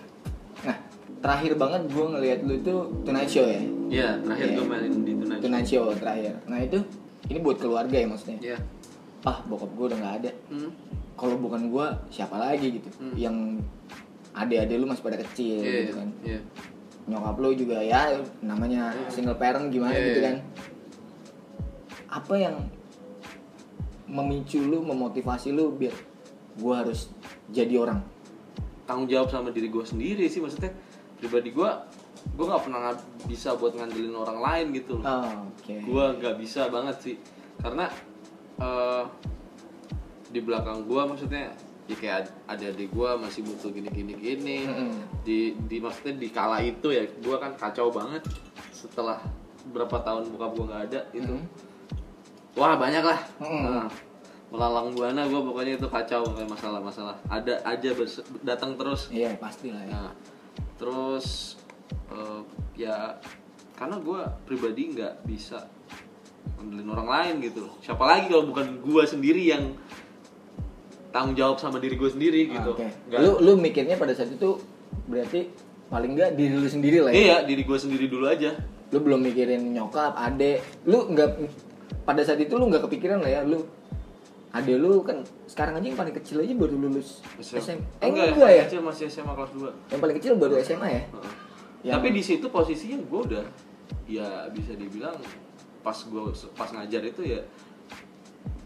Nah, 0.68 0.76
terakhir 1.24 1.52
banget 1.56 1.82
gue 1.88 2.04
ngelihat 2.12 2.38
lu 2.44 2.52
itu 2.60 2.74
Tonight 3.08 3.30
Show 3.32 3.48
ya. 3.48 3.62
Iya. 3.92 4.08
Terakhir 4.18 4.46
Iya. 4.46 4.56
gue 4.56 4.64
main 4.64 4.92
di 5.04 5.12
Tonight 5.12 5.28
Show. 5.28 5.42
Tonight 5.44 5.66
Show 5.68 5.84
terakhir. 5.94 6.34
Nah 6.48 6.58
itu 6.58 6.78
ini 7.28 7.38
buat 7.38 7.58
keluarga 7.60 7.92
ya 7.94 8.06
maksudnya. 8.08 8.38
Iya. 8.40 8.58
Ah 9.22 9.38
bokap 9.44 9.70
gue 9.70 9.86
udah 9.92 9.98
nggak 10.00 10.14
ada. 10.24 10.30
Hmm. 10.48 10.70
Kalau 11.12 11.36
bukan 11.36 11.68
gue 11.68 11.86
siapa 12.08 12.34
lagi 12.34 12.80
gitu? 12.80 12.88
Hmm. 12.96 13.14
Yang 13.14 13.36
adik-adik 14.32 14.76
lu 14.80 14.86
masih 14.88 15.04
pada 15.04 15.18
kecil 15.20 15.60
Iya. 15.60 15.76
gitu 15.84 15.92
kan. 15.94 16.08
Iya. 16.24 16.40
Nyokap 17.02 17.36
lu 17.36 17.48
juga 17.52 17.76
ya 17.78 18.00
namanya 18.40 18.82
single 19.06 19.36
parent 19.36 19.68
gimana 19.68 19.92
Iya, 19.92 20.04
gitu 20.08 20.18
iya. 20.18 20.26
kan. 20.26 20.36
Apa 22.08 22.34
yang 22.34 22.56
memicu 24.04 24.60
lu, 24.60 24.80
memotivasi 24.82 25.50
lu 25.50 25.72
biar 25.72 25.94
gue 26.54 26.74
harus 26.74 27.08
jadi 27.48 27.76
orang? 27.78 28.00
Tanggung 28.84 29.06
jawab 29.06 29.28
sama 29.28 29.48
diri 29.48 29.68
gue 29.68 29.80
sendiri 29.82 30.26
sih 30.26 30.38
maksudnya. 30.38 30.72
Pribadi 31.16 31.54
gue, 31.54 31.70
gue 32.24 32.44
nggak 32.44 32.62
pernah 32.62 32.94
bisa 33.24 33.54
buat 33.54 33.72
ngandelin 33.72 34.14
orang 34.14 34.38
lain 34.38 34.66
gitu 34.72 34.98
loh. 34.98 35.04
Oh, 35.04 35.50
Oke. 35.52 35.74
gue 35.78 36.04
nggak 36.16 36.36
bisa 36.36 36.66
banget 36.66 36.96
sih 36.98 37.16
karena 37.58 37.86
eh, 38.56 39.04
di 40.28 40.40
belakang 40.40 40.82
gue 40.82 41.02
maksudnya 41.02 41.52
ya 41.84 41.94
kayak 41.94 42.16
ad- 42.16 42.32
adik-adik 42.48 42.88
gue 42.88 43.10
masih 43.18 43.42
butuh 43.42 43.68
gini 43.68 43.90
gini 43.90 44.12
gini 44.14 44.56
Mm-mm. 44.64 44.90
di 45.20 45.52
di 45.62 45.76
maksudnya 45.76 46.14
di 46.14 46.28
kala 46.28 46.58
itu 46.58 46.88
ya 46.88 47.02
gue 47.04 47.36
kan 47.36 47.52
kacau 47.52 47.90
banget 47.90 48.22
setelah 48.70 49.18
berapa 49.68 49.98
tahun 50.00 50.30
buka 50.30 50.46
gue 50.48 50.64
nggak 50.64 50.82
ada 50.88 51.00
itu 51.12 51.34
Mm. 51.34 51.46
wah 52.54 52.74
banyak 52.76 53.02
lah 53.02 53.20
Mm. 53.38 53.62
Nah, 53.66 53.88
melalang 54.48 54.92
buana 54.92 55.24
gue 55.24 55.40
pokoknya 55.42 55.74
itu 55.74 55.88
kacau 55.88 56.22
kayak 56.28 56.44
masalah-masalah 56.46 57.16
ada 57.26 57.56
aja 57.62 57.88
datang 58.42 58.76
terus 58.76 59.08
Iya 59.08 59.32
pasti 59.36 59.68
lah 59.68 59.80
ya. 59.82 59.90
Nah, 59.92 60.12
terus 60.76 61.56
eh, 62.08 62.40
ya 62.76 63.16
karena 63.72 63.96
gue 63.98 64.20
pribadi 64.44 64.92
nggak 64.92 65.22
bisa 65.22 65.66
ngandelin 66.54 66.88
orang 66.88 67.08
lain 67.08 67.34
gitu. 67.42 67.64
Siapa 67.80 68.02
lagi 68.02 68.26
kalau 68.26 68.44
bukan 68.44 68.78
gue 68.78 69.04
sendiri 69.04 69.42
yang 69.44 69.74
tanggung 71.08 71.34
jawab 71.34 71.56
sama 71.56 71.76
diri 71.76 71.94
gue 71.94 72.08
sendiri 72.08 72.40
Ah, 72.46 72.52
gitu. 72.54 72.70
Oke. 72.74 72.86
Nggak- 73.06 73.20
Lu 73.20 73.30
lu 73.40 73.52
mikirnya 73.56 73.96
pada 73.96 74.12
saat 74.12 74.30
itu 74.30 74.56
berarti 75.04 75.50
paling 75.86 76.12
nggak 76.14 76.30
diri 76.32 76.54
lu 76.54 76.64
sendiri 76.66 76.98
lah 77.00 77.10
ya. 77.10 77.18
Iya, 77.18 77.36
diri 77.44 77.62
gue 77.62 77.78
sendiri 77.78 78.06
dulu 78.06 78.24
aja. 78.26 78.56
Lu 78.88 78.98
belum 78.98 79.20
mikirin 79.20 79.72
nyokap, 79.72 80.12
adek. 80.14 80.60
Lu 80.84 81.08
nggak 81.08 81.28
pada 82.02 82.22
saat 82.22 82.38
itu 82.38 82.54
lu 82.54 82.66
nggak 82.66 82.82
kepikiran 82.82 83.20
lah 83.20 83.30
ya 83.30 83.40
lu 83.42 83.60
adek 84.50 84.76
lu 84.76 85.00
kan 85.00 85.20
sekarang 85.46 85.76
aja 85.76 85.86
yang 85.86 85.96
paling 85.96 86.12
kecil 86.12 86.40
aja 86.40 86.52
baru 86.52 86.76
lulus 86.78 87.20
SMA. 87.38 87.80
Eh 88.00 88.06
enggak, 88.06 88.26
enggak, 88.32 88.50
ya? 88.50 88.64
Kecil 88.66 88.80
masih 88.80 89.04
SMA 89.06 89.32
kelas 89.32 89.52
2. 89.54 89.68
Yang 89.88 90.00
paling 90.00 90.16
kecil 90.16 90.32
baru 90.34 90.54
SMA 90.58 90.88
ya? 90.90 91.02
Yang- 91.82 91.94
Tapi 91.96 92.08
di 92.10 92.22
situ 92.22 92.46
posisinya 92.46 92.98
gue 93.00 93.20
udah 93.24 93.44
ya 94.06 94.46
bisa 94.48 94.72
dibilang 94.72 95.18
pas 95.80 95.98
gue 95.98 96.22
pas 96.52 96.70
ngajar 96.70 97.02
itu 97.02 97.22
ya 97.24 97.42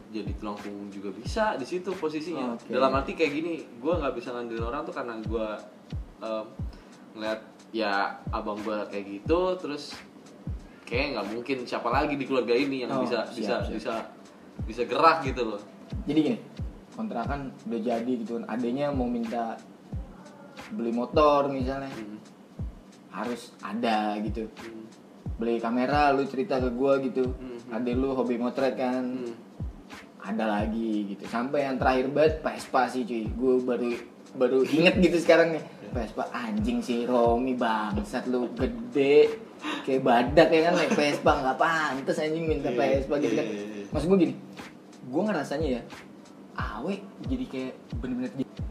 jadi 0.06 0.32
tulang 0.36 0.56
punggung 0.56 0.88
juga 0.88 1.10
bisa 1.10 1.56
di 1.56 1.64
situ 1.64 1.92
posisinya. 1.92 2.54
Oke. 2.54 2.70
Dalam 2.70 2.94
arti 2.94 3.12
kayak 3.12 3.32
gini, 3.34 3.52
gue 3.74 3.92
nggak 3.92 4.14
bisa 4.14 4.30
ngandelin 4.30 4.64
orang 4.64 4.82
tuh 4.82 4.94
karena 4.94 5.14
gue 5.18 5.48
em, 6.18 6.44
ngeliat 7.12 7.40
ya 7.70 7.92
abang 8.30 8.56
gue 8.58 8.78
kayak 8.86 9.04
gitu, 9.12 9.40
terus 9.56 9.92
kayak 10.84 11.06
nggak 11.12 11.26
mungkin 11.28 11.56
siapa 11.64 11.90
lagi 11.90 12.14
di 12.14 12.24
keluarga 12.24 12.54
ini 12.54 12.86
yang 12.86 12.94
Oh, 12.94 13.02
bisa 13.02 13.26
siap, 13.26 13.34
bisa 13.34 13.54
siap. 13.58 13.74
bisa 13.74 13.94
bisa 14.62 14.82
gerak 14.84 15.20
gitu 15.22 15.42
loh. 15.46 15.60
Jadi 16.04 16.18
gini, 16.22 16.38
kontrakan 16.92 17.52
udah 17.62 17.80
jadi 17.82 18.12
gitu 18.14 18.38
kan. 18.38 18.44
Adenya 18.48 18.88
mau 18.88 19.04
minta 19.04 19.58
beli 20.70 20.90
motor 20.90 21.46
misalnya 21.48 21.90
Hmm. 21.90 22.16
Harus 23.16 23.56
ada 23.64 24.20
gitu. 24.20 24.52
Hmm. 24.60 24.84
Beli 25.40 25.56
kamera 25.56 26.12
lu 26.12 26.28
cerita 26.28 26.60
ke 26.60 26.68
gua 26.76 27.00
gitu. 27.00 27.32
Hmm. 27.32 27.80
Adek 27.80 27.96
lu 27.96 28.12
hobi 28.12 28.36
motret 28.36 28.76
kan. 28.76 29.00
Hmm. 29.02 29.34
ada 30.26 30.42
lagi 30.58 31.14
gitu 31.14 31.22
sampai 31.30 31.70
yang 31.70 31.78
terakhir 31.78 32.10
banget 32.10 32.42
Vespa 32.42 32.90
sih 32.90 33.06
cuy 33.06 33.30
gue 33.30 33.54
baru 33.62 33.90
baru 34.34 34.58
inget 34.66 34.98
gitu 34.98 35.22
sekarang 35.22 35.54
nih 35.54 35.62
Vespa 35.94 36.26
anjing 36.34 36.82
sih 36.82 37.06
Romi 37.06 37.54
bangsat 37.54 38.26
lu 38.26 38.50
gede 38.58 39.38
kayak 39.86 40.02
badak 40.02 40.48
ya 40.50 40.60
kan 40.66 40.74
naik 40.82 40.98
Vespa 40.98 41.30
nggak 41.30 41.58
pantas 41.62 42.18
anjing 42.18 42.42
minta 42.50 42.74
Vespa 42.74 43.22
gitu 43.22 43.38
kan 43.38 43.46
maksud 43.94 44.06
gue 44.10 44.18
gini 44.26 44.34
gue 45.06 45.22
ngerasanya 45.30 45.68
ya 45.78 45.82
awe 46.58 46.94
jadi 47.30 47.44
kayak 47.46 47.72
bener-bener 48.02 48.32
gitu. 48.34 48.62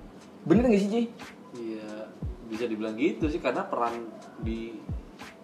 bener 0.43 0.63
gak 0.67 0.81
sih 0.83 0.89
cuy 0.91 1.07
Iya, 1.55 2.11
bisa 2.51 2.67
dibilang 2.67 2.99
gitu 2.99 3.31
sih 3.31 3.39
karena 3.39 3.63
peran 3.63 4.11
di 4.39 4.75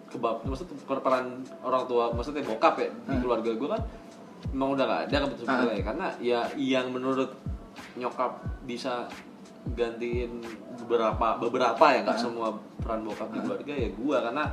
kebab 0.08 0.44
maksudnya 0.44 0.76
per- 0.82 1.00
peran 1.00 1.26
orang 1.60 1.84
tua 1.86 2.12
maksudnya 2.12 2.42
bokap 2.42 2.76
ya 2.76 2.88
di 2.90 3.08
Hmm. 3.08 3.20
keluarga 3.20 3.50
gue 3.50 3.68
kan 3.70 3.82
emang 4.50 4.68
udah 4.72 4.84
gak 4.84 5.00
ada 5.08 5.16
kebetulan 5.24 5.54
Ah. 5.54 5.72
ya 5.72 5.82
karena 5.82 6.06
ya 6.18 6.40
yang 6.54 6.86
menurut 6.90 7.30
nyokap 7.94 8.32
bisa 8.62 9.08
gantiin 9.70 10.42
beberapa 10.76 11.38
beberapa 11.38 11.84
ya 11.88 12.02
nggak 12.02 12.18
Ah. 12.18 12.20
semua 12.20 12.48
peran 12.76 13.00
bokap 13.02 13.30
di 13.30 13.38
keluarga 13.40 13.72
ya 13.72 13.88
gua 13.94 14.16
karena 14.20 14.44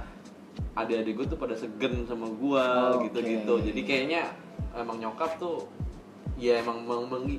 adik-adik 0.71 1.13
gue 1.17 1.25
tuh 1.27 1.39
pada 1.39 1.55
segen 1.57 2.05
sama 2.05 2.29
gua 2.31 2.93
Oke. 2.93 3.09
gitu-gitu 3.09 3.53
jadi 3.65 3.81
kayaknya 3.81 4.21
emang 4.73 4.95
nyokap 4.97 5.35
tuh 5.35 5.65
ya 6.37 6.61
emang 6.61 6.85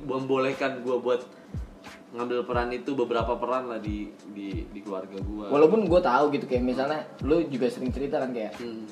membolehkan 0.02 0.82
gua 0.82 0.98
buat 0.98 1.22
ngambil 2.10 2.42
peran 2.42 2.68
itu 2.74 2.90
beberapa 2.98 3.38
peran 3.38 3.70
lah 3.70 3.78
di 3.78 4.10
di 4.34 4.66
di 4.66 4.80
keluarga 4.82 5.14
gua. 5.22 5.46
Walaupun 5.54 5.86
gue 5.86 6.00
tahu 6.02 6.24
gitu 6.34 6.44
kayak 6.50 6.64
misalnya 6.66 7.06
lu 7.22 7.46
juga 7.46 7.70
sering 7.70 7.94
cerita 7.94 8.18
kan 8.18 8.34
kayak 8.34 8.58
hmm. 8.58 8.84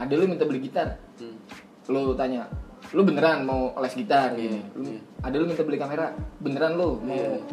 ada 0.00 0.12
lu 0.16 0.24
minta 0.24 0.48
beli 0.48 0.60
gitar. 0.64 0.96
Hmm. 1.20 1.36
lu 1.90 2.14
tanya 2.14 2.46
lu 2.96 3.04
beneran 3.04 3.44
mau 3.44 3.76
les 3.78 3.94
gitar? 3.94 4.32
Iya, 4.34 4.40
gini 4.40 4.60
lu, 4.72 4.82
iya. 4.88 5.00
ada 5.20 5.34
lu 5.36 5.44
minta 5.44 5.62
beli 5.62 5.78
kamera? 5.78 6.06
Beneran 6.40 6.72
lu 6.80 6.98
mau 7.04 7.12
Iya. 7.12 7.44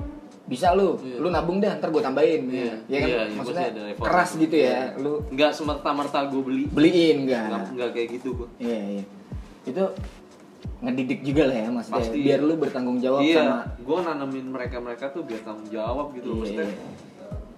bisa 0.48 0.72
lu? 0.72 0.96
Iya. 1.04 1.18
lu 1.20 1.28
nabung 1.30 1.60
deh 1.60 1.68
ntar 1.68 1.92
gue 1.92 2.00
tambahin. 2.00 2.48
Iya, 2.48 2.74
ya 2.88 2.98
kan? 3.04 3.08
Iya, 3.12 3.22
iya, 3.28 3.36
maksudnya 3.36 3.68
keras 4.00 4.30
gitu 4.40 4.56
ya 4.56 4.96
Iya. 4.96 5.04
lu 5.04 5.14
nggak 5.36 5.52
semerta-merta 5.52 6.20
gue 6.32 6.42
beli. 6.42 6.64
beliin 6.72 7.28
nggak 7.28 7.76
nggak 7.76 7.90
kayak 7.92 8.08
gitu 8.18 8.30
gua. 8.40 8.50
Iya 8.58 8.80
iya. 9.02 9.04
Itu 9.68 9.84
ngedidik 10.78 11.26
juga 11.26 11.50
lah 11.50 11.58
ya 11.58 11.68
maksudnya 11.74 12.02
Pasti. 12.06 12.20
biar 12.22 12.40
lu 12.46 12.54
bertanggung 12.58 13.00
jawab 13.02 13.22
iya 13.26 13.42
sama 13.42 13.60
gue 13.82 13.98
nanamin 14.06 14.46
mereka 14.54 14.78
mereka 14.78 15.06
tuh 15.10 15.26
biar 15.26 15.42
tanggung 15.42 15.70
jawab 15.74 16.14
gitu 16.14 16.30
Iya. 16.30 16.38
maksudnya 16.38 16.68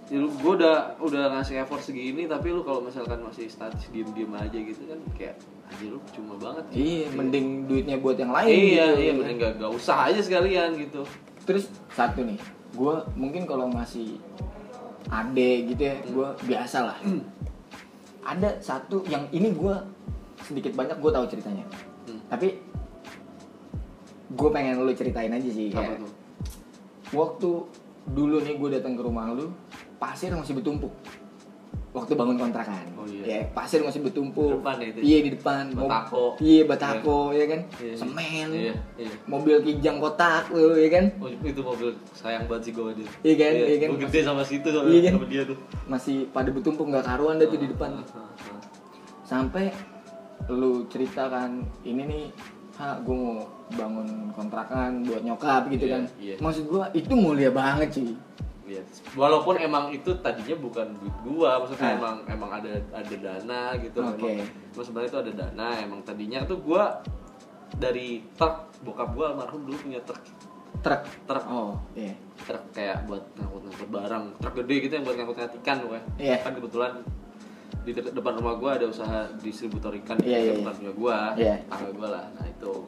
ya 0.09 0.17
lu 0.17 0.27
gue 0.33 0.53
udah 0.57 0.77
udah 1.05 1.23
ngasih 1.37 1.55
effort 1.61 1.83
segini 1.85 2.25
tapi 2.25 2.49
lu 2.49 2.65
kalau 2.65 2.81
misalkan 2.81 3.21
masih 3.21 3.45
status 3.45 3.93
diem 3.93 4.09
diem 4.17 4.33
aja 4.33 4.57
gitu 4.57 4.81
kan 4.89 4.99
kayak 5.13 5.35
aja 5.69 5.85
lu 5.85 6.01
cuma 6.15 6.33
banget 6.41 6.65
iya 6.73 7.05
mending 7.13 7.69
duitnya 7.69 8.01
buat 8.01 8.17
yang 8.17 8.33
lain 8.33 8.49
iya 8.49 8.85
gitu. 8.89 9.01
iya 9.05 9.11
mending 9.13 9.37
gak, 9.37 9.53
gak 9.61 9.71
usah 9.71 10.09
aja 10.09 10.17
sekalian 10.17 10.73
gitu. 10.81 11.05
Terus 11.45 11.69
satu 11.93 12.25
nih 12.25 12.41
gue 12.73 12.95
mungkin 13.13 13.45
kalau 13.45 13.69
ngasih 13.69 14.17
ade 15.09 15.69
gitu 15.69 15.81
ya 15.81 15.95
gue 16.01 16.27
biasa 16.45 16.77
lah. 16.89 16.97
Ada 18.25 18.61
satu 18.61 19.05
yang 19.09 19.29
ini 19.29 19.53
gue 19.53 19.75
sedikit 20.41 20.73
banyak 20.73 20.97
gue 20.97 21.11
tahu 21.13 21.25
ceritanya. 21.29 21.65
Hmm. 22.09 22.17
tapi 22.25 22.57
gue 24.29 24.49
pengen 24.49 24.77
lu 24.79 24.91
ceritain 24.91 25.29
aja 25.29 25.49
sih 25.49 25.69
apa 25.69 25.81
kayak 25.81 25.97
tuh 25.99 26.11
waktu 27.11 27.49
dulu 28.07 28.37
nih 28.39 28.55
gue 28.55 28.69
datang 28.71 28.93
ke 28.93 29.01
rumah 29.01 29.31
lu 29.31 29.49
pasir 29.97 30.29
masih 30.31 30.53
bertumpuk 30.53 30.93
waktu 31.89 32.13
bangun 32.13 32.37
kontrakan 32.37 32.85
Oh, 32.93 33.01
iya. 33.03 33.23
ya 33.25 33.39
pasir 33.49 33.81
masih 33.81 33.99
bertumpuk 33.99 34.45
Di 34.45 34.55
depan 34.55 34.75
ya 34.77 34.87
itu? 34.87 34.99
iya 35.01 35.17
di 35.19 35.29
depan 35.33 35.63
Batako. 35.73 36.37
iya 36.37 36.61
batako 36.63 37.19
ya 37.31 37.45
kan 37.47 37.59
Iya. 37.75 37.93
semen 37.97 38.47
iya 38.51 38.73
iya 38.95 39.09
mobil 39.25 39.57
kijang 39.59 39.97
kotak 39.97 40.45
lu 40.51 40.77
ya 40.77 40.89
kan 40.91 41.05
Oh, 41.17 41.25
itu 41.25 41.57
mobil 41.59 41.89
sayang 42.13 42.45
banget 42.45 42.69
sih 42.69 42.71
gue 42.71 42.93
dia 42.93 43.07
Iya 43.23 43.35
kan, 43.35 43.51
iya 43.57 43.77
kan. 43.79 43.87
Gua 43.89 43.99
gede 44.05 44.19
sama 44.21 44.43
situ 44.43 44.67
sama, 44.67 44.85
Iya 44.85 44.99
kan? 45.01 45.13
sama 45.15 45.25
dia 45.27 45.41
tuh 45.43 45.57
masih 45.87 46.17
pada 46.29 46.49
bertumpuk 46.49 46.85
nggak 46.85 47.01
karuan 47.03 47.35
dah 47.35 47.47
tuh 47.47 47.57
di 47.57 47.67
depan 47.67 47.89
Ah, 47.91 48.05
ah, 48.13 48.29
ah. 48.53 48.61
sampai 49.25 49.73
lu 50.47 50.85
ceritakan 50.85 51.51
ini 51.81 52.01
nih 52.05 52.25
ha 52.75 52.97
gue 52.97 53.11
mau 53.11 53.41
bangun 53.71 54.07
kontrakan 54.31 55.03
buat 55.03 55.21
nyokap 55.21 55.69
gitu 55.69 55.85
Iya, 55.85 55.93
kan 55.93 56.03
iya. 56.17 56.35
maksud 56.37 56.65
gue 56.65 56.83
itu 56.95 57.13
mulia 57.13 57.49
banget 57.49 57.89
sih 57.93 58.13
Iya. 58.69 58.85
Walaupun 59.17 59.57
emang 59.57 59.89
itu 59.89 60.13
tadinya 60.21 60.53
bukan 60.61 60.93
duit 61.01 61.17
gua, 61.25 61.57
maksudnya 61.57 61.89
Ah. 61.89 61.97
emang 61.97 62.15
emang 62.29 62.51
ada 62.53 62.69
ada 62.93 63.15
dana 63.17 63.73
gitu. 63.81 63.97
Oke. 63.97 64.45
Emang, 64.45 64.45
sebenarnya 64.77 65.09
itu 65.09 65.19
ada 65.25 65.31
dana. 65.33 65.67
Emang 65.81 65.99
tadinya 66.05 66.45
tuh 66.45 66.61
gua 66.61 67.01
dari 67.81 68.21
truk 68.37 68.69
bokap 68.85 69.17
gua 69.17 69.33
almarhum 69.33 69.65
dulu 69.65 69.73
punya 69.73 69.97
truk 70.05 70.21
truk 70.85 71.01
truk 71.25 71.45
oh 71.49 71.81
iya 71.97 72.13
truk 72.45 72.61
kayak 72.69 73.09
buat 73.09 73.25
ngangkut-ngangkut 73.41 73.89
barang, 73.89 74.23
truk 74.37 74.53
gede 74.61 74.75
gitu 74.85 74.93
yang 74.93 75.05
buat 75.09 75.15
ngangkut 75.17 75.37
ikan 75.65 75.77
pokoknya. 75.81 76.03
Iya. 76.21 76.37
Kan 76.37 76.51
kebetulan 76.53 76.91
di 77.81 77.91
depan 77.97 78.33
rumah 78.37 78.53
gua 78.53 78.71
ada 78.77 78.85
usaha 78.85 79.19
distributor 79.41 79.97
ikan 79.97 80.21
Iya, 80.21 80.37
iya, 80.45 80.51
bukan 80.53 80.73
punya 80.77 80.93
gua, 80.93 81.17
Iya. 81.33 81.57
tangga 81.65 81.89
gua 81.89 82.07
lah. 82.13 82.25
Nah, 82.37 82.45
itu 82.45 82.85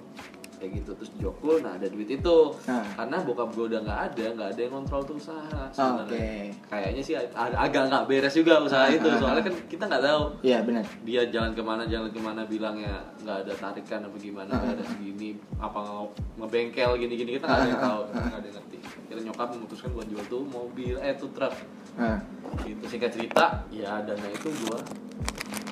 kayak 0.61 0.77
gitu. 0.77 0.91
Terus 0.93 1.11
Joko 1.17 1.57
nah 1.57 1.73
ada 1.73 1.87
duit 1.87 2.05
itu. 2.07 2.37
Ah. 2.63 2.85
karena 2.93 3.17
bokap 3.19 3.49
gua 3.51 3.65
udah 3.65 3.79
nggak 3.81 3.99
ada 4.07 4.25
nggak 4.31 4.49
ada 4.51 4.61
yang 4.61 4.73
kontrol 4.75 5.01
tuh 5.01 5.17
usaha 5.17 5.59
sebenarnya. 5.67 6.13
Oke. 6.13 6.29
kayaknya 6.69 7.01
sih 7.01 7.15
ag- 7.17 7.33
agak 7.57 7.89
nggak 7.89 8.03
beres 8.05 8.33
juga 8.33 8.53
usaha 8.59 8.85
Ah, 8.85 8.93
itu. 8.93 9.03
ah, 9.03 9.17
soalnya 9.17 9.41
ah. 9.41 9.45
kan 9.47 9.55
kita 9.65 9.83
nggak 9.83 10.03
tahu. 10.03 10.21
Iya 10.41 10.57
benar. 10.61 10.85
Dia 11.01 11.21
jalan 11.27 11.51
ke 11.51 11.61
mana 11.61 11.83
jalan 11.83 12.07
ke 12.07 12.19
mana 12.19 12.41
bilangnya 12.45 12.93
nggak 13.19 13.37
ada 13.41 13.53
tarikan 13.55 13.99
apa 14.01 14.15
gimana 14.15 14.51
nggak 14.51 14.73
ada 14.75 14.85
segini 14.85 15.29
apa 15.57 15.79
nge- 15.79 16.13
ngebengkel 16.37 16.91
gini 16.95 17.13
gini 17.15 17.31
kita 17.33 17.43
nggak 17.43 17.57
ada 17.57 17.67
yang 17.67 17.81
tahu 17.81 17.99
kita 18.05 18.19
nggak 18.21 18.37
ada 18.37 18.47
yang 18.47 18.55
ngerti. 18.55 18.77
Kira 19.03 19.19
nyokap 19.21 19.47
memutuskan 19.49 19.89
buat 19.91 20.07
jual 20.07 20.25
tuh 20.27 20.43
mobil 20.45 20.95
eh 20.97 21.13
tuh 21.15 21.29
truk. 21.31 21.53
Nah, 21.91 22.17
gitu 22.61 22.85
singkat 22.85 23.11
cerita 23.11 23.65
ya 23.67 23.99
dana 24.01 24.27
itu 24.27 24.47
gua 24.61 24.79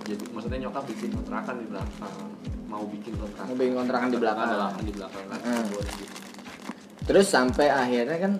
jadi 0.03 0.23
maksudnya 0.29 0.59
nyokap 0.59 0.83
bikin 0.85 1.13
kontrakan 1.13 1.55
di 1.55 1.67
belakang 1.67 2.17
mau 2.69 2.85
bikin 2.85 3.13
kontrakan 3.13 3.45
Mau 3.45 3.57
bikin 3.57 3.73
kontrakan 3.75 4.07
di 4.07 4.17
belakang. 4.17 4.47
lahan 4.47 4.83
di 4.83 4.93
belakang 4.93 5.23
kan 5.25 5.39
Hmm. 5.41 5.65
Gitu. 5.65 6.05
terus 7.03 7.25
sampai 7.27 7.67
akhirnya 7.67 8.17
kan 8.19 8.33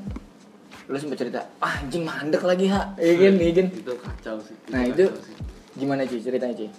lu 0.86 0.95
sempat 0.95 1.17
cerita 1.19 1.41
ah, 1.57 1.73
anjing 1.75 2.01
mandek 2.01 2.41
lagi 2.41 2.65
ha 2.67 2.93
iya 2.95 3.13
kan 3.19 3.34
iya 3.36 3.65
itu 3.65 3.93
kacau 3.95 4.38
sih 4.39 4.55
nah 4.69 4.82
itu 4.84 5.03
kacau 5.03 5.21
sih. 5.23 5.36
gimana 5.75 6.01
sih 6.03 6.19
ceritanya 6.19 6.55
sih 6.55 6.69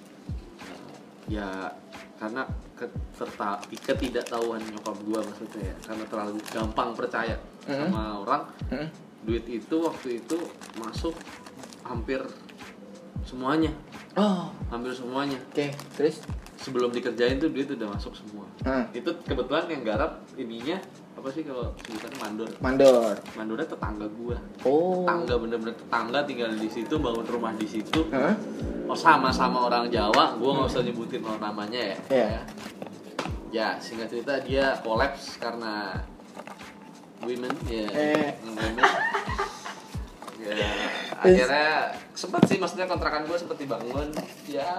ya 1.29 1.47
karena 2.17 2.43
keterta 2.75 3.59
ketidaktahuan 3.81 4.61
nyokap 4.65 4.97
gua 5.03 5.21
maksudnya 5.21 5.63
ya 5.65 5.77
karena 5.81 6.05
terlalu 6.07 6.39
gampang 6.49 6.91
percaya 6.93 7.37
Mhm. 7.67 7.87
sama 7.87 8.03
orang 8.19 8.43
Hmm? 8.69 8.89
duit 9.21 9.45
itu 9.47 9.77
waktu 9.79 10.19
itu 10.19 10.37
masuk 10.77 11.13
hampir 11.83 12.19
semuanya 13.23 13.71
oh 14.15 14.49
hampir 14.69 14.91
semuanya 14.93 15.39
oke 15.45 15.67
terus 15.93 16.23
sebelum 16.61 16.93
dikerjain 16.93 17.41
tuh 17.41 17.49
duit 17.49 17.73
udah 17.73 17.89
masuk 17.97 18.13
semua. 18.13 18.45
Ah. 18.69 18.85
itu 18.93 19.09
kebetulan 19.25 19.65
yang 19.73 19.83
garap 19.83 20.21
ininya 20.37 20.77
apa 21.17 21.29
sih 21.33 21.41
kalau 21.45 21.73
sebutannya 21.81 22.19
mandor. 22.21 22.49
Mandor. 22.61 23.15
Mandornya 23.33 23.67
tetangga 23.69 24.07
gua. 24.13 24.37
Oh. 24.69 25.05
Tetangga 25.05 25.35
bener-bener 25.41 25.75
tetangga 25.77 26.19
tinggal 26.29 26.53
di 26.53 26.69
situ 26.69 26.95
bangun 27.01 27.25
rumah 27.25 27.53
di 27.57 27.65
situ. 27.67 28.05
Hah? 28.13 28.37
oh 28.91 28.99
sama-sama 28.99 29.71
orang 29.71 29.87
Jawa 29.89 30.35
gua 30.37 30.51
nggak 30.61 30.69
usah 30.69 30.83
nyebutin 30.85 31.23
orang 31.25 31.41
namanya 31.41 31.81
ya. 31.81 31.99
Iya. 32.11 32.41
ya 33.51 33.69
singkat 33.83 34.11
cerita 34.13 34.39
dia 34.47 34.79
kolaps 34.85 35.41
karena 35.41 35.99
women 37.25 37.51
ya 37.67 37.87
Eh. 37.91 38.31
women. 38.45 38.73
Ya 40.41 40.57
akhirnya 41.21 41.69
sempat 42.17 42.43
sih 42.49 42.57
maksudnya 42.57 42.89
kontrakan 42.89 43.29
gue 43.29 43.37
sempat 43.37 43.61
dibangun. 43.61 44.09
Ya 44.49 44.73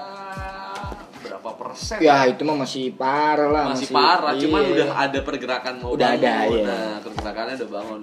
berapa 1.21 1.49
persen 1.55 1.97
ya 2.01 2.25
itu 2.27 2.41
mah 2.41 2.57
masih 2.65 2.93
parah 2.97 3.49
lah 3.49 3.65
masih, 3.73 3.93
parah 3.93 4.33
cuman 4.35 4.61
iya. 4.61 4.71
udah 4.73 4.89
ada 4.97 5.19
pergerakan 5.21 5.73
mau 5.79 5.93
Udah 5.93 6.09
bangun 6.13 6.25
ada, 6.25 6.35
iya. 6.49 6.65
nah 6.65 6.95
pergerakannya 7.05 7.55
udah 7.61 7.69
bangun 7.69 8.01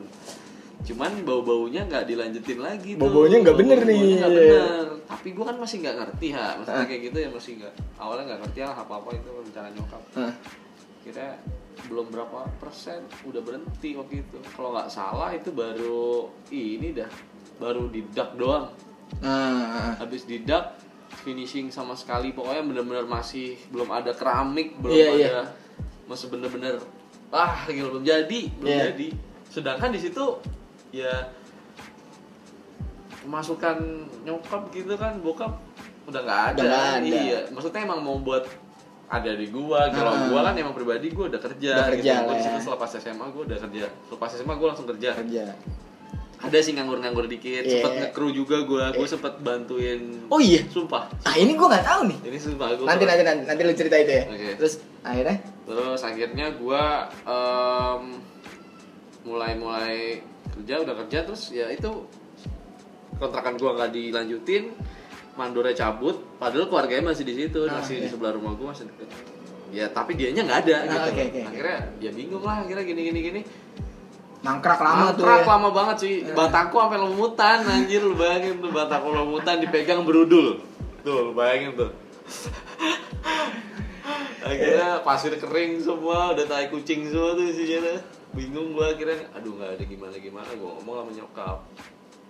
cuman 0.78 1.10
bau 1.26 1.42
baunya 1.44 1.84
nggak 1.84 2.08
dilanjutin 2.08 2.64
lagi 2.64 2.96
tuh. 2.96 3.02
Bau-baunya 3.04 3.44
nggak 3.44 3.58
bener 3.60 3.80
nih, 3.84 3.98
iya. 3.98 4.24
bener 4.24 4.88
tapi 5.08 5.32
gue 5.32 5.44
kan 5.44 5.56
masih 5.56 5.76
nggak 5.80 5.96
ngerti 6.04 6.26
ha 6.36 6.46
maksudnya 6.60 6.84
Ah. 6.84 6.86
kayak 6.86 7.02
gitu 7.10 7.18
ya 7.24 7.28
masih 7.32 7.52
nggak 7.58 7.74
awalnya 7.96 8.24
nggak 8.28 8.40
ngerti 8.44 8.58
lah 8.60 8.76
apa 8.76 8.94
apa 9.00 9.08
itu 9.16 9.28
rencana 9.34 9.68
nyokap 9.72 10.02
Hah. 10.14 10.32
kira 11.00 11.28
belum 11.88 12.06
berapa 12.12 12.38
persen 12.60 13.00
udah 13.24 13.40
berhenti 13.40 13.96
waktu 13.96 14.14
itu 14.20 14.38
kalau 14.52 14.76
nggak 14.76 14.88
salah 14.92 15.32
itu 15.32 15.50
baru 15.50 16.28
ini 16.52 16.92
dah 16.92 17.08
baru 17.56 17.88
didak 17.88 18.36
doang 18.36 18.68
nah 19.24 19.96
habis 19.96 20.28
didak 20.28 20.76
finishing 21.10 21.68
sama 21.68 21.92
sekali 21.92 22.30
pokoknya 22.30 22.62
bener-bener 22.62 23.04
masih 23.04 23.56
belum 23.68 23.88
ada 23.88 24.12
keramik 24.12 24.76
belum 24.78 24.92
Iya, 24.92 25.08
ada 25.08 25.18
iya. 25.18 25.42
masih 26.04 26.28
bener-bener 26.28 26.76
ah 27.28 27.64
gitu, 27.66 27.88
belum 27.90 28.02
jadi 28.02 28.40
belum 28.54 28.68
Iya. 28.68 28.84
jadi 28.90 29.08
sedangkan 29.48 29.90
di 29.90 30.00
situ 30.00 30.24
ya 30.90 31.28
pemasukan 33.18 33.76
nyokap 34.22 34.62
gitu 34.70 34.94
kan 34.94 35.18
bokap 35.18 35.58
udah 36.04 36.20
nggak 36.22 36.42
ada. 36.54 36.56
Udah 36.56 36.68
nggak 36.70 36.88
ada. 36.94 37.16
iya 37.18 37.38
maksudnya 37.50 37.80
emang 37.82 38.00
mau 38.00 38.16
buat 38.18 38.44
ada 39.08 39.32
di 39.32 39.48
gua 39.48 39.88
kalau 39.88 40.12
Ah. 40.12 40.28
gua 40.28 40.40
kan 40.42 40.54
emang 40.54 40.72
pribadi 40.72 41.08
gua 41.10 41.28
udah 41.28 41.40
kerja, 41.42 41.72
Udah 41.74 41.86
kerja 41.90 42.00
gitu. 42.12 42.12
Gua 42.18 42.24
lah 42.26 42.36
di 42.36 42.42
situ 42.42 42.52
ya. 42.52 42.60
setelah 42.60 42.78
pas 42.78 42.92
SMA 42.94 43.26
gua 43.28 43.42
udah 43.44 43.58
kerja 43.58 43.84
lepas 44.08 44.30
SMA 44.34 44.54
gua 44.54 44.66
langsung 44.68 44.86
kerja 44.86 45.08
kerja 45.14 45.44
ada 46.38 46.58
sih 46.58 46.70
nganggur-nganggur 46.70 47.26
dikit 47.26 47.60
Iya. 47.60 47.82
sempet 47.82 47.92
nge-crew 47.98 48.30
juga 48.32 48.62
gua. 48.62 48.90
Gua 48.90 49.04
sempet 49.04 49.34
bantuin. 49.38 50.22
Oh 50.26 50.38
iya? 50.38 50.62
Sumpah. 50.64 51.10
Ah 51.22 51.34
ini 51.34 51.52
gue 51.52 51.66
nggak 51.66 51.82
tahu 51.82 52.00
nih. 52.06 52.18
Ini 52.24 52.38
sumpah 52.38 52.68
gua 52.74 52.86
nanti 52.86 53.04
nanti 53.04 53.22
nanti 53.22 53.42
nanti 53.44 53.60
lu 53.60 53.72
cerita 53.72 53.96
itu 53.96 54.12
ya 54.12 54.24
Oke. 54.24 54.48
terus 54.56 54.74
akhirnya? 55.00 55.36
Terus 55.64 56.00
akhirnya 56.00 56.46
gua 56.54 56.82
em, 57.26 58.02
mulai-mulai 59.24 60.22
kerja 60.52 60.74
udah 60.80 60.94
kerja 60.96 61.18
terus 61.22 61.50
ya 61.50 61.68
itu 61.68 61.90
kontrakan 63.16 63.54
gua 63.56 63.74
nggak 63.74 63.90
dilanjutin 63.90 64.72
mandornya 65.34 65.74
cabut. 65.76 66.18
Padahal 66.36 66.66
keluarganya 66.66 67.10
masih 67.10 67.22
di 67.22 67.34
situ 67.36 67.62
Ah, 67.64 67.78
masih 67.78 67.98
iya. 67.98 68.02
di 68.04 68.08
sebelah 68.08 68.32
rumah 68.32 68.54
gua 68.54 68.70
masih 68.70 68.86
deket. 68.86 69.10
Ya 69.68 69.84
tapi 69.86 70.14
dianya 70.14 70.42
nggak 70.42 70.60
ada 70.64 70.74
Ah, 70.74 70.82
gitu 70.82 70.96
oke, 70.96 71.10
oke, 71.12 71.22
oke. 71.28 71.40
akhirnya 71.44 71.78
ya 71.98 72.10
bingung 72.10 72.40
lah 72.40 72.56
akhirnya 72.62 72.84
gini 72.84 73.00
gini 73.04 73.18
gini 73.20 73.40
Mangkrak 74.38 74.78
lama 74.78 75.10
tuh 75.12 75.26
Mangkrak 75.26 75.42
ya. 75.42 75.50
lama 75.50 75.68
banget 75.74 75.96
sih. 75.98 76.14
Bataku 76.30 76.78
sampai 76.78 76.98
lemutan 77.02 77.58
anjir 77.66 78.00
lu 78.02 78.14
bayangin 78.14 78.62
tuh 78.62 78.70
bataku 78.70 79.10
lemutan 79.10 79.58
dipegang 79.58 80.06
berudul. 80.06 80.62
Tuh, 81.02 81.18
lu 81.30 81.32
bayangin 81.34 81.74
tuh. 81.74 81.90
akhirnya 84.38 85.02
pasir 85.02 85.34
kering 85.36 85.82
semua, 85.82 86.32
udah 86.32 86.46
tai 86.46 86.70
kucing 86.70 87.10
semua 87.10 87.34
tuh 87.34 87.44
isinya 87.50 87.78
tuh. 87.84 88.00
Bingung 88.36 88.76
gua 88.76 88.94
akhirnya, 88.94 89.26
aduh 89.34 89.56
nggak 89.56 89.80
ada 89.80 89.84
gimana 89.84 90.14
gimana 90.20 90.50
gua 90.54 90.78
ngomong 90.78 90.94
sama 91.02 91.12
nyokap. 91.16 91.58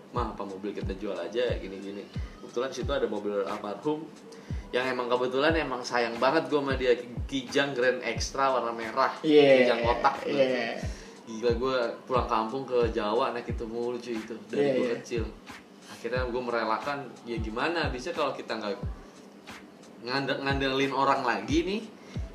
Mah, 0.08 0.32
apa 0.32 0.42
mobil 0.48 0.72
kita 0.72 0.96
jual 0.96 1.12
aja 1.12 1.44
gini-gini. 1.60 2.08
Kebetulan 2.40 2.72
situ 2.72 2.88
ada 2.88 3.04
mobil 3.04 3.44
almarhum 3.44 4.08
yang 4.72 4.84
emang 4.88 5.08
kebetulan 5.08 5.52
emang 5.56 5.84
sayang 5.84 6.16
banget 6.16 6.48
gua 6.48 6.64
sama 6.64 6.72
dia 6.80 6.96
Kijang 7.28 7.76
Grand 7.76 8.00
Extra 8.00 8.48
warna 8.56 8.72
merah, 8.72 9.12
Iya. 9.20 9.68
Kijang 9.68 9.80
kotak. 9.84 10.14
Iya. 10.24 10.80
Gila 11.28 11.52
gue 11.52 11.76
pulang 12.02 12.24
kampung 12.24 12.64
ke 12.64 12.88
Jawa 12.88 13.30
naik 13.30 13.52
itu 13.52 13.64
mulu 13.64 13.96
cuy 13.96 14.16
itu 14.16 14.32
dari 14.48 14.58
Iya, 14.58 14.72
gue 14.72 14.80
iya. 14.82 14.94
kecil. 14.96 15.22
Akhirnya 15.86 16.24
gue 16.24 16.40
merelakan 16.40 16.98
ya 17.22 17.36
gimana 17.36 17.88
bisa 17.88 18.10
kalau 18.10 18.32
kita 18.32 18.56
nggak 18.56 18.80
ngandel 20.00 20.40
ngandelin 20.40 20.90
orang 20.90 21.20
lagi 21.20 21.58
nih 21.60 21.80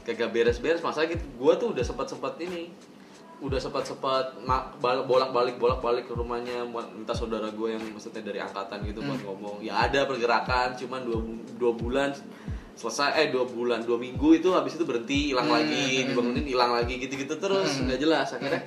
kagak 0.04 0.30
beres-beres 0.30 0.80
masa 0.80 1.08
gitu 1.08 1.24
gue 1.34 1.54
tuh 1.56 1.72
udah 1.72 1.80
sempat 1.82 2.06
sempat 2.06 2.36
ini 2.38 2.68
udah 3.40 3.56
sempat 3.58 3.84
sempat 3.84 4.36
bolak 5.02 5.32
balik 5.32 5.56
bolak 5.58 5.80
balik 5.80 6.06
ke 6.06 6.14
rumahnya 6.14 6.68
buat 6.68 6.92
minta 6.92 7.12
saudara 7.12 7.48
gue 7.50 7.68
yang 7.70 7.84
maksudnya 7.88 8.20
dari 8.22 8.38
angkatan 8.38 8.84
gitu 8.84 9.00
buat 9.00 9.16
Hmm. 9.16 9.26
ngomong 9.26 9.56
ya 9.60 9.80
ada 9.82 10.04
pergerakan 10.04 10.76
cuman 10.76 11.02
dua, 11.02 11.20
dua 11.56 11.72
bulan 11.74 12.10
selesai 12.74 13.16
eh 13.18 13.28
dua 13.30 13.46
bulan 13.46 13.80
dua 13.82 13.96
minggu 13.96 14.36
itu 14.36 14.52
habis 14.52 14.76
itu 14.76 14.84
berhenti 14.84 15.32
hilang 15.32 15.48
Hmm, 15.48 15.56
lagi 15.58 15.84
hmm, 15.98 16.08
dibangunin 16.10 16.46
hilang 16.46 16.72
lagi 16.74 17.00
gitu 17.00 17.14
gitu 17.16 17.36
terus 17.38 17.80
Hmm. 17.80 17.88
nggak 17.88 18.00
jelas 18.02 18.28
akhirnya 18.30 18.60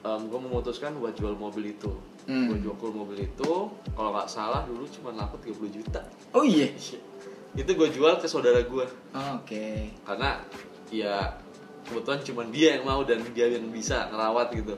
gue 0.00 0.40
memutuskan 0.40 0.94
buat 0.94 1.12
jual 1.12 1.34
mobil 1.34 1.72
itu 1.72 1.90
Hmm. 2.24 2.44
gue 2.46 2.60
jual 2.60 2.92
mobil 2.92 3.24
itu 3.24 3.52
kalau 3.90 4.10
nggak 4.12 4.28
salah 4.28 4.60
dulu 4.62 4.84
cuma 4.86 5.10
laku 5.12 5.40
30 5.42 5.72
juta 5.74 6.00
Oh 6.30 6.44
iya. 6.44 6.68
itu 7.56 7.70
gue 7.70 7.88
jual 7.88 8.14
ke 8.14 8.26
saudara 8.26 8.60
gue 8.60 8.84
Oke. 9.34 9.88
karena 10.02 10.36
ya 10.86 11.40
kebetulan 11.82 12.20
cuma 12.22 12.42
dia 12.46 12.76
yang 12.76 12.84
mau 12.84 13.00
dan 13.02 13.24
dia 13.32 13.48
yang 13.48 13.64
bisa 13.68 14.06
ngerawat 14.08 14.52
gitu 14.52 14.76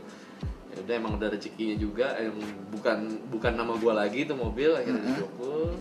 ya 0.70 0.78
udah 0.78 0.94
emang 0.94 1.12
udah 1.18 1.26
rezekinya 1.28 1.74
juga 1.74 2.14
em, 2.16 2.38
bukan 2.70 2.98
bukan 3.28 3.52
nama 3.52 3.74
gue 3.74 3.92
lagi 3.92 4.18
itu 4.22 4.32
mobil 4.32 4.70
akhirnya 4.70 5.02
Mhm. 5.02 5.10
dijual 5.10 5.74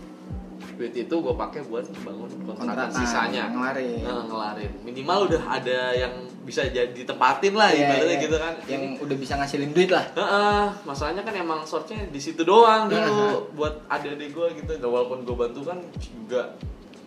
duit 0.74 0.94
itu 0.96 1.14
gue 1.14 1.34
pakai 1.36 1.60
buat 1.62 1.86
bangun 1.96 2.30
kontrakan 2.42 2.66
Kontrakan, 2.66 2.90
sisanya 2.90 3.42
ngelarin. 3.48 4.00
Nah, 4.02 4.24
ngelarin 4.26 4.72
minimal 4.82 5.18
udah 5.28 5.42
ada 5.46 5.80
yang 5.94 6.14
bisa 6.40 6.64
jadi 6.72 6.88
ditempatin 6.96 7.52
lah 7.52 7.68
Iya, 7.68 7.84
ibaratnya 7.84 8.16
iya. 8.16 8.24
gitu 8.24 8.36
kan 8.40 8.54
Yang 8.64 8.82
udah 9.04 9.16
bisa 9.20 9.32
ngasilin 9.36 9.70
duit 9.76 9.90
lah. 9.92 10.04
Heeh, 10.16 10.64
masalahnya 10.88 11.20
kan 11.20 11.34
emang 11.36 11.60
source-nya 11.68 12.08
di 12.08 12.16
situ 12.16 12.40
doang 12.42 12.88
dulu 12.88 12.96
Heeh. 12.96 13.34
buat 13.52 13.74
adik-adik 13.92 14.32
gue 14.32 14.46
gitu. 14.64 14.72
Dan 14.80 14.88
walaupun 14.88 15.28
gue 15.28 15.36
bantu 15.36 15.60
kan 15.68 15.78
juga 16.00 16.56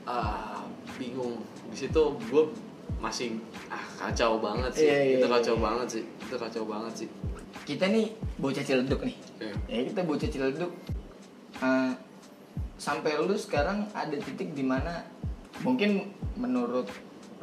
ah, 0.06 0.62
bingung. 1.02 1.42
Di 1.74 1.78
situ 1.90 2.02
gue 2.30 2.44
masih 3.02 3.42
ah 3.68 3.82
kacau 4.00 4.38
banget 4.38 4.72
sih. 4.78 4.86
Iya, 4.86 4.98
iya, 5.02 5.16
itu 5.18 5.28
iya, 5.28 5.34
kacau 5.34 5.56
iya. 5.58 5.64
banget 5.66 5.88
sih. 5.90 6.04
Itu 6.22 6.36
kacau 6.38 6.64
banget 6.70 6.94
sih. 6.94 7.08
Kita 7.64 7.86
nih 7.90 8.06
bocah 8.38 8.64
ciledug 8.64 9.02
nih. 9.02 9.18
Iya. 9.42 9.54
Ya 9.66 9.80
kita 9.90 10.02
bocah 10.06 10.30
ciledug. 10.30 10.72
eh, 11.64 11.92
sampai 12.76 13.16
lu 13.18 13.34
sekarang 13.40 13.88
ada 13.96 14.14
titik 14.20 14.52
di 14.52 14.62
mana 14.66 15.06
mungkin 15.64 16.12
menurut 16.36 16.90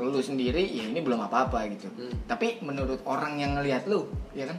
lu 0.08 0.20
sendiri 0.24 0.64
ya 0.64 0.88
ini 0.88 1.04
belum 1.04 1.20
apa-apa 1.28 1.68
gitu. 1.76 1.92
Hmm. 1.92 2.14
Tapi 2.24 2.64
menurut 2.64 3.04
orang 3.04 3.36
yang 3.36 3.60
ngelihat 3.60 3.84
lu, 3.84 4.08
ya 4.32 4.48
kan? 4.48 4.56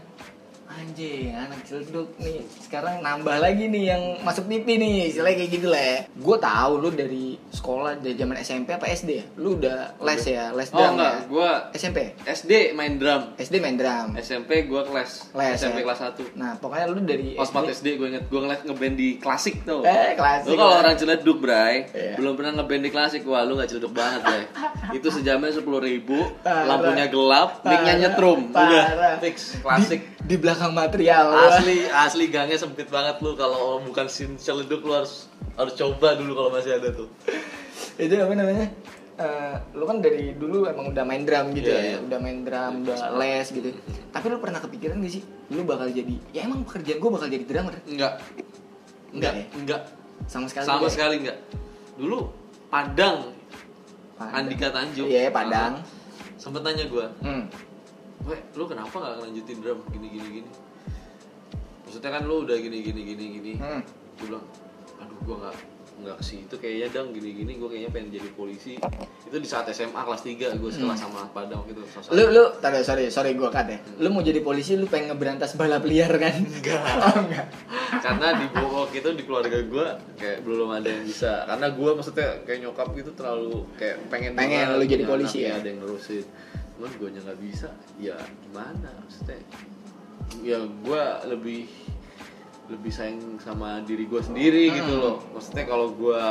Anjing, 0.72 1.36
anak 1.36 1.68
ciledug 1.68 2.16
nih 2.18 2.40
sekarang 2.58 3.04
nambah 3.04 3.38
lagi 3.38 3.68
nih 3.68 3.92
yang 3.92 4.02
masuk 4.22 4.48
TV 4.48 4.80
nih, 4.80 5.12
istilahnya 5.12 5.38
kayak 5.38 5.52
gitu 5.52 5.68
lah. 5.68 5.84
ya. 5.84 5.98
Gue 6.16 6.38
tahu 6.38 6.72
lu 6.78 6.90
dari 6.90 7.26
sekolah 7.52 8.00
dari 8.00 8.16
zaman 8.16 8.40
SMP 8.40 8.72
apa 8.72 8.88
SD 8.88 9.10
ya? 9.12 9.26
Lu 9.36 9.60
udah 9.60 10.00
les 10.00 10.24
ya, 10.24 10.56
les 10.56 10.70
Oh 10.70 10.80
drum 10.80 10.96
enggak, 10.96 11.12
ya? 11.14 11.28
gue 11.28 11.50
SMP. 11.76 11.98
SD 12.24 12.52
main 12.72 12.96
drum. 12.96 13.36
SD 13.36 13.56
main 13.60 13.76
drum. 13.76 14.16
SMP 14.16 14.64
gue 14.64 14.82
kelas. 14.82 15.12
Les, 15.34 15.60
SMP 15.60 15.78
ya? 15.78 15.86
kelas 15.86 16.00
1. 16.08 16.40
Nah, 16.40 16.52
pokoknya 16.56 16.86
lu 16.88 17.00
dari 17.02 17.36
Pas 17.36 17.50
4 17.50 17.68
SD 17.74 17.88
gue 17.98 18.08
inget 18.08 18.26
gue 18.26 18.40
ngeliat 18.40 18.62
ngeband 18.64 18.96
di 18.96 19.10
klasik 19.18 19.56
tuh. 19.62 19.84
Eh, 19.84 20.16
klasik. 20.16 20.48
Lu 20.48 20.56
kalau 20.56 20.76
orang 20.78 20.96
ciledug, 20.96 21.38
Bray, 21.38 21.92
Iya. 21.92 22.16
belum 22.16 22.34
pernah 22.34 22.56
ngeband 22.56 22.82
di 22.82 22.90
klasik, 22.90 23.22
wah 23.26 23.44
lu 23.44 23.56
gak 23.56 23.68
ciledug 23.68 23.92
banget, 23.92 24.24
Bray. 24.24 24.44
Itu 24.98 25.12
sejamnya 25.12 25.52
sepuluh 25.52 25.84
ribu, 25.84 26.16
Parah. 26.40 26.64
lampunya 26.66 27.06
gelap, 27.08 27.60
mic-nya 27.62 27.96
nyetrum, 28.00 28.50
udah 28.50 29.20
fix 29.20 29.58
klasik. 29.60 30.00
di, 30.22 30.28
di 30.28 30.36
belakang 30.38 30.61
material. 30.70 31.34
Asli, 31.50 31.90
asli 31.90 32.30
gangnya 32.30 32.62
sempit 32.62 32.86
banget 32.88 33.18
lu 33.26 33.34
kalau 33.34 33.82
bukan 33.82 34.06
sin 34.06 34.38
ciledug 34.38 34.86
lu 34.86 34.94
harus 34.94 35.26
harus 35.58 35.74
coba 35.74 36.14
dulu 36.14 36.38
kalau 36.38 36.50
masih 36.54 36.78
ada 36.78 36.94
tuh. 36.94 37.10
Itu 37.98 38.14
apa 38.14 38.34
namanya? 38.38 38.70
Eh, 39.22 39.56
lu 39.78 39.86
kan 39.86 40.02
dari 40.02 40.34
dulu 40.34 40.66
emang 40.66 40.90
udah 40.90 41.04
main 41.06 41.22
drum 41.22 41.54
gitu 41.54 41.70
Iya, 41.70 41.78
ya, 41.78 41.84
iya. 41.86 41.98
udah 42.02 42.18
main 42.18 42.42
drum, 42.42 42.74
udah 42.82 42.98
les 43.22 43.48
gitu. 43.50 43.70
Tapi 44.10 44.26
lu 44.30 44.38
pernah 44.42 44.58
kepikiran 44.58 44.98
gak 44.98 45.14
sih, 45.14 45.22
lu 45.54 45.62
bakal 45.62 45.94
jadi, 45.94 46.16
ya 46.34 46.50
emang 46.50 46.66
pekerjaan 46.66 46.98
gua 46.98 47.22
bakal 47.22 47.30
jadi 47.30 47.46
drummer? 47.46 47.76
Enggak. 47.86 48.18
Enggak, 49.14 49.34
ya? 49.36 49.46
enggak. 49.54 49.82
Sama 50.26 50.50
sekali. 50.50 50.66
Sama 50.66 50.88
ya? 50.88 50.90
sekali 50.90 51.16
enggak. 51.22 51.38
Dulu 52.02 52.20
Padang, 52.72 53.36
Padang. 54.18 54.34
Andika 54.34 54.68
Tanjung. 54.74 55.06
Iya, 55.06 55.30
Padang. 55.30 55.84
Sempet 56.42 56.62
nanya 56.66 56.86
gua, 56.90 57.06
Hmm. 57.22 57.46
Weh, 58.22 58.40
lu 58.54 58.64
kenapa 58.66 58.94
gak 58.94 59.14
ngelanjutin 59.18 59.58
drum 59.60 59.80
gini 59.90 60.08
gini 60.10 60.28
gini? 60.42 60.50
Maksudnya 61.86 62.12
kan 62.14 62.24
lu 62.24 62.46
udah 62.46 62.58
gini 62.58 62.78
gini 62.80 63.02
gini 63.04 63.26
gini. 63.36 63.52
Hmm. 63.58 63.82
Gue 64.16 64.26
bilang, 64.30 64.46
aduh 65.02 65.18
gua 65.26 65.36
nggak 65.48 65.56
nggak 66.02 66.18
ke 66.18 66.26
situ 66.26 66.56
kayaknya 66.58 66.88
dong 66.98 67.14
gini 67.14 67.30
gini 67.30 67.62
gue 67.62 67.70
kayaknya 67.70 67.94
pengen 67.94 68.10
jadi 68.10 68.30
polisi 68.34 68.74
itu 69.22 69.38
di 69.38 69.46
saat 69.46 69.70
SMA 69.70 70.02
kelas 70.02 70.26
3 70.26 70.58
gue 70.58 70.72
sekelas 70.74 70.98
sama 70.98 71.30
Padang 71.30 71.62
gitu 71.70 71.78
Hmm. 71.86 72.18
Lu 72.18 72.24
lu 72.34 72.44
tadi 72.58 72.82
sorry 72.82 73.12
sorry 73.14 73.38
gua 73.38 73.54
kat 73.54 73.68
ya. 73.70 73.78
Hmm. 73.78 74.02
Lu 74.02 74.08
mau 74.10 74.24
jadi 74.26 74.42
polisi 74.42 74.74
lu 74.80 74.90
pengen 74.90 75.14
ngeberantas 75.14 75.54
balap 75.54 75.86
liar 75.86 76.10
kan? 76.18 76.42
Enggak. 76.42 76.82
Oh, 77.06 77.18
enggak. 77.22 77.46
karena 78.02 78.28
di 78.40 78.46
waktu 78.56 78.96
itu 79.04 79.10
di 79.14 79.24
keluarga 79.28 79.58
gue 79.62 79.88
kayak 80.16 80.38
belum 80.48 80.70
ada 80.74 80.88
yang 80.90 81.04
bisa 81.06 81.44
karena 81.46 81.68
gue 81.70 81.90
maksudnya 81.92 82.30
kayak 82.48 82.60
nyokap 82.66 82.88
gitu 82.98 83.12
terlalu 83.14 83.68
kayak 83.76 83.96
pengen 84.08 84.32
Pengen 84.34 84.80
lu 84.80 84.86
jadi 84.88 85.04
punya 85.06 85.12
polisi 85.12 85.38
ya? 85.44 85.60
ada 85.60 85.68
yang 85.70 85.80
nerusin 85.84 86.24
cuman 86.82 86.98
gue 86.98 87.10
nggak 87.14 87.38
bisa. 87.46 87.70
Ya 88.02 88.18
gimana? 88.42 88.90
Maksudnya 89.06 89.38
ya 90.42 90.66
gue 90.66 91.04
lebih 91.30 91.70
lebih 92.74 92.90
sayang 92.90 93.38
sama 93.38 93.86
diri 93.86 94.10
gue 94.10 94.18
sendiri 94.18 94.66
Hmm. 94.66 94.76
gitu 94.82 94.94
loh. 94.98 95.16
Maksudnya 95.38 95.70
kalau 95.70 95.94
gue 95.94 96.22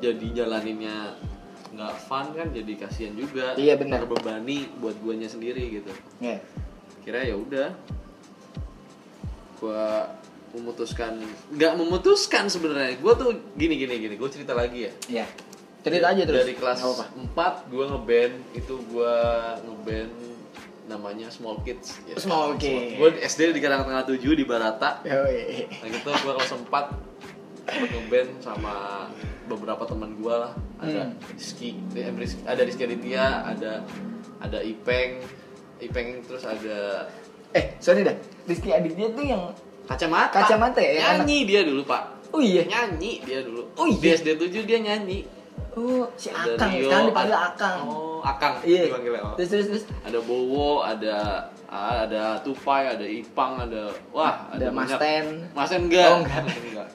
jadi 0.00 0.26
jalaninnya 0.32 1.20
nggak 1.76 1.94
fun 2.08 2.32
kan 2.32 2.48
jadi 2.48 2.72
kasihan 2.80 3.12
juga. 3.12 3.52
Iya, 3.60 3.76
benar. 3.76 4.08
terbebani 4.08 4.72
buat 4.80 4.96
guanya 5.04 5.28
sendiri 5.28 5.68
gitu. 5.82 5.92
Ya. 6.24 6.40
kira 7.04 7.20
ya 7.20 7.36
udah. 7.36 7.68
Gua 9.60 10.08
memutuskan 10.56 11.20
nggak 11.52 11.76
memutuskan 11.76 12.48
sebenarnya. 12.48 12.96
Gua 12.96 13.12
tuh 13.12 13.36
gini 13.60 13.76
gini 13.76 14.00
gini. 14.00 14.14
Gue 14.16 14.32
cerita 14.32 14.56
lagi 14.56 14.88
ya. 14.88 14.92
Iya. 15.20 15.26
Cerita 15.84 16.06
aja 16.08 16.22
terus. 16.24 16.40
dari 16.40 16.54
kelas 16.54 16.78
apa-apa. 16.80 17.04
4 17.60 17.70
gua 17.70 17.84
ngeband 17.90 18.34
itu 18.52 18.74
gua 18.88 19.14
ngeband 19.60 20.12
namanya 20.84 21.28
Small 21.28 21.60
Kids 21.60 22.00
ya. 22.04 22.16
Small 22.16 22.56
Kids. 22.56 22.96
gue 22.96 23.08
SD 23.18 23.52
di 23.52 23.60
Karang 23.60 23.84
Tengah 23.84 24.04
7 24.06 24.20
di 24.32 24.44
Barata 24.44 25.00
nah 25.00 25.28
gitu 25.86 26.08
gua 26.14 26.32
kelas 26.34 26.50
4 26.50 26.52
sempet 26.54 26.86
ngeband 27.66 28.30
sama 28.38 28.74
beberapa 29.44 29.84
teman 29.84 30.12
gua 30.14 30.34
lah 30.40 30.52
ada 30.78 31.08
Hmm. 31.08 31.16
Rizky 31.30 31.76
eh, 31.90 32.12
ada 32.44 32.60
Rizky 32.60 32.84
Aditya 32.84 33.24
ada 33.46 33.72
ada 34.38 34.58
Ipeng 34.60 35.24
Ipeng 35.78 36.20
terus 36.22 36.44
ada 36.44 37.08
Eh, 37.50 37.76
sorry 37.78 38.02
dah. 38.02 38.12
Rizky 38.44 38.68
Aditya 38.68 39.08
tuh 39.10 39.22
yang 39.22 39.42
kacamata 39.84 40.32
Kacamata 40.34 40.80
ya, 40.80 41.16
nyanyi 41.16 41.44
dia 41.44 41.60
dulu 41.62 41.80
pak 41.82 42.02
Oh 42.28 42.42
iya. 42.42 42.64
nyanyi 42.64 43.20
dia 43.20 43.40
dulu 43.40 43.72
Oh 43.74 43.86
iya? 43.86 43.96
di 43.96 44.08
SD 44.12 44.28
7 44.36 44.64
dia 44.64 44.78
nyanyi 44.82 45.24
Oh, 45.74 46.06
si 46.14 46.28
Ada 46.28 46.54
Akang. 46.54 46.70
Rio, 46.70 46.86
Sekarang 46.86 47.06
dipanggil 47.08 47.34
ada- 47.34 47.46
Akang. 47.50 47.78
oh 47.84 48.20
Akang 48.22 48.54
Iya. 48.62 48.82
oh. 49.20 49.34
Terus 49.34 49.48
terus 49.48 49.66
terus. 49.68 49.84
ada 50.00 50.18
Bowo 50.20 50.70
ada 50.80 51.16
ah, 51.66 52.06
ada 52.06 52.22
Tupai 52.40 52.86
ada 52.88 53.02
Ipang 53.02 53.58
ada 53.60 53.90
wah 54.10 54.48
Ada 54.48 54.70
Mas 54.70 54.86
banyak. 54.86 54.98
Ten. 54.98 55.24
Mas 55.50 55.68
Ten 55.68 55.80
enggak 55.84 56.08
Oh, 56.08 56.18
enggak. 56.20 56.40
Mas 56.40 56.52
Ten 56.52 56.64
enggak. 56.64 56.88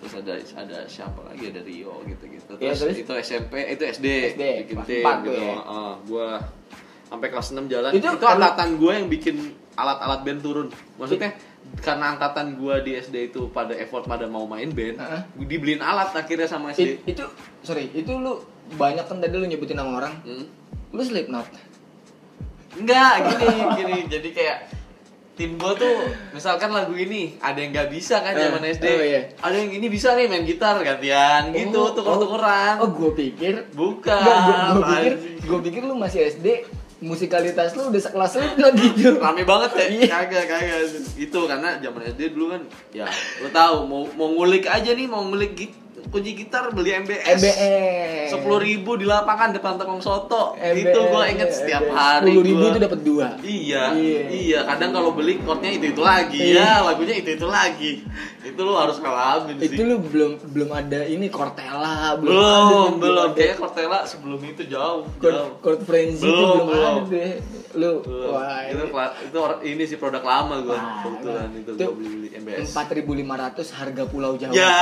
terus 0.00 0.14
ada 0.16 0.32
ada 0.56 0.78
siapa 0.86 1.20
lagi 1.22 1.44
ada 1.46 1.60
Rio 1.60 1.92
gitu 2.04 2.24
gitu 2.26 2.52
Iya, 2.56 2.72
terus, 2.72 2.78
terus? 2.80 2.96
itu 3.00 3.12
SMP 3.20 3.52
itu 3.68 3.82
SD, 3.84 4.06
SD, 4.32 4.42
bikin 4.64 4.76
tim 4.82 5.04
gitu 5.20 5.36
ya? 5.36 5.54
Heeh, 5.58 5.92
gua 6.06 6.28
sampai 7.04 7.28
kelas 7.28 7.48
6 7.50 7.66
jalan 7.66 7.90
Itu 7.90 7.98
itu, 8.00 8.16
kalau- 8.16 8.38
angkatan 8.38 8.68
gue 8.76 8.92
yang 8.94 9.08
bikin 9.08 9.36
alat-alat 9.74 10.20
band 10.22 10.40
turun 10.40 10.68
maksudnya 10.94 11.34
karena 11.78 12.12
angkatan 12.12 12.54
gua 12.54 12.78
di 12.78 12.92
SD 12.92 13.30
itu 13.30 13.46
pada 13.48 13.72
effort 13.72 14.02
pada 14.02 14.26
mau 14.26 14.44
main 14.44 14.68
band, 14.68 14.98
Heeh. 14.98 15.22
dibeliin 15.40 15.78
alat 15.78 16.10
akhirnya 16.12 16.44
sama 16.44 16.70
It- 16.70 16.98
SD. 16.98 17.08
itu 17.08 17.24
sorry, 17.60 17.88
itu 17.90 18.10
lu 18.10 18.42
banyak 18.72 19.02
kan 19.02 19.16
tadi 19.16 19.32
lu 19.32 19.44
nyebutin 19.44 19.74
nama 19.74 19.96
orang. 19.96 20.14
Hmm? 20.20 20.44
Lu 20.90 21.00
Slipknot. 21.00 21.46
Enggak, 22.72 23.12
gini, 23.28 23.46
gini. 23.76 23.98
Jadi 24.06 24.28
kayak 24.30 24.58
tim 25.34 25.56
gua 25.56 25.72
tuh 25.72 26.04
misalkan 26.30 26.68
lagu 26.68 26.92
ini 26.92 27.34
ada 27.38 27.56
yang 27.56 27.72
nggak 27.72 27.88
bisa 27.88 28.20
kan 28.20 28.30
Eh, 28.30 28.40
zaman 28.42 28.60
SD 28.62 28.84
oh 28.84 29.00
iya. 29.00 29.22
ada 29.40 29.56
yang 29.56 29.72
ini 29.72 29.88
bisa 29.88 30.12
nih 30.12 30.28
main 30.28 30.44
gitar 30.44 30.76
gantian 30.78 31.48
gitu 31.50 31.80
Oh, 31.80 31.96
tuker-tukeran 31.96 32.76
Oh, 32.76 32.92
gue 32.92 33.10
pikir 33.16 33.72
bukan 33.72 34.20
gue 34.76 34.84
pikir, 34.84 35.12
gue 35.40 35.58
pikir 35.64 35.80
lu 35.80 35.96
masih 35.96 36.28
SD, 36.28 36.68
musikalitas 37.00 37.72
lu 37.72 37.88
udah 37.88 38.02
sekelas 38.02 38.32
lu 38.36 38.68
gitu. 38.92 39.16
rame 39.16 39.42
banget 39.42 39.70
ya 39.72 39.84
Iya. 39.88 40.06
kagak 40.18 40.44
kagak 40.46 40.80
itu 41.16 41.38
karena 41.42 41.68
zaman 41.78 42.00
SD 42.06 42.20
dulu 42.30 42.46
kan 42.50 42.62
ya 42.90 43.08
lo 43.40 43.48
tahu 43.50 43.76
mau 43.84 44.02
mau 44.14 44.28
ngulik 44.30 44.64
aja 44.66 44.90
nih 44.90 45.04
mau 45.04 45.24
ngulik 45.24 45.52
git, 45.54 45.72
kunci 46.06 46.32
gitar 46.34 46.68
beli 46.70 46.92
MBS 46.94 47.36
MBS. 47.36 48.26
sepuluh 48.30 48.58
ribu 48.58 48.94
di 48.94 49.04
lapangan 49.04 49.50
depan 49.50 49.76
tukang 49.76 49.98
soto 49.98 50.52
MBS, 50.54 50.76
itu 50.82 50.98
gue 51.02 51.22
inget 51.26 51.50
setiap 51.50 51.84
hari 51.88 52.30
Sepuluh 52.30 52.44
ribu 52.44 52.58
gua. 52.58 52.70
itu 52.70 52.78
dapat 52.80 53.00
dua. 53.00 53.26
Iya, 53.38 53.82
Iya. 53.92 54.20
iya. 54.28 54.58
Kadang 54.66 54.90
kalau 54.90 55.10
beli 55.10 55.36
chordnya 55.38 55.70
itu 55.70 55.86
itu 55.88 56.02
lagi, 56.02 56.40
Iya. 56.52 56.60
ya 56.62 56.84
lagunya 56.84 57.14
itu 57.14 57.30
itu 57.30 57.46
lagi. 57.46 57.92
Itu 58.40 58.60
lu 58.64 58.72
harus 58.72 58.96
ngalamin 58.96 59.60
sih. 59.60 59.68
Itu 59.68 59.82
lu 59.84 59.96
belum 60.00 60.32
belum 60.48 60.70
ada 60.72 61.04
ini 61.04 61.28
Cortella, 61.28 62.16
belum 62.16 62.32
belum, 62.32 62.40
ada, 62.40 62.64
belum. 62.64 62.90
belum. 62.96 63.28
Kayaknya 63.36 63.56
Cortella 63.56 63.98
sebelum 64.08 64.40
itu 64.40 64.62
jauh, 64.64 65.04
Chord, 65.20 65.34
jauh. 65.36 65.52
chord 65.60 65.80
frenzy 65.84 66.24
itu 66.24 66.32
Belum, 66.32 66.48
belum, 66.48 66.66
belum. 66.68 66.94
ada 66.96 67.02
deh. 67.12 67.34
Lu 67.70 67.92
Belum. 68.02 68.34
wah 68.34 68.66
itu, 68.66 68.82
ini 68.82 69.28
itu 69.30 69.38
ini 69.62 69.82
sih 69.86 69.94
produk 69.94 70.24
lama 70.26 70.58
gua 70.64 70.74
Wah, 70.74 71.06
kebetulan 71.06 71.48
itu 71.54 71.70
Itu 71.70 71.84
gua 71.86 71.94
beli 71.94 72.08
beli 72.16 72.28
MBS. 72.34 72.66
4500 72.74 73.78
harga 73.78 74.02
Pulau 74.10 74.32
Jawa. 74.34 74.52
Ya, 74.56 74.78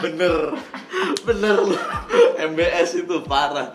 bener, 0.00 0.34
bener 1.26 1.54
lu. 1.60 1.76
MBS 2.48 2.90
itu 2.96 3.16
parah. 3.26 3.74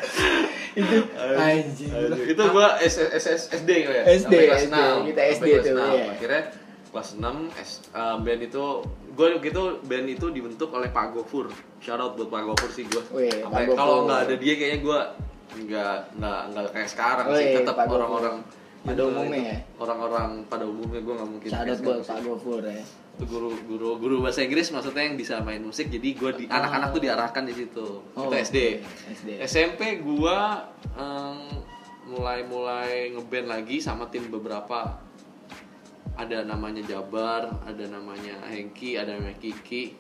itu 0.73 0.97
anjing. 1.35 1.91
Itu 2.25 2.43
gua 2.49 2.79
S, 2.79 2.95
S, 2.97 3.25
S, 3.27 3.43
SD 3.51 3.69
kali 3.83 3.97
ya. 3.99 4.03
SD, 4.17 4.33
SD. 4.65 4.73
6. 4.73 5.09
Kita 5.13 5.21
SD 5.35 5.45
6. 5.61 5.75
iya. 5.75 6.05
Akhirnya 6.15 6.43
kelas 6.89 7.09
6 7.21 7.53
S, 7.53 7.71
uh, 7.93 8.17
band 8.17 8.41
itu 8.41 8.65
gue 9.19 9.27
gitu 9.43 9.61
band 9.83 10.07
itu 10.07 10.25
dibentuk 10.31 10.71
oleh 10.71 10.87
Pak 10.87 11.11
Gofur. 11.11 11.51
Shout 11.77 11.99
out 11.99 12.15
buat 12.15 12.31
Pak 12.31 12.41
Gofur 12.45 12.69
sih 12.71 12.83
gue. 12.85 13.03
Gofur. 13.03 13.75
Kalau 13.75 14.07
nggak 14.07 14.19
ada 14.23 14.35
dia 14.35 14.53
kayaknya 14.55 14.79
gue 14.79 14.99
nggak 15.59 15.95
nggak 16.15 16.39
nggak 16.49 16.65
kayak 16.71 16.87
sekarang 16.87 17.25
sih. 17.35 17.45
Wih, 17.45 17.55
Tetap 17.59 17.75
orang-orang 17.83 18.35
Pada 18.79 18.95
itu- 18.95 19.11
umumnya 19.11 19.39
ya? 19.43 19.57
Orang-orang 19.75 20.29
pada 20.47 20.63
umumnya 20.63 21.01
gue 21.01 21.13
nggak 21.13 21.29
mungkin. 21.29 21.49
Shout 21.51 21.67
out 21.67 21.79
buat 21.81 21.97
sekarang 21.99 22.07
Pak 22.07 22.19
Gofur 22.25 22.63
ya. 22.63 22.83
itu 23.19 23.27
guru 23.27 23.51
guru 23.67 23.89
guru 23.99 24.15
bahasa 24.23 24.39
Inggris 24.39 24.71
maksudnya 24.71 25.03
yang 25.03 25.19
bisa 25.19 25.43
main 25.43 25.59
musik 25.59 25.91
jadi 25.91 26.15
gue 26.15 26.31
di 26.39 26.45
anak-anak 26.47 26.95
tuh 26.95 27.03
diarahkan 27.03 27.43
di 27.43 27.51
situ 27.51 27.99
Oh, 28.15 28.31
itu 28.31 28.35
SD. 28.39 28.57
SD. 29.11 29.29
SMP 29.43 29.99
gue 29.99 30.37
mulai 32.07 32.39
mulai 32.41 33.11
ngeband 33.11 33.47
lagi 33.49 33.77
sama 33.77 34.07
tim 34.07 34.31
beberapa 34.31 34.95
ada 36.19 36.43
namanya 36.43 36.83
Jabar 36.83 37.47
ada 37.63 37.83
namanya 37.87 38.43
Hengki 38.43 38.99
ada 38.99 39.15
namanya 39.15 39.39
Kiki 39.39 39.95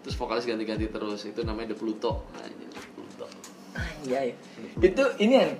terus 0.00 0.16
vokalis 0.16 0.48
ganti-ganti 0.48 0.88
terus 0.88 1.28
itu 1.28 1.44
namanya 1.44 1.76
The 1.76 1.78
Pluto 1.78 2.24
nah, 2.32 2.44
ini 2.48 2.64
The 2.72 2.80
Pluto 2.96 3.26
Anjay. 3.74 4.28
Itu 4.80 5.04
ini 5.20 5.34
kan 5.34 5.50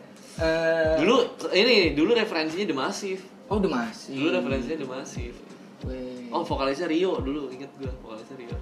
eh, 0.40 0.94
dulu 1.02 1.16
ini 1.52 1.92
dulu 1.92 2.16
referensinya 2.16 2.64
The 2.64 2.76
Massive 2.76 3.22
Oh, 3.44 3.60
udah 3.60 3.68
masih. 3.68 4.16
dulu 4.16 4.28
referensinya 4.32 4.78
The 4.80 4.88
Massive 4.88 5.36
Weh. 5.84 6.32
oh 6.32 6.40
vokalisnya 6.40 6.88
Rio 6.88 7.20
dulu 7.20 7.52
inget 7.52 7.68
gue 7.76 7.92
vokalisnya 8.00 8.36
Rio. 8.40 8.56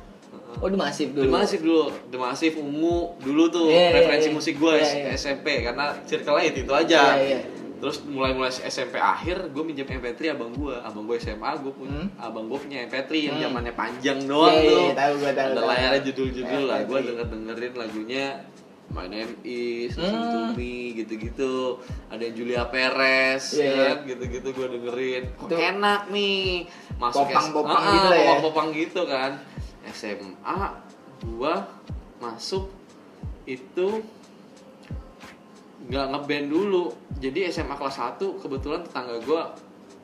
Oh, 0.61 0.68
The 0.68 0.77
dulu. 0.77 1.33
Massive 1.33 1.62
dulu, 1.64 1.85
The 2.12 2.18
Massive 2.20 2.55
ungu 2.61 3.16
dulu 3.25 3.49
tuh 3.49 3.66
Iya, 3.73 3.89
iya, 3.89 3.89
referensi 3.99 4.29
iya. 4.29 4.37
musik 4.37 4.55
gue 4.61 4.75
Iya, 4.75 4.91
iya. 4.91 5.16
SMP 5.16 5.47
karena 5.64 5.97
circle-nya 6.05 6.45
itu, 6.53 6.59
itu 6.68 6.73
aja. 6.77 7.03
Iya, 7.16 7.25
iya. 7.25 7.41
Terus 7.83 7.99
mulai-mulai 8.07 8.55
SMP 8.62 8.95
akhir 8.95 9.51
gue 9.51 9.62
minjem 9.66 9.83
MP3 9.85 10.39
abang 10.39 10.55
gue, 10.55 10.70
abang 10.70 11.03
gue 11.03 11.18
SMA 11.18 11.51
gue 11.59 11.72
punya, 11.74 11.99
Hmm. 11.99 12.14
abang 12.16 12.47
gue 12.47 12.55
punya 12.55 12.87
MP3 12.87 13.11
yang 13.20 13.37
Hmm. 13.37 13.45
zamannya 13.45 13.74
panjang 13.74 14.22
doang 14.22 14.55
Iya, 14.55 14.62
iya, 14.62 14.70
tuh. 14.70 14.78
iya, 14.80 14.95
tahu 14.95 15.12
gua, 15.18 15.30
tahu, 15.33 15.43
Ada 15.43 15.59
tahu. 15.59 15.66
layarnya 15.66 16.01
judul-judul 16.07 16.62
lah, 16.62 16.78
gue 16.80 16.95
MP3. 16.95 17.09
denger 17.11 17.26
dengerin 17.28 17.74
lagunya 17.74 18.24
My 18.89 19.07
Name 19.09 19.35
Is, 19.43 19.97
Listen 19.97 20.14
Hmm. 20.14 20.30
to 20.30 20.41
Me, 20.55 20.74
gitu-gitu. 20.95 21.55
Ada 22.07 22.22
yang 22.22 22.35
Julia 22.37 22.62
Perez, 22.64 23.45
Iya, 23.51 23.66
iya. 23.66 23.85
kan, 23.89 23.99
gitu-gitu 24.07 24.49
gue 24.53 24.66
dengerin. 24.70 25.22
Kok 25.35 25.49
enak 25.51 26.01
nih, 26.07 26.70
masuk 26.95 27.24
Popang-popang 27.24 27.72
Ah, 27.74 27.91
gitu 27.91 28.09
ya. 28.09 28.18
popang-popang 28.20 28.68
gitu 28.70 29.03
kan 29.05 29.33
SMA 29.83 30.59
gua 31.26 31.66
masuk 32.18 32.70
itu 33.43 33.89
nggak 35.85 36.07
ngeband 36.09 36.47
dulu 36.47 36.85
jadi 37.16 37.49
SMA 37.49 37.72
kelas 37.72 37.97
1 37.97 38.18
kebetulan 38.39 38.80
tetangga 38.80 39.18
gua 39.20 39.51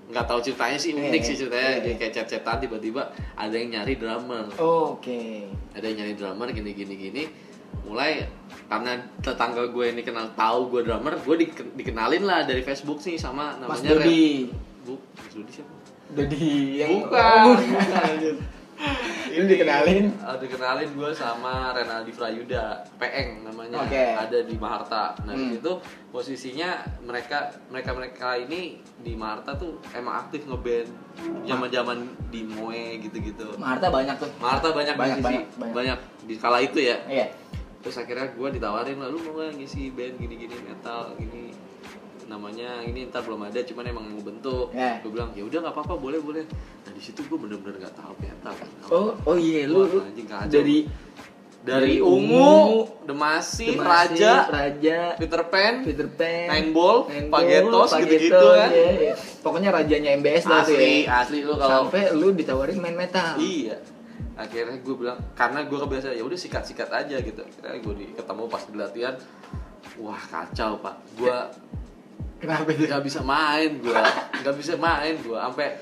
nggak 0.08 0.24
tahu 0.24 0.40
ceritanya 0.40 0.74
sih 0.74 0.90
unik 0.92 1.20
sih 1.22 1.36
ceritanya 1.36 1.70
iya, 1.70 1.82
dia 1.82 1.94
kayak 1.96 2.12
chat-chatan 2.14 2.56
tiba-tiba 2.58 3.02
ada 3.34 3.52
yang 3.52 3.68
nyari 3.70 3.94
drummer 3.94 4.48
Oh, 4.56 4.96
Oke. 4.96 5.44
ada 5.70 5.84
yang 5.84 6.00
nyari 6.00 6.14
drummer 6.14 6.48
gini 6.48 6.72
gini 6.72 6.94
gini 6.96 7.22
mulai 7.84 8.24
karena 8.64 8.92
tetangga 9.20 9.64
gue 9.66 9.86
ini 9.86 10.00
kenal 10.00 10.32
tahu 10.32 10.68
gue 10.70 10.80
drummer 10.82 11.12
gue 11.14 11.36
di- 11.38 11.52
dikenalin 11.74 12.24
lah 12.24 12.42
dari 12.42 12.60
Facebook 12.60 12.98
sih 12.98 13.14
sama 13.14 13.56
Mas 13.60 13.84
namanya 13.84 13.90
Ren- 13.94 14.00
Dodi. 14.02 14.28
Bu, 14.82 14.94
Mas 15.14 15.28
Dodi 15.30 15.50
siapa? 15.52 15.72
Dodi 16.08 16.48
yang 16.74 16.90
Bukan. 16.98 17.42
Oh, 17.44 17.54
bukan. 17.54 18.34
Lu 19.28 19.44
dikenalin? 19.44 20.10
Ah, 20.18 20.34
dikenalin 20.34 20.90
gue 20.90 21.10
sama 21.12 21.70
Renaldi 21.70 22.10
Prayuda, 22.10 22.82
Peeng 22.96 23.44
namanya. 23.44 23.82
Oke. 23.82 24.04
Ada 24.16 24.38
di 24.42 24.54
Maharta. 24.56 25.14
Nah, 25.22 25.34
Hmm. 25.34 25.52
situ 25.52 25.72
posisinya 26.08 26.74
mereka 27.00 27.52
mereka 27.68 27.90
mereka 27.92 28.28
ini 28.34 28.78
di 28.98 29.14
Maharta 29.14 29.54
tuh 29.54 29.78
emang 29.92 30.26
aktif 30.26 30.42
ngeband 30.42 30.88
zaman-zaman 31.44 31.98
di 32.28 32.42
Moe 32.42 32.98
gitu-gitu. 32.98 33.54
Marta 33.56 33.88
banyak 33.88 34.16
tuh. 34.16 34.30
Maharta 34.38 34.72
banyak, 34.72 34.94
Banyak, 34.94 35.16
musisi, 35.18 35.26
banyak, 35.26 35.44
banyak, 35.54 35.74
banyak. 35.74 35.98
di 36.24 36.34
kala 36.34 36.58
itu 36.58 36.78
ya. 36.80 36.96
Iya. 37.06 37.26
Terus 37.78 37.94
akhirnya 37.96 38.26
gue 38.32 38.48
ditawarin 38.58 38.98
lah, 38.98 39.06
lu 39.06 39.22
mau 39.22 39.38
gak 39.38 39.54
ngisi 39.54 39.94
band 39.94 40.18
gini-gini 40.18 40.56
metal 40.66 41.14
gini 41.14 41.54
namanya 42.28 42.80
ini 42.80 43.08
ntar 43.08 43.24
belum 43.24 43.40
ada 43.42 43.60
cuman 43.60 43.84
emang 43.88 44.04
mau 44.06 44.20
bentuk 44.20 44.68
Ya. 44.70 45.00
gue 45.00 45.08
bilang 45.08 45.32
ya 45.32 45.42
udah 45.42 45.58
nggak 45.64 45.74
apa-apa 45.74 45.94
boleh 45.96 46.20
boleh 46.20 46.44
nah 46.84 46.92
di 46.92 47.00
situ 47.00 47.24
gue 47.24 47.34
bener-bener 47.34 47.80
nggak 47.80 47.96
tahu 47.96 48.12
metal 48.20 48.52
kan 48.52 48.68
Oh, 48.88 49.16
oh 49.24 49.36
iya 49.36 49.64
lu, 49.64 49.88
anjing 49.98 50.28
dari 50.28 50.48
dari 50.48 50.78
dari 51.58 51.94
ungu, 51.98 52.32
Ungu, 52.38 53.04
Demasif, 53.04 53.76
Raja, 53.76 54.46
Raja, 54.48 55.18
Peter 55.18 55.42
Pan, 55.44 55.82
Peter 55.82 56.06
Pan, 56.06 56.48
Nine 56.48 56.70
Ball, 56.70 57.10
Nine 57.10 57.28
Pagetos, 57.28 57.90
gitu-gitu 57.98 58.46
kan. 58.54 58.70
iya, 58.70 58.90
iya. 58.94 59.14
Pokoknya 59.42 59.70
rajanya 59.74 60.16
MBS 60.16 60.46
lah 60.46 60.64
tuh 60.64 60.78
asli, 60.78 61.04
ya. 61.04 61.20
asli 61.20 61.38
lu 61.42 61.58
kalau 61.58 61.90
Sampai 61.90 62.14
lu 62.14 62.32
ditawarin 62.32 62.78
main 62.78 62.94
metal. 62.94 63.36
iya. 63.36 63.76
Akhirnya 64.38 64.78
gue 64.78 64.94
bilang 64.94 65.18
karena 65.34 65.66
gue 65.66 65.76
kebiasaan 65.76 66.14
ya 66.14 66.22
udah 66.22 66.38
sikat-sikat 66.38 66.88
aja 66.88 67.16
gitu. 67.18 67.42
Akhirnya 67.42 67.82
gue 67.82 67.94
ketemu 68.14 68.42
pas 68.46 68.62
di 68.62 68.76
latihan, 68.78 69.14
wah 69.98 70.22
kacau 70.24 70.78
pak. 70.78 70.94
Gue 71.18 71.36
Kenapa 72.38 72.68
itu? 72.70 72.86
nggak 72.86 73.04
bisa 73.04 73.20
main 73.26 73.70
gue, 73.82 74.02
nggak 74.46 74.56
bisa 74.56 74.74
main 74.78 75.14
gue. 75.18 75.38
Sampai 75.38 75.78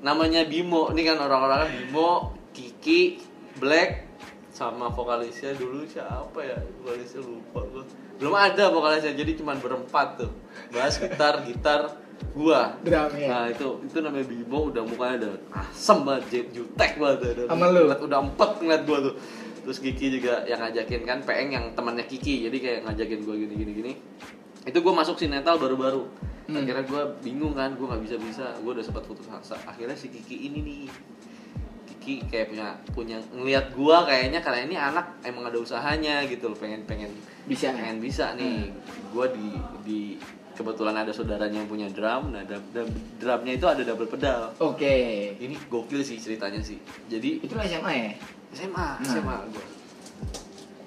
namanya 0.00 0.44
Bimo, 0.48 0.88
ini 0.96 1.04
kan 1.04 1.20
orang-orang 1.20 1.68
Bimo, 1.68 2.32
Kiki, 2.56 3.20
Black, 3.60 4.08
sama 4.48 4.88
vokalisnya 4.88 5.52
dulu 5.54 5.84
siapa 5.84 6.40
ya? 6.40 6.56
Vokalisnya 6.80 7.20
lupa 7.22 7.60
gue 7.68 7.84
belum 8.18 8.34
ada 8.34 8.74
vokalisnya 8.74 9.14
jadi 9.14 9.38
cuma 9.38 9.54
berempat 9.54 10.18
tuh. 10.18 10.30
Bass 10.74 10.98
gitar 10.98 11.46
gitar 11.46 11.94
gua. 12.34 12.74
Drum 12.82 13.14
ya. 13.14 13.28
nah 13.30 13.44
itu 13.46 13.78
itu 13.86 13.98
namanya 14.02 14.26
Bimo. 14.26 14.74
Udah 14.74 14.82
mukanya 14.82 15.16
udah 15.22 15.32
asem 15.54 16.02
banget 16.02 16.50
jutek 16.50 16.98
banget 16.98 17.38
udah, 17.38 17.46
Sama 17.46 17.66
lu? 17.70 17.86
udah 17.86 18.18
empet 18.26 18.50
ngeliat 18.58 18.82
gua 18.84 18.98
tuh. 19.06 19.14
Terus 19.62 19.78
Kiki 19.78 20.18
juga 20.18 20.42
yang 20.50 20.58
ngajakin 20.58 21.02
kan 21.06 21.18
Peeng 21.22 21.48
yang 21.54 21.64
temannya 21.78 22.04
Kiki. 22.10 22.50
Jadi 22.50 22.58
kayak 22.58 22.80
ngajakin 22.90 23.20
gua 23.22 23.34
gini 23.38 23.54
gini 23.54 23.72
gini 23.72 23.92
itu 24.64 24.78
gua 24.78 24.94
masuk 24.96 25.14
sinetal 25.14 25.56
baru-baru. 25.56 26.06
Hmm. 26.48 26.56
akhirnya 26.56 26.80
gua 26.82 27.02
bingung 27.20 27.52
kan 27.52 27.76
gua 27.76 27.92
nggak 27.92 28.02
bisa 28.08 28.16
bisa 28.16 28.46
gua 28.60 28.72
udah 28.72 28.80
sempat 28.80 29.04
putus 29.04 29.28
asa. 29.28 29.52
Akhirnya 29.62 29.92
si 29.92 30.08
Kiki 30.08 30.48
ini 30.48 30.58
nih. 30.60 30.82
Kiki 31.86 32.24
kayak 32.24 32.48
punya 32.48 32.66
punya 32.90 33.16
ngelihat 33.30 33.72
gua 33.72 34.04
kayaknya 34.04 34.40
karena 34.40 34.60
ini 34.64 34.74
anak 34.74 35.20
emang 35.22 35.44
ada 35.44 35.56
usahanya 35.56 36.24
gitu 36.24 36.48
loh. 36.48 36.56
Pengen 36.56 36.84
pengen 36.84 37.12
Bisa. 37.44 37.68
pengen 37.70 38.00
bisa 38.00 38.32
nih. 38.32 38.72
Gua 39.10 39.28
di 39.28 39.52
di 39.82 40.00
kebetulan 40.52 40.96
ada 40.96 41.12
saudaranya 41.12 41.60
yang 41.60 41.68
punya 41.68 41.86
drum. 41.86 42.32
Nah 42.32 42.42
drum, 42.42 42.64
drum- 42.72 42.96
drumnya 43.16 43.52
itu 43.54 43.66
ada 43.68 43.82
double 43.84 44.08
pedal. 44.08 44.48
Oke. 44.58 44.96
ini 45.36 45.52
gokil 45.68 46.00
sih 46.00 46.16
ceritanya 46.16 46.58
sih. 46.58 46.80
Jadi 47.06 47.44
Itu 47.44 47.54
lah 47.54 47.62
SMA 47.62 47.92
ya? 47.92 48.12
SMA 48.54 48.72
Nah. 48.72 49.04
SMA 49.04 49.36
gua. 49.48 49.64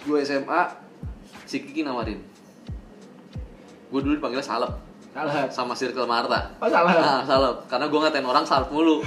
Gua 0.01 0.17
SMA 0.19 0.61
si 1.45 1.61
Kiki 1.61 1.85
nawarin 1.85 2.17
gua 3.91 3.99
dulu 3.99 4.15
dipanggil 4.15 4.39
salep 4.39 4.71
Salah. 5.11 5.43
sama 5.51 5.75
Circle 5.75 6.07
Marta 6.07 6.55
Oh 6.57 6.65
salah. 6.65 6.95
Nah, 6.95 7.19
salep. 7.21 7.67
Karena 7.67 7.85
gue 7.85 7.99
ngatain 7.99 8.23
orang 8.23 8.41
salep 8.41 8.71
mulu. 8.71 9.03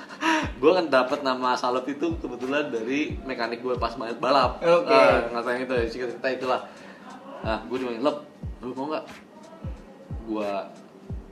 gue 0.62 0.70
kan 0.72 0.88
dapat 0.88 1.20
nama 1.20 1.52
salep 1.52 1.84
itu 1.86 2.16
kebetulan 2.16 2.66
dari 2.66 3.20
mekanik 3.20 3.60
gue 3.60 3.76
pas 3.76 3.92
main 3.94 4.16
balap. 4.16 4.56
Oke. 4.58 4.88
Ah, 4.88 5.28
ngatain 5.30 5.62
itu, 5.62 5.74
cerita 5.92 6.24
itulah. 6.26 6.64
Nah, 7.42 7.60
gue 7.62 7.76
dipanggil, 7.76 8.00
Lep, 8.00 8.16
lu 8.60 8.72
mau 8.72 8.88
nggak? 8.88 9.04
Gue 10.24 10.48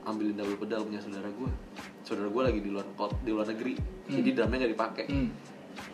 ambilin 0.03 0.35
double 0.35 0.57
pedal 0.59 0.81
punya 0.83 0.99
saudara 0.99 1.25
gue. 1.27 1.49
saudara 2.01 2.27
gue 2.27 2.43
lagi 2.43 2.59
di 2.59 2.69
luar 2.69 2.83
kot 2.93 3.13
di 3.21 3.31
luar 3.31 3.47
negeri 3.47 3.77
Hmm. 3.77 4.19
jadi 4.19 4.29
drumnya 4.35 4.57
nggak 4.59 4.73
dipakai 4.73 5.05
Hmm. 5.07 5.29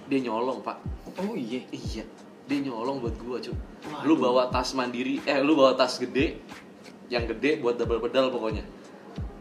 dia 0.07 0.19
nyolong 0.19 0.59
pak 0.59 0.81
Oh 1.15 1.31
iya. 1.31 1.61
iya 1.69 2.01
dia 2.43 2.59
nyolong 2.59 2.97
buat 2.97 3.13
gue 3.13 3.37
cuy 3.43 3.55
lu 4.01 4.15
bawa 4.15 4.49
tas 4.49 4.73
mandiri 4.73 5.21
eh 5.21 5.37
lu 5.37 5.53
bawa 5.53 5.75
tas 5.75 5.99
gede 5.99 6.41
yang 7.07 7.23
gede 7.25 7.57
buat 7.57 7.75
double 7.75 7.99
pedal 7.99 8.27
pokoknya. 8.29 8.63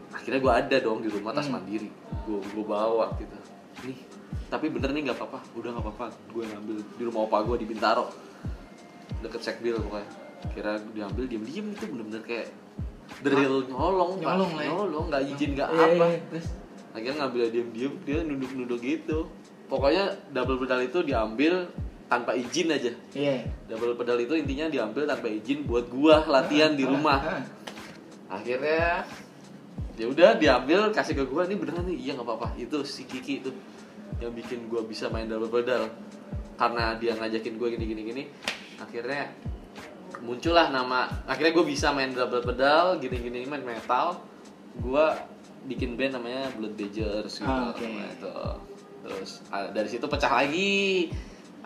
Akhirnya 0.09 0.39
gue 0.39 0.53
ada 0.53 0.77
dong 0.79 0.99
di 0.99 1.09
rumah 1.09 1.31
tas 1.31 1.45
Hmm. 1.45 1.55
mandiri. 1.55 1.89
Gue 2.23 2.39
gue 2.39 2.65
bawa 2.65 3.11
gitu. 3.15 3.37
Nih 3.83 3.97
tapi 4.47 4.67
bener 4.67 4.91
nih 4.91 5.05
nggak 5.05 5.17
apa-apa. 5.17 5.39
Udah 5.53 5.69
nggak 5.71 5.85
apa-apa. 5.85 6.05
Gue 6.29 6.43
ngambil 6.45 6.77
di 6.79 7.03
rumah 7.03 7.21
opa 7.23 7.37
gue 7.43 7.57
di 7.57 7.67
Bintaro. 7.67 8.07
Deket 9.19 9.41
sekbil 9.43 9.75
pokoknya. 9.79 10.09
Kira 10.51 10.71
diambil 10.87 11.25
diem 11.25 11.43
diem 11.43 11.65
itu 11.69 11.85
bener-bener 11.85 12.21
kayak 12.21 12.47
drill 13.19 13.65
nyolong 13.65 14.11
Pak. 14.17 14.25
Nyolong 14.27 14.51
ya? 14.53 14.65
nyolong 14.67 15.05
nggak 15.09 15.23
izin 15.27 15.49
nggak 15.53 15.69
Iya, 15.69 15.85
apa. 15.89 16.05
iya, 16.05 16.19
terus? 16.29 16.47
Akhirnya 16.89 17.15
ngambil 17.19 17.43
diem 17.49 17.67
diem 17.71 17.93
dia 18.01 18.19
nunduk 18.21 18.51
nunduk 18.53 18.79
gitu. 18.79 19.19
Pokoknya 19.67 20.03
double 20.31 20.57
pedal 20.57 20.79
itu 20.81 20.99
diambil 21.01 21.67
tanpa 22.07 22.31
izin 22.33 22.67
aja. 22.69 22.91
Iya. 23.11 23.43
double 23.67 23.95
pedal 23.95 24.15
itu 24.17 24.33
intinya 24.33 24.65
diambil 24.67 25.03
tanpa 25.05 25.27
izin 25.27 25.63
buat 25.63 25.87
gua 25.87 26.23
latihan 26.25 26.71
di 26.71 26.83
Ah, 26.83 26.89
rumah. 26.89 27.19
Ah. 27.19 27.41
Akhirnya 28.37 29.03
ya 29.97 30.05
udah 30.05 30.37
diambil 30.37 30.93
kasih 30.93 31.17
ke 31.17 31.25
gua 31.25 31.49
ini 31.49 31.57
beneran 31.57 31.89
nih? 31.89 31.97
Iya 31.97 32.11
nggak 32.21 32.27
apa-apa. 32.29 32.47
Itu 32.55 32.85
si 32.85 33.09
Kiki 33.09 33.41
itu 33.41 33.49
yang 34.21 34.33
bikin 34.33 34.69
gua 34.69 34.85
bisa 34.85 35.09
main 35.09 35.25
double 35.25 35.49
pedal 35.49 35.89
karena 36.57 36.97
dia 36.97 37.13
ngajakin 37.17 37.53
gua 37.57 37.69
gini 37.69 37.85
gini 37.85 38.01
gini 38.01 38.23
akhirnya 38.77 39.29
muncullah 40.17 40.73
nama 40.73 41.05
akhirnya 41.29 41.53
gue 41.53 41.65
bisa 41.69 41.93
main 41.93 42.09
double 42.09 42.41
pedal 42.41 42.97
gini 42.97 43.17
gini 43.21 43.39
main 43.45 43.61
metal. 43.61 44.21
Gua 44.77 45.17
bikin 45.65 45.97
band 45.97 46.21
namanya 46.21 46.47
Blood 46.55 46.77
Badgers 46.77 47.41
gitu 47.41 47.49
Ah, 47.49 47.73
namanya 47.73 48.09
itu. 48.13 48.33
Terus 49.03 49.29
dari 49.73 49.89
situ 49.89 50.05
pecah 50.05 50.31
lagi. 50.31 51.09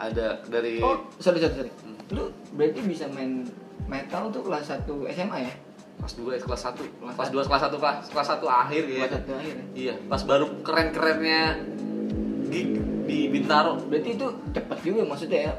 Ada 0.02 0.42
dari 0.50 0.82
Oh, 0.82 1.06
sorry, 1.22 1.38
sorry, 1.38 1.54
sorry. 1.62 1.72
Hmm. 1.86 2.00
Lu 2.16 2.24
berarti 2.58 2.82
bisa 2.82 3.06
main 3.14 3.46
metal 3.86 4.34
tuh 4.34 4.42
kelas 4.42 4.72
1 4.72 4.88
SMA 5.14 5.38
ya? 5.46 5.54
Kelas 6.02 6.14
2 6.16 6.42
kelas 6.42 6.62
1 6.64 6.82
Kelas 7.00 7.14
kelas 7.14 7.30
satu. 7.30 7.36
2 7.38 7.48
kelas 7.48 7.62
1 7.64 7.78
kelas 7.78 7.98
kelas 8.10 8.28
1 8.36 8.60
akhir 8.60 8.84
ya 8.86 9.00
Kelas 9.04 9.24
1 9.24 9.38
akhir 9.38 9.54
ya? 9.54 9.66
iya 9.74 9.94
pas 10.04 10.22
baru 10.22 10.46
keren-kerennya 10.62 11.42
gig 12.48 12.70
di 13.04 13.20
Bintaro 13.28 13.78
Berarti 13.82 14.10
itu 14.12 14.26
cepet 14.52 14.78
juga 14.82 15.02
maksudnya 15.04 15.40
ya? 15.44 15.54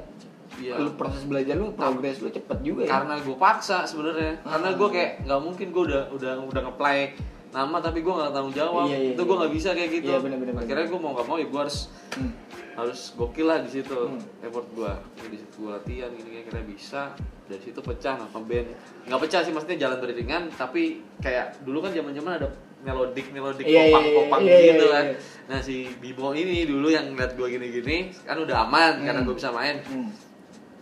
iya 0.58 0.74
Lu 0.76 0.92
proses 0.92 1.22
belajar 1.22 1.54
lu, 1.54 1.72
progres 1.72 2.18
lu 2.18 2.28
cepet 2.28 2.58
juga 2.60 2.82
ya? 2.84 2.90
karena 2.92 3.14
gue 3.18 3.36
paksa 3.36 3.84
sebenarnya 3.84 4.42
karena 4.42 4.68
Ah. 4.68 4.74
gue 4.74 4.88
kayak 4.90 5.10
nggak 5.22 5.40
mungkin 5.40 5.66
gue 5.68 5.82
udah 5.84 6.02
udah 6.10 6.32
udah 6.44 6.60
ngeplay 6.64 7.14
nama 7.50 7.76
tapi 7.78 8.00
gue 8.00 8.08
nggak 8.10 8.30
tanggung 8.30 8.52
jawab 8.52 8.86
Iya, 8.86 8.96
iya, 8.98 9.10
itu 9.12 9.20
gue 9.20 9.28
iya. 9.28 9.38
nggak 9.38 9.52
bisa 9.52 9.68
kayak 9.72 9.90
gitu 9.92 10.08
Iya, 10.08 10.18
bener, 10.18 10.38
bener. 10.38 10.54
akhirnya 10.58 10.86
gue 10.86 10.98
mau 10.98 11.10
nggak 11.12 11.26
mau 11.26 11.36
ya 11.36 11.46
gue 11.46 11.60
harus 11.60 11.78
Hmm. 12.12 12.28
Harus 12.72 13.12
gokil 13.12 13.46
lah 13.46 13.60
di 13.60 13.70
situ 13.70 13.92
Hmm. 13.92 14.20
effort 14.40 14.66
gue 14.72 14.92
di 15.28 15.36
situ 15.36 15.54
gue 15.58 15.70
latihan 15.70 16.08
gini 16.10 16.24
gini 16.26 16.38
akhirnya 16.40 16.64
bisa 16.64 17.02
dari 17.44 17.60
situ 17.60 17.78
pecah 17.78 18.16
nah 18.16 18.28
band 18.32 18.68
nggak 19.04 19.20
pecah 19.20 19.40
sih 19.44 19.52
maksudnya 19.52 19.78
jalan 19.78 19.98
beriringan 19.98 20.42
tapi 20.52 20.82
kayak 21.20 21.60
dulu 21.60 21.80
kan 21.80 21.92
zaman 21.92 22.12
zaman 22.12 22.32
ada 22.36 22.48
melodik 22.82 23.30
melodik 23.30 23.62
Iya, 23.62 23.82
iya, 23.84 23.94
popang 23.94 24.06
popang 24.16 24.42
iya, 24.42 24.56
iya, 24.56 24.66
gitu 24.72 24.84
iya, 24.84 24.92
kan 24.92 25.04
iya. 25.06 25.16
nah 25.46 25.58
si 25.60 25.76
Bimo 25.96 26.32
ini 26.32 26.64
dulu 26.64 26.88
yang 26.88 27.12
ngeliat 27.12 27.32
gue 27.32 27.46
gini 27.46 27.66
gini 27.70 27.96
kan 28.24 28.36
udah 28.36 28.56
aman 28.64 28.92
karena 29.00 29.20
Hmm. 29.20 29.28
gue 29.28 29.36
bisa 29.36 29.50
main 29.50 29.76
Hmm. 29.84 30.10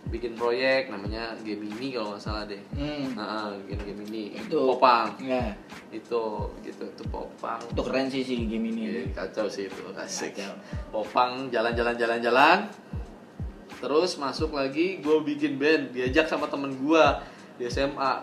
Bikin 0.07 0.33
proyek 0.33 0.87
namanya 0.87 1.37
game 1.39 1.69
ini 1.69 1.91
kalau 1.91 2.11
nggak 2.11 2.19
salah 2.19 2.43
deh 2.43 2.57
Hmm. 2.71 3.13
Nah, 3.13 3.53
game 3.63 3.79
game 3.81 4.01
ini 4.07 4.23
Itu. 4.35 4.65
popang 4.67 5.13
Ya, 5.19 5.53
itu 5.89 6.23
gitu 6.59 6.83
itu 6.83 7.03
popang 7.05 7.61
itu 7.61 7.79
keren 7.79 8.07
sih 8.07 8.21
si 8.21 8.33
game 8.41 8.65
ini. 8.67 8.81
Iya, 8.89 9.01
kacau 9.13 9.45
sih 9.45 9.65
itu 9.65 9.83
asik 9.93 10.33
Kacau. 10.33 10.55
popang 10.91 11.47
jalan-jalan 11.47 11.93
jalan-jalan 11.95 12.65
terus 13.77 14.13
masuk 14.15 14.51
lagi 14.51 14.99
gue 14.99 15.17
bikin 15.23 15.57
band 15.57 15.89
diajak 15.91 16.25
sama 16.25 16.45
temen 16.45 16.69
gue 16.75 17.05
di 17.55 17.65
SMA 17.65 18.13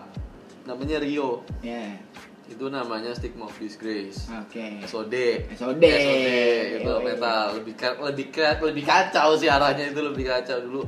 namanya 0.63 0.99
Rio 0.99 1.43
Ya, 1.59 1.99
itu 2.45 2.65
namanya 2.65 3.11
Stigma 3.11 3.43
of 3.43 3.55
Disgrace 3.55 4.29
oke. 4.29 4.65
SOD 4.83 5.15
SOD. 5.51 5.83
itu 6.75 6.85
Yoi. 6.85 7.03
metal 7.03 7.55
lebih 7.55 7.75
lebih 7.75 8.27
lebih 8.63 8.83
kacau 8.83 9.33
sih 9.33 9.47
arahnya 9.47 9.89
itu 9.89 9.99
lebih 9.99 10.25
kacau 10.25 10.59
dulu 10.59 10.83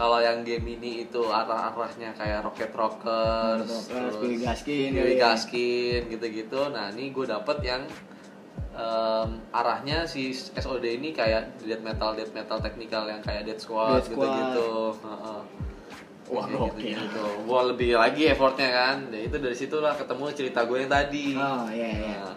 kalau 0.00 0.16
yang 0.16 0.40
game 0.40 0.80
ini 0.80 1.04
itu 1.04 1.20
arah-arahnya 1.28 2.16
kayak 2.16 2.40
Rocket 2.40 2.72
Rockers, 2.72 3.68
Rockers, 3.68 4.14
Billy 4.16 4.40
Gaskin, 4.40 4.96
Billy 4.96 5.20
iya. 5.20 5.36
Gaskin, 5.36 6.08
gitu-gitu. 6.08 6.72
Nah 6.72 6.88
ini 6.88 7.12
gue 7.12 7.28
dapet 7.28 7.60
yang 7.60 7.84
em, 8.72 9.28
arahnya 9.52 10.08
si 10.08 10.32
SOD 10.32 10.96
ini 10.96 11.12
kayak 11.12 11.60
death 11.60 11.84
metal, 11.84 12.16
death 12.16 12.32
metal 12.32 12.56
teknikal 12.64 13.04
yang 13.04 13.20
kayak 13.20 13.44
Death 13.44 13.68
Squad, 13.68 14.08
gitu-gitu. 14.08 14.96
Wah, 16.30 16.46
gokil. 16.46 16.94
gitu. 16.94 17.26
Gua 17.42 17.74
lebih 17.74 17.98
lagi 17.98 18.30
effortnya 18.30 18.70
kan. 18.70 19.10
Nah, 19.10 19.18
itu 19.18 19.34
dari 19.34 19.56
situlah 19.58 19.98
ketemu 19.98 20.30
cerita 20.30 20.62
gue 20.62 20.78
yang 20.78 20.86
tadi. 20.86 21.34
Oh, 21.34 21.66
iya, 21.66 21.90
iya. 21.90 22.22
Nah, 22.22 22.34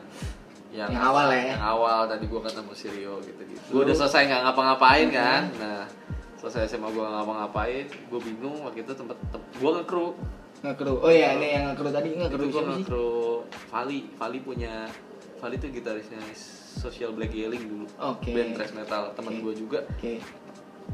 Yang 0.74 0.92
awal 0.98 1.28
ya? 1.30 1.44
Yang 1.54 1.64
awal 1.70 2.00
tadi 2.10 2.26
gue 2.26 2.42
ketemu 2.42 2.72
si 2.74 2.86
Rio 2.90 3.16
gitu-gitu. 3.22 3.68
Gue 3.70 3.82
udah 3.86 3.94
selesai 3.94 4.22
nggak 4.26 4.42
ngapa-ngapain 4.50 5.08
kan. 5.14 5.42
Nah, 5.62 5.86
selesai 6.44 6.76
SMA 6.76 6.92
gue 6.92 7.00
ngapa-ngapain. 7.04 7.88
Gue 8.12 8.20
bingung 8.20 8.68
waktu 8.68 8.84
itu 8.84 8.92
tempat 8.92 9.16
gue 9.32 9.72
ngekru. 9.80 10.12
Nge-crew. 10.64 10.96
Oh 11.04 11.12
iya, 11.12 11.36
ini 11.36 11.60
yang 11.60 11.72
nge-crew 11.72 11.92
tadi 11.92 12.10
nge-crew 12.16 12.48
gue 12.48 12.64
ngekru 12.64 13.12
Vali. 13.68 14.00
Vali 14.16 14.40
punya 14.40 14.88
Vali 15.40 15.56
tuh 15.60 15.68
gitarisnya 15.72 16.20
Social 16.74 17.12
Black 17.12 17.32
Yelling 17.32 17.64
dulu. 17.68 17.86
Oke. 18.00 18.32
Band 18.32 18.56
thrash 18.56 18.72
metal 18.72 19.12
teman 19.12 19.40
Oke. 19.40 19.44
gue 19.44 19.54
juga. 19.60 19.80
Oke. 19.88 20.24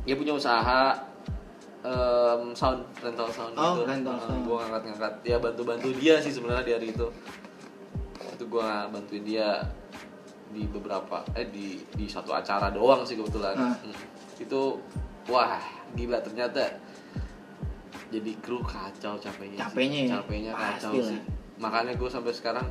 Dia 0.06 0.16
punya 0.18 0.34
usaha 0.34 0.98
em, 1.86 2.54
sound 2.54 2.82
rental 2.98 3.30
sound 3.30 3.54
Oh, 3.54 3.78
gitu. 3.78 3.90
rental 3.90 4.18
sound. 4.22 4.42
gue 4.42 4.56
ngangkat-ngangkat. 4.58 5.14
Ya 5.22 5.38
bantu-bantu 5.38 5.88
dia 5.98 6.18
sih 6.18 6.34
sebenarnya 6.34 6.66
di 6.66 6.74
hari 6.74 6.88
itu. 6.94 7.08
Itu 8.38 8.44
gue 8.50 8.70
bantuin 8.90 9.22
dia 9.22 9.66
di 10.50 10.66
beberapa 10.66 11.22
eh 11.38 11.46
di 11.46 11.78
di 11.94 12.10
satu 12.10 12.34
acara 12.34 12.74
doang 12.74 13.06
sih 13.06 13.14
kebetulan. 13.14 13.54
Ah. 13.54 13.78
Hmm. 13.86 13.94
Itu 14.42 14.82
wah 15.30 15.62
gila 15.92 16.20
ternyata 16.20 16.82
jadi 18.10 18.32
kru 18.40 18.60
kacau 18.60 19.16
capeknya. 19.16 19.56
sih. 19.56 19.64
Capeknya 19.64 20.00
ya? 20.02 20.10
Capeknya 20.18 20.52
kacau 20.52 20.94
sih. 20.98 21.20
Makanya 21.58 21.94
gue 21.94 22.10
sampai 22.10 22.34
sekarang 22.34 22.66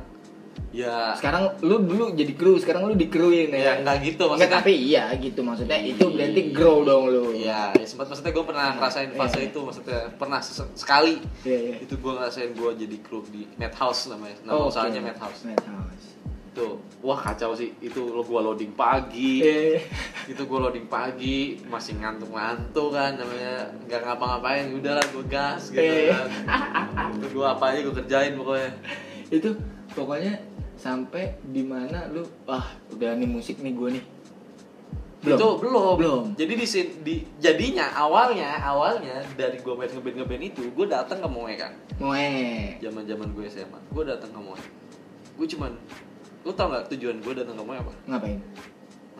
ya 0.69 1.15
Sekarang 1.15 1.55
lu 1.61 1.79
dulu 1.81 2.11
jadi 2.11 2.33
kru, 2.35 2.59
sekarang 2.59 2.85
lu 2.85 2.93
di-crewin 2.93 3.47
ya 3.49 3.57
ya. 3.57 3.73
enggak 3.79 3.97
gitu 4.03 4.27
Enggak, 4.27 4.35
maksudnya. 4.35 4.57
tapi 4.59 4.73
iya 4.75 5.03
gitu 5.15 5.39
maksudnya. 5.39 5.79
Itu 5.79 6.11
berarti 6.11 6.41
grow 6.51 6.83
dong 6.83 7.03
lu. 7.07 7.25
Iya, 7.31 7.71
ya 7.73 7.85
sempat 7.85 8.05
maksudnya 8.05 8.31
gue 8.31 8.43
pernah 8.43 8.65
ngerasain 8.75 9.09
fase 9.13 9.39
Iya. 9.39 9.47
itu 9.47 9.59
maksudnya 9.61 9.99
pernah 10.13 10.39
sekali. 10.75 11.13
Iya, 11.41 11.57
iya. 11.57 11.75
Itu 11.79 11.95
gue 11.95 12.11
ngerasain 12.11 12.51
gue 12.51 12.71
jadi 12.77 12.97
kru 12.99 13.23
di 13.25 13.47
Madhouse 13.55 14.11
namanya. 14.11 14.35
Nama 14.43 14.53
Oh, 14.53 14.67
usahanya 14.67 14.99
oke. 14.99 15.07
Madhouse. 15.07 15.41
Madhouse. 15.47 16.07
Itu 16.59 16.75
wah 16.99 17.15
kacau 17.15 17.55
sih. 17.55 17.71
Itu 17.79 18.11
lo 18.11 18.19
gue 18.19 18.35
loading 18.35 18.75
pagi. 18.75 19.39
Iya. 19.39 19.79
Itu 20.27 20.43
gue 20.43 20.59
loading 20.59 20.91
pagi 20.91 21.55
masih 21.71 21.95
ngantuk-ngantuk 22.03 22.91
kan 22.91 23.15
namanya 23.15 23.71
nggak 23.87 24.01
ngapa-ngapain 24.03 24.75
udahlah 24.75 25.05
gue 25.07 25.23
gas 25.31 25.71
gitu 25.71 25.79
Iya. 25.79 26.11
kan. 26.11 26.27
itu 27.15 27.27
gue 27.31 27.45
apa 27.47 27.63
aja 27.71 27.79
gue 27.79 27.95
kerjain 27.95 28.35
pokoknya. 28.35 28.71
Itu 29.31 29.49
pokoknya 29.95 30.33
sampai 30.75 31.39
di 31.47 31.63
mana 31.63 32.11
lu 32.11 32.27
wah 32.43 32.67
udah 32.91 33.15
nih 33.15 33.29
musik 33.31 33.63
nih 33.63 33.71
gue 33.71 33.89
nih. 33.95 34.05
Itu 35.23 35.47
belum. 35.63 35.95
Belum. 35.95 36.23
Jadi 36.35 36.53
di, 36.59 36.67
di 37.07 37.15
jadinya 37.39 37.87
awalnya 37.95 38.59
awalnya 38.59 39.23
dari 39.39 39.63
gue 39.63 39.73
main 39.79 39.87
ngeband 39.87 40.15
ngeband 40.19 40.43
itu 40.43 40.63
gue 40.75 40.85
datang 40.91 41.23
ke 41.23 41.27
Moe 41.31 41.55
kan. 41.55 41.71
Moe. 42.03 42.75
zaman 42.83 43.07
zaman 43.07 43.27
gue 43.31 43.47
SMA 43.47 43.79
gue 43.95 44.03
datang 44.03 44.31
ke 44.35 44.39
Moe 44.43 44.59
gue 45.39 45.47
cuman 45.55 45.71
lu 46.49 46.57
tau 46.57 46.65
nggak 46.73 46.89
tujuan 46.89 47.21
gue 47.21 47.33
datang 47.37 47.53
ke 47.53 47.61
apa 47.61 47.93
Ngapain? 48.09 48.41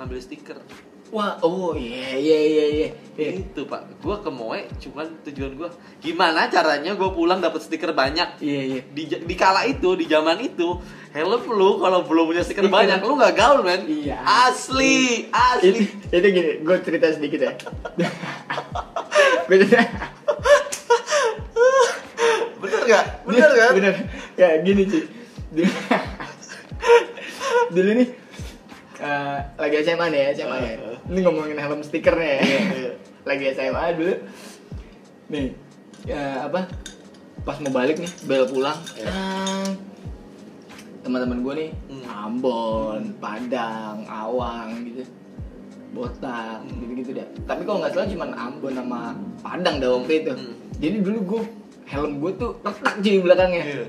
ngambil 0.02 0.18
stiker 0.18 0.58
Wah, 1.10 1.42
oh 1.42 1.74
iya 1.74 2.14
iya 2.22 2.38
iya 2.38 2.66
iya. 2.70 2.88
Iya. 3.18 3.30
itu 3.42 3.66
pak 3.66 3.82
gue 3.98 4.16
ke 4.22 4.30
Moe 4.30 4.62
cuman 4.78 5.10
tujuan 5.26 5.58
gue 5.58 5.70
gimana 6.02 6.50
caranya 6.50 6.94
gue 6.94 7.10
pulang 7.14 7.38
dapat 7.38 7.62
stiker 7.62 7.94
banyak 7.94 8.42
Iya 8.42 8.62
iya. 8.66 8.82
di, 8.90 9.04
di 9.06 9.36
kala 9.38 9.66
itu 9.66 9.94
di 9.94 10.06
zaman 10.06 10.38
itu 10.38 10.78
helm 11.14 11.50
lu 11.50 11.78
kalau 11.78 12.02
belum 12.02 12.30
punya 12.30 12.42
stiker 12.42 12.66
banyak 12.66 12.98
lu 13.02 13.14
nggak 13.14 13.34
gaul 13.38 13.62
men 13.62 13.86
Iya. 13.86 14.22
asli 14.50 15.30
asli 15.30 15.86
itu 16.10 16.28
gini, 16.30 16.52
gue 16.62 16.78
cerita 16.82 17.10
sedikit 17.10 17.42
ya. 17.42 17.54
gue 19.46 19.58
cerita. 19.60 19.82
bener 22.58 22.82
gak 22.86 23.06
bener 23.26 23.50
kan 23.50 23.72
Bener. 23.78 23.96
Ya 24.34 24.50
gini 24.62 24.84
sih. 24.86 25.04
Dulu, 27.70 27.92
nih 27.96 28.10
eh, 29.00 29.38
lagi 29.56 29.76
SMA 29.82 30.06
nih 30.12 30.20
ya, 30.20 30.30
SMA 30.36 30.58
ya. 30.60 30.74
Uh, 30.76 30.92
uh. 30.92 30.98
Ini 31.08 31.20
ngomongin 31.24 31.58
helm 31.58 31.82
stikernya 31.82 32.30
ya. 32.36 32.42
Iya, 32.42 32.60
iya. 32.76 32.92
lagi 33.24 33.46
SMA 33.54 33.84
dulu. 33.96 34.14
Nih, 35.30 35.46
ya, 36.04 36.22
apa? 36.46 36.68
Pas 37.42 37.58
mau 37.64 37.72
balik 37.72 37.98
nih, 37.98 38.12
bel 38.26 38.44
pulang. 38.46 38.76
Iya. 38.94 39.08
tang. 39.08 39.68
teman-teman 41.00 41.40
gue 41.42 41.54
nih 41.56 41.70
Hmm. 41.88 42.04
Ambon, 42.06 43.02
Padang, 43.18 44.04
Awang 44.06 44.84
gitu, 44.84 45.08
Botak, 45.90 46.60
Hmm. 46.62 46.76
gitu-gitu 46.84 47.16
deh. 47.16 47.28
Tapi 47.48 47.64
kalau 47.64 47.80
nggak 47.80 47.96
salah 47.96 48.06
cuma 48.06 48.28
Ambon 48.36 48.76
sama 48.76 49.16
Padang 49.40 49.80
dah 49.80 49.90
waktu 49.96 50.14
itu. 50.22 50.34
Hmm. 50.36 50.54
Jadi 50.78 50.96
dulu 51.00 51.20
gue 51.24 51.42
helm 51.88 52.20
gue 52.20 52.32
tuh 52.36 52.52
retak 52.62 52.96
cuy 53.00 53.18
belakangnya. 53.24 53.64
Iya. 53.64 53.86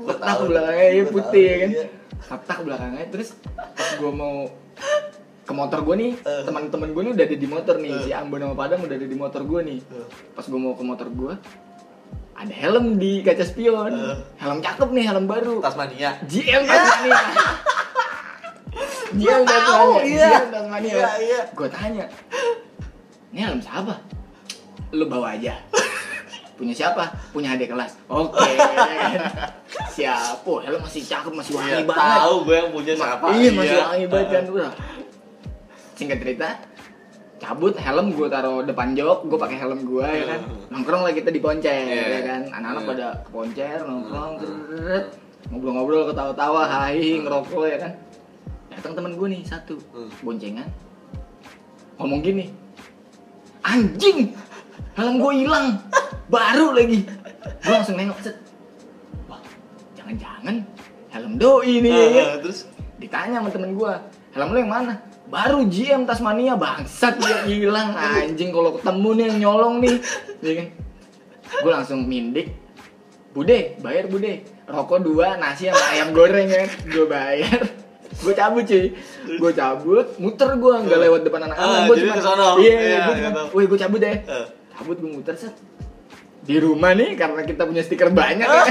Retak 0.00 0.26
tahu. 0.32 0.42
belakangnya 0.48 0.86
ya 0.88 1.02
Gua 1.04 1.12
putih 1.12 1.44
ya 1.44 1.56
kan. 1.60 1.70
iya. 1.70 1.84
Retak 2.20 2.58
belakangnya 2.60 3.06
terus 3.08 3.32
pas 3.54 3.90
gue 3.96 4.12
mau 4.12 4.50
ke 5.40 5.52
motor 5.52 5.82
gue 5.82 5.96
nih, 5.98 6.12
Eh. 6.22 6.42
teman-teman 6.46 6.88
gue 6.90 7.02
nih 7.02 7.12
udah 7.12 7.24
ada 7.26 7.36
di 7.36 7.48
motor 7.48 7.74
nih, 7.76 7.90
Eh. 7.90 8.02
si 8.06 8.10
Ambon 8.14 8.38
sama 8.38 8.54
Padang 8.54 8.86
udah 8.86 8.94
ada 8.94 9.06
di 9.06 9.16
motor 9.18 9.42
gue 9.42 9.60
nih. 9.66 9.78
Eh. 9.82 10.06
Pas 10.30 10.44
gue 10.44 10.60
mau 10.60 10.78
ke 10.78 10.84
motor 10.86 11.08
gue, 11.10 11.32
ada 12.32 12.54
helm 12.54 12.96
di 12.96 13.18
kaca 13.20 13.42
spion. 13.42 13.90
Eh. 13.90 14.16
Helm 14.38 14.62
cakep 14.62 14.88
nih, 14.90 15.04
helm 15.04 15.26
baru. 15.26 15.58
Tasmania. 15.58 16.22
GM 16.22 16.62
Tasmania. 16.62 17.18
GM 19.10 19.42
Tasmania. 19.42 20.02
iya. 20.06 20.28
GM 20.30 20.50
Tasmania. 20.54 20.94
Iya, 20.94 21.10
iya. 21.18 21.40
Gue 21.50 21.66
tanya, 21.66 22.06
ini 23.34 23.40
helm 23.42 23.58
siapa? 23.58 23.98
Lu 24.94 25.06
bawa 25.06 25.34
aja. 25.34 25.58
Punya 26.60 26.74
siapa? 26.76 27.08
Punya 27.32 27.56
adik 27.56 27.72
kelas. 27.72 27.96
Oke. 28.04 28.52
Siap. 29.90 30.44
Oh, 30.44 30.60
helm 30.60 30.76
masih 30.78 31.00
cakep, 31.00 31.32
masih 31.32 31.56
wangi 31.56 31.72
Iya, 31.72 31.88
banget. 31.88 32.18
tahu 32.20 32.34
gue 32.44 32.52
yang 32.54 32.68
punya 32.68 32.92
siapa. 32.94 33.26
Iya, 33.32 33.50
masih 33.50 33.76
wangi 33.80 34.04
banget 34.06 34.28
kan. 34.28 34.44
Udah. 34.52 34.72
Singkat 35.96 36.18
cerita, 36.20 36.48
cabut 37.38 37.74
helm 37.74 38.12
gue 38.12 38.28
taruh 38.28 38.60
depan 38.60 38.92
jok, 38.92 39.24
gue 39.24 39.38
pakai 39.40 39.56
helm 39.56 39.80
gue 39.82 40.04
ya 40.04 40.24
kan. 40.26 40.40
Nongkrong 40.68 41.02
lah 41.02 41.12
kita 41.12 41.32
di 41.32 41.40
Poncer 41.40 41.72
Iya. 41.80 42.04
ya 42.10 42.20
kan. 42.22 42.40
Anak-anak 42.52 42.82
Iya. 42.82 42.90
pada 42.92 43.06
ke 43.18 43.28
Poncer 43.30 43.78
nongkrong, 43.80 44.32
Hmm. 44.36 45.02
ngobrol-ngobrol, 45.48 46.02
ketawa-tawa, 46.06 46.62
hai, 46.68 47.00
ngerokok 47.18 47.64
ya 47.66 47.78
kan. 47.80 47.92
Datang 48.70 48.92
temen 48.94 49.16
gue 49.16 49.28
nih 49.30 49.42
satu, 49.42 49.80
Hmm. 49.90 50.12
boncengan, 50.20 50.68
ngomong 51.96 52.20
gini, 52.20 52.52
anjing, 53.62 54.36
helm 54.94 55.16
gue 55.18 55.32
hilang, 55.44 55.66
baru 56.26 56.72
lagi. 56.74 57.04
Gue 57.60 57.72
langsung 57.72 57.96
nengok, 57.96 58.18
set, 58.20 58.36
wah, 59.26 59.40
jangan-jangan 59.96 60.64
helm 61.10 61.32
doi 61.36 61.80
nih. 61.80 61.90
Ya 61.90 62.06
kan? 62.08 62.24
Eh, 62.24 62.38
terus? 62.44 62.58
Ditanya 63.00 63.40
sama 63.40 63.48
temen 63.48 63.72
gue 63.74 63.92
helm 64.36 64.48
lu 64.52 64.58
yang 64.60 64.72
mana? 64.72 64.94
Baru 65.30 65.62
GM 65.62 66.04
Tasmania 66.04 66.58
bangsat 66.58 67.22
dia 67.22 67.46
hilang. 67.46 67.94
Anjing 67.94 68.50
kalau 68.50 68.74
ketemu 68.74 69.08
nih 69.14 69.24
yang 69.30 69.38
nyolong 69.46 69.74
nih. 69.78 69.96
Ya 70.42 70.52
kan 70.58 70.66
gue 71.50 71.70
langsung 71.70 72.06
mindik 72.06 72.50
bude 73.30 73.78
bayar 73.78 74.10
bude. 74.10 74.42
Rokok 74.66 75.02
dua 75.02 75.38
nasi 75.38 75.70
sama 75.70 75.82
ayam 75.94 76.10
goreng 76.10 76.50
ya. 76.50 76.66
Gue 76.86 77.06
bayar. 77.06 77.62
Gue 78.10 78.34
cabut 78.34 78.66
cuy. 78.66 78.90
Gue 79.38 79.52
cabut 79.54 80.06
muter 80.18 80.50
gue 80.58 80.74
nggak 80.82 80.98
lewat 80.98 81.20
depan 81.22 81.40
Ah, 81.42 81.46
anak-anak 81.46 81.80
gue 81.86 81.94
jadi 81.94 82.10
cuma 82.10 82.46
iya 82.58 82.74
Iya, 82.74 82.98
gue 83.06 83.14
cuma 83.14 83.30
gitu. 83.30 83.42
woi 83.54 83.64
gue 83.70 83.78
cabut 83.78 84.00
deh. 84.02 84.16
Eh. 84.18 84.46
Cabut 84.80 84.96
gue 84.96 85.12
muter 85.12 85.36
set 85.36 85.52
di 86.40 86.56
rumah 86.56 86.96
nih 86.96 87.20
karena 87.20 87.44
kita 87.44 87.68
punya 87.68 87.84
stiker 87.84 88.08
banyak 88.08 88.48
ya. 88.48 88.64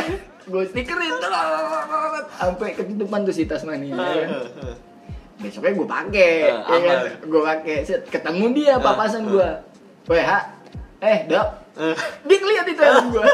Gue 0.49 0.65
stikerin. 0.65 1.21
Sampai 2.33 2.73
ketutupan 2.73 3.21
tuh 3.21 3.29
si 3.29 3.45
Tasmania 3.45 3.93
ya 3.93 4.25
kan? 4.25 4.29
Besoknya 5.37 5.71
gue 5.77 5.87
pakai 5.87 6.33
ya 6.49 6.57
kan? 6.65 6.99
gue 7.21 7.41
pakai 7.45 7.75
set 7.85 8.01
ketemu 8.09 8.45
dia 8.57 8.73
papasan 8.81 9.29
gue 9.29 9.49
weh 10.09 10.25
eh 10.99 11.19
dok. 11.29 11.47
Dia 12.25 12.37
ngeliat 12.41 12.65
itu 12.65 12.81
helm 12.81 13.05
gue 13.13 13.25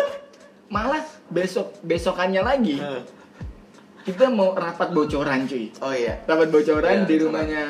malah 0.68 1.00
besok 1.32 1.72
besokannya 1.80 2.44
lagi 2.44 2.78
kita 4.06 4.30
mau 4.30 4.54
rapat 4.54 4.94
bocoran 4.94 5.50
cuy. 5.50 5.74
Oh 5.82 5.90
iya. 5.90 6.22
rapat 6.30 6.54
bocoran 6.54 7.10
di 7.10 7.18
bocoran. 7.18 7.24
rumahnya 7.26 7.64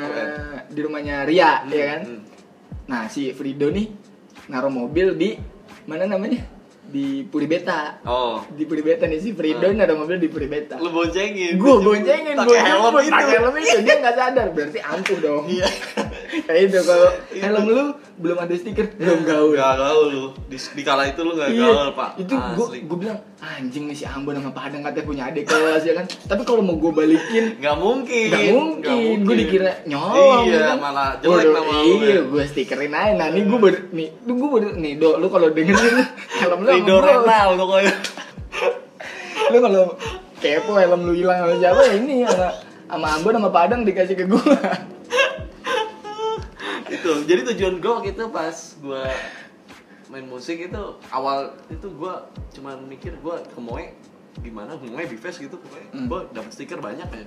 di 0.67 0.79
rumahnya 0.83 1.15
Ria 1.23 1.63
Hmm, 1.63 1.71
ya 1.71 1.85
kan? 1.95 2.01
hmm. 2.03 2.21
nah 2.91 3.03
si 3.07 3.31
Frido 3.31 3.71
nih 3.71 3.87
naruh 4.47 4.69
mobil 4.69 5.13
di 5.13 5.37
mana 5.85 6.05
namanya 6.05 6.41
di 6.85 7.23
Puri 7.23 7.45
Beta 7.45 7.97
Oh. 8.03 8.45
di 8.47 8.61
Puri 8.63 8.79
Beta 8.79 9.03
nih 9.03 9.17
si 9.17 9.31
Frido 9.31 9.63
Ah. 9.63 9.73
naruh 9.73 9.97
mobil 9.97 10.17
di 10.17 10.29
Puri 10.29 10.45
Beta 10.45 10.77
Lu 10.77 10.89
boncengin. 10.89 11.57
gue 11.57 11.75
boncengin 11.79 12.35
Pakai 12.35 12.61
helm 12.61 12.93
itu. 12.99 13.09
pakai 13.09 13.35
helm 13.35 13.55
itu 13.55 13.77
dia 13.81 13.95
nggak 13.97 14.15
sadar 14.15 14.47
berarti 14.49 14.79
ampuh 14.79 15.17
dong 15.17 15.43
Iya. 15.47 15.65
kayak 16.41 16.61
itu 16.65 16.79
kalau 16.81 17.09
helm 17.31 17.65
lu 17.67 17.83
belum 18.15 18.37
ada 18.37 18.53
stiker 18.53 18.91
belum 18.93 19.19
gaul 19.21 19.51
Gak 19.51 19.75
gaul 19.75 20.05
lu. 20.07 20.25
Di, 20.45 20.57
di 20.57 20.81
kala 20.81 21.03
itu 21.05 21.19
lu 21.19 21.33
gak 21.33 21.49
Iya, 21.49 21.63
gaul, 21.65 21.89
Pak. 21.91 22.09
itu 22.17 22.31
gue 22.31 22.65
gue 22.81 22.97
bilang 22.97 23.19
anjing 23.37 23.85
nih 23.85 23.93
si 23.93 24.03
Ambon 24.03 24.35
sama 24.35 24.51
Padang 24.51 24.81
katanya 24.81 25.05
punya 25.05 25.23
adik 25.27 25.45
kelas 25.45 25.81
ya 25.81 25.93
kan 25.93 26.05
tapi 26.25 26.41
kalau 26.43 26.59
mau 26.59 26.75
gue 26.75 26.91
balikin 26.91 27.45
Gak 27.57 27.75
mungkin. 27.75 28.27
Gak 28.27 28.43
mungkin, 28.49 29.15
gue 29.21 29.35
dikira 29.37 29.71
nyolong 29.83 30.43
Iya, 30.43 30.53
ya 30.53 30.59
kan? 30.65 30.77
malah 30.79 31.09
jelek 31.17 31.45
nama 31.47 31.71
lu. 31.77 31.95
Iya, 31.97 32.07
ya. 32.09 32.21
gue 32.25 32.43
stikerin 32.45 32.91
aja. 32.91 33.11
Nah, 33.15 33.27
nih 33.29 33.43
gue 33.43 33.57
baru, 33.57 33.77
nih, 33.89 34.07
lu 34.23 34.31
gue 34.35 34.49
baru, 34.49 34.67
nih, 34.75 34.93
do, 34.95 35.09
lu 35.15 35.27
kalau 35.27 35.47
dengerin 35.49 35.95
helm 36.39 36.59
lu 36.59 36.67
sama 36.67 36.75
Rido. 36.75 36.95
Renal 36.97 37.49
pokoknya. 37.55 37.93
Lu 39.45 39.61
kalau 39.61 39.83
kepo 40.35 40.73
helm 40.73 41.01
lu 41.03 41.13
hilang 41.13 41.37
sama 41.37 41.53
siapa 41.55 41.81
ya 41.83 41.93
ini 41.95 42.25
sama 42.25 42.47
sama 42.85 43.07
Ambon 43.13 43.33
sama 43.35 43.49
Padang 43.49 43.81
dikasih 43.83 44.15
ke 44.15 44.25
gue. 44.25 44.41
Itu 47.05 47.13
jadi 47.23 47.41
tujuan 47.47 47.75
gue 47.77 47.91
waktu 47.91 48.09
itu 48.11 48.25
pas 48.27 48.49
gue 48.75 49.03
main 50.07 50.25
musik 50.25 50.57
itu 50.59 50.81
awal 51.07 51.37
itu 51.67 51.85
gue 51.87 52.13
cuma 52.51 52.73
mikir 52.79 53.13
gue 53.15 53.35
ke 53.43 53.59
Moe 53.59 53.93
gimana 54.37 54.73
Moe 54.75 55.05
Bifest 55.05 55.37
gitu 55.39 55.55
pokoknya 55.55 55.87
Hmm. 55.91 56.07
gue 56.07 56.19
dapet 56.31 56.51
stiker 56.51 56.79
banyak 56.79 57.05
ya 57.05 57.25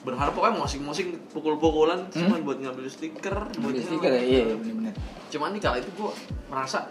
berharap 0.00 0.30
pokoknya 0.32 0.56
musik-musik 0.56 1.06
pukul-pukulan 1.28 2.06
cuma 2.08 2.38
buat 2.40 2.56
ngambil 2.56 2.86
stiker 2.86 3.34
buat 3.52 3.70
Hmm? 3.70 3.82
Stiker 3.84 4.10
ya, 4.12 4.20
iya 4.20 4.42
bener-bener. 4.48 4.94
cuman 5.28 5.48
nih 5.50 5.60
kala 5.60 5.76
itu 5.76 5.90
gue 5.92 6.10
merasa 6.46 6.86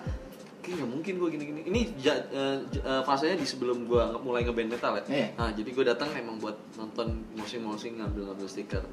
kayak 0.60 0.76
nggak 0.78 0.92
mungkin 0.92 1.14
gue 1.18 1.30
gini-gini 1.30 1.60
ini 1.66 1.82
ja- 1.98 2.24
j- 2.66 2.82
eh, 2.82 3.02
fasenya 3.02 3.36
di 3.36 3.44
sebelum 3.44 3.84
gue 3.84 4.04
mulai 4.20 4.44
ngeband 4.44 4.70
metal 4.70 4.96
ya 4.98 5.04
Iya. 5.08 5.28
nah 5.36 5.50
jadi 5.50 5.70
gue 5.70 5.86
datang 5.86 6.08
emang 6.14 6.36
buat 6.38 6.56
nonton 6.74 7.08
musik-musik 7.34 7.96
ngambil-ngambil 7.96 8.44
stiker 8.46 8.84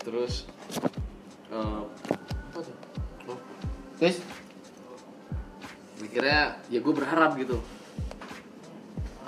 terus 0.00 0.50
eh, 1.50 1.82
Oh, 3.28 3.38
Terus, 4.00 4.16
mikirnya 6.00 6.56
ya 6.72 6.78
gue 6.80 6.94
berharap 6.94 7.36
gitu. 7.36 7.60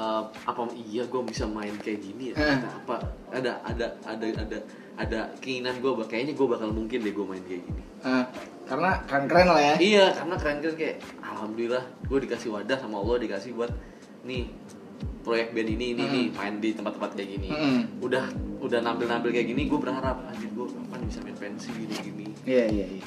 Eh, 0.01 0.23
apa 0.49 0.61
iya 0.75 1.05
gue 1.07 1.23
bisa 1.29 1.45
main 1.45 1.77
kayak 1.79 2.01
gini 2.01 2.33
ya? 2.33 2.35
Eh. 2.41 2.57
Atau 2.59 2.71
apa? 2.83 2.97
Ada 3.31 3.53
ada 3.63 3.87
ada 4.09 4.27
ada 4.33 4.59
ada 4.97 5.21
keinginan 5.45 5.79
gue 5.79 5.93
kayaknya 6.09 6.33
gue 6.35 6.47
bakal 6.49 6.73
mungkin 6.73 7.05
deh 7.05 7.13
gue 7.13 7.27
main 7.27 7.45
kayak 7.45 7.63
gini. 7.63 7.83
Eh, 8.03 8.25
karena 8.67 8.91
keren-keren 9.07 9.49
lah 9.53 9.63
ya. 9.63 9.75
Iya, 9.79 10.07
karena 10.17 10.35
keren-keren 10.41 10.77
kayak 10.81 10.97
alhamdulillah 11.21 11.85
gue 12.09 12.19
dikasih 12.25 12.49
wadah 12.51 12.79
sama 12.81 12.99
Allah 12.99 13.17
dikasih 13.21 13.51
buat 13.55 13.71
nih 14.27 14.49
proyek 15.23 15.51
band 15.51 15.69
ini 15.71 15.87
ini 15.93 16.03
Hmm. 16.03 16.13
nih 16.13 16.27
main 16.33 16.55
di 16.59 16.71
tempat-tempat 16.71 17.11
kayak 17.15 17.29
gini. 17.31 17.49
Hmm. 17.49 17.81
Udah 17.99 18.27
udah 18.59 18.79
nampil-nampil 18.79 19.31
kayak 19.31 19.49
gini, 19.49 19.63
gue 19.65 19.77
berharap 19.77 20.23
anjir 20.25 20.47
gue 20.49 20.67
kapan 20.67 21.01
bisa 21.03 21.19
main 21.21 21.35
pensi 21.35 21.69
gini-gini. 21.71 22.27
Iya, 22.43 22.65
iya, 22.69 22.87
iya. 22.93 23.05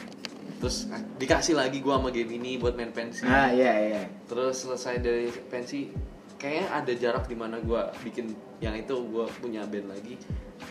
Terus 0.56 0.88
ah, 0.90 1.00
dikasih 1.16 1.54
lagi 1.54 1.80
gue 1.80 1.92
sama 1.92 2.10
game 2.10 2.32
ini 2.34 2.56
buat 2.56 2.74
main 2.74 2.90
pensi. 2.90 3.24
Ah, 3.24 3.48
iya, 3.50 3.72
iya. 3.86 4.02
Terus 4.26 4.56
selesai 4.58 5.00
dari 5.00 5.28
pensi, 5.46 5.92
kayaknya 6.36 6.68
ada 6.74 6.92
jarak 6.94 7.26
di 7.26 7.36
mana 7.36 7.56
gue 7.58 7.82
bikin 8.02 8.32
yang 8.60 8.74
itu 8.74 8.96
gue 9.06 9.26
punya 9.38 9.64
band 9.64 9.88
lagi 9.90 10.16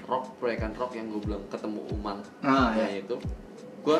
rock 0.05 0.37
proyekan 0.39 0.73
rock 0.73 0.93
yang 0.93 1.09
gue 1.09 1.21
bilang 1.23 1.45
ketemu 1.49 1.81
Umang. 1.91 2.21
Ah, 2.41 2.73
Nah, 2.73 2.85
iya. 2.85 3.01
itu 3.01 3.17
gue 3.81 3.99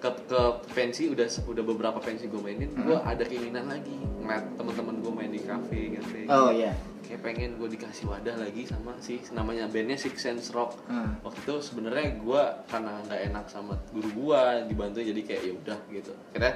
ke 0.00 0.10
ke 0.26 0.40
pensi 0.70 1.06
udah 1.06 1.22
udah 1.44 1.64
beberapa 1.66 1.98
pensi 1.98 2.24
gue 2.24 2.38
mainin 2.38 2.72
gue 2.72 2.90
Hmm. 2.90 3.04
ada 3.06 3.20
keinginan 3.22 3.68
lagi 3.68 3.92
ngeliat 4.18 4.44
teman-teman 4.54 4.94
gue 4.98 5.12
main 5.12 5.28
di 5.28 5.40
cafe 5.40 5.92
cafe 5.92 6.24
Oh, 6.26 6.48
iya. 6.48 6.72
kayak 7.02 7.20
pengen 7.20 7.50
gue 7.54 7.68
dikasih 7.68 8.06
wadah 8.06 8.32
lagi 8.34 8.64
sama 8.64 8.96
si 8.98 9.20
namanya 9.30 9.66
bandnya 9.66 9.94
Six 9.94 10.16
Sense 10.16 10.48
Rock 10.50 10.80
Ah. 10.86 11.12
waktu 11.22 11.40
itu 11.40 11.54
sebenarnya 11.60 12.16
gue 12.16 12.42
karena 12.66 12.96
nggak 13.02 13.20
enak 13.28 13.44
sama 13.46 13.76
guru 13.90 14.08
gue 14.10 14.40
dibantu 14.66 14.98
jadi 15.00 15.20
kayak 15.20 15.42
ya 15.42 15.52
udah 15.54 15.78
gitu 15.90 16.12
akhirnya 16.28 16.54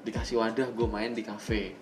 dikasih 0.00 0.36
wadah 0.36 0.68
gue 0.68 0.86
main 0.86 1.10
di 1.10 1.22
cafe 1.22 1.74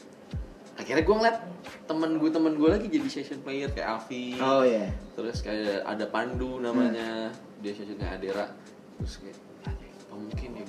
akhirnya 0.75 1.03
gue 1.03 1.17
ngeliat 1.17 1.39
temen 1.85 2.11
gue 2.15 2.31
temen 2.31 2.53
gue 2.55 2.69
lagi 2.69 2.87
jadi 2.87 3.09
session 3.11 3.41
player 3.41 3.69
kayak 3.71 3.89
Avi 3.99 4.37
Oh, 4.39 4.61
iya. 4.61 4.93
terus 5.13 5.41
kayak 5.41 5.81
ada 5.83 6.05
Pandu 6.07 6.57
namanya 6.59 7.33
dia 7.59 7.73
sessionnya 7.73 8.09
Adera 8.11 8.49
terus 8.97 9.19
kayak 9.19 9.37
"Anjing, 9.65 9.89
apa 9.91 10.15
mungkin 10.15 10.49
ya 10.53 10.65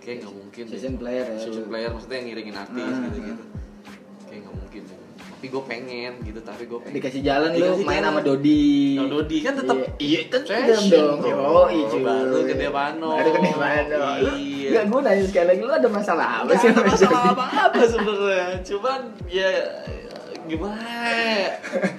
kayak 0.00 0.16
nggak 0.18 0.34
mungkin 0.34 0.62
deh. 0.64 0.72
Session 0.72 0.94
player 0.96 1.24
ya, 1.24 1.36
session 1.36 1.54
lu. 1.58 1.68
player 1.68 1.90
maksudnya 1.90 2.16
yang 2.16 2.26
ngiringin 2.28 2.56
artis 2.56 2.84
gitu 3.00 3.18
gitu 3.22 3.42
kayak 4.22 4.40
nggak 4.40 4.56
mungkin 4.56 4.82
deh. 4.82 4.98
tapi 5.30 5.46
gue 5.48 5.62
pengen 5.64 6.12
gitu 6.20 6.40
tapi 6.42 6.62
gue 6.64 6.78
pengen 6.78 6.94
Dikasih 6.94 7.22
jalan 7.22 7.48
lu 7.50 7.64
main 7.78 7.96
jalan. 7.96 8.04
sama 8.06 8.20
Dodi. 8.22 8.96
Dodi 8.98 9.36
kan 9.40 9.52
tetap 9.54 9.76
Iya, 9.76 9.88
iya 9.98 10.20
tetap 10.26 10.48
session, 10.68 11.00
dong. 11.06 11.18
bro. 11.22 11.40
Oh, 11.40 11.66
iya 11.68 11.86
Baru 11.98 12.38
gede 12.42 12.68
Pano. 12.68 13.10
Baru 13.14 13.30
gede 13.34 13.52
Pano. 13.54 13.98
Lu- 14.20 14.38
Iya. 14.40 14.84
Gue 14.84 15.00
nanya 15.00 15.24
sekali 15.24 15.46
lagi 15.48 15.60
lu 15.60 15.72
ada 15.74 15.88
masalah 15.90 16.26
apa 16.38 16.52
sih? 16.54 16.68
ada 16.68 16.82
masalah 16.82 17.10
Dodi? 17.10 17.32
apa-apa 17.34 17.82
sebenarnya 17.84 18.46
cuman 18.62 19.00
ya 19.26 19.50
gimana 20.50 20.82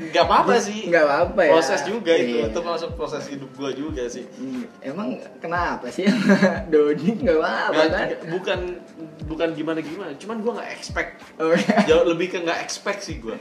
nggak 0.06 0.24
apa-apa 0.24 0.54
sih 0.58 0.86
Nggak 0.86 1.04
apa-apa 1.04 1.42
ya. 1.42 1.52
proses 1.52 1.82
juga 1.84 2.12
itu 2.14 2.36
Iya. 2.38 2.46
itu 2.48 2.60
masuk 2.62 2.90
proses 2.94 3.24
hidup 3.26 3.50
gue 3.52 3.72
juga 3.74 4.04
sih 4.06 4.26
Hmm, 4.34 4.68
Emang 4.80 5.10
kenapa 5.38 5.88
sih 5.88 6.06
Dodi 6.72 7.16
nggak 7.18 7.38
apa-apa 7.38 7.82
kan? 7.88 8.08
bukan 8.30 8.60
bukan 9.26 9.50
gimana 9.52 9.80
gimana 9.80 10.12
cuman 10.16 10.38
gue 10.38 10.52
nggak 10.54 10.70
expect 10.72 11.12
Oh, 11.38 11.52
iya. 11.52 11.88
jauh 11.88 12.06
lebih 12.06 12.28
ke 12.30 12.38
nggak 12.40 12.60
expect 12.60 13.02
sih 13.02 13.18
gue 13.18 13.40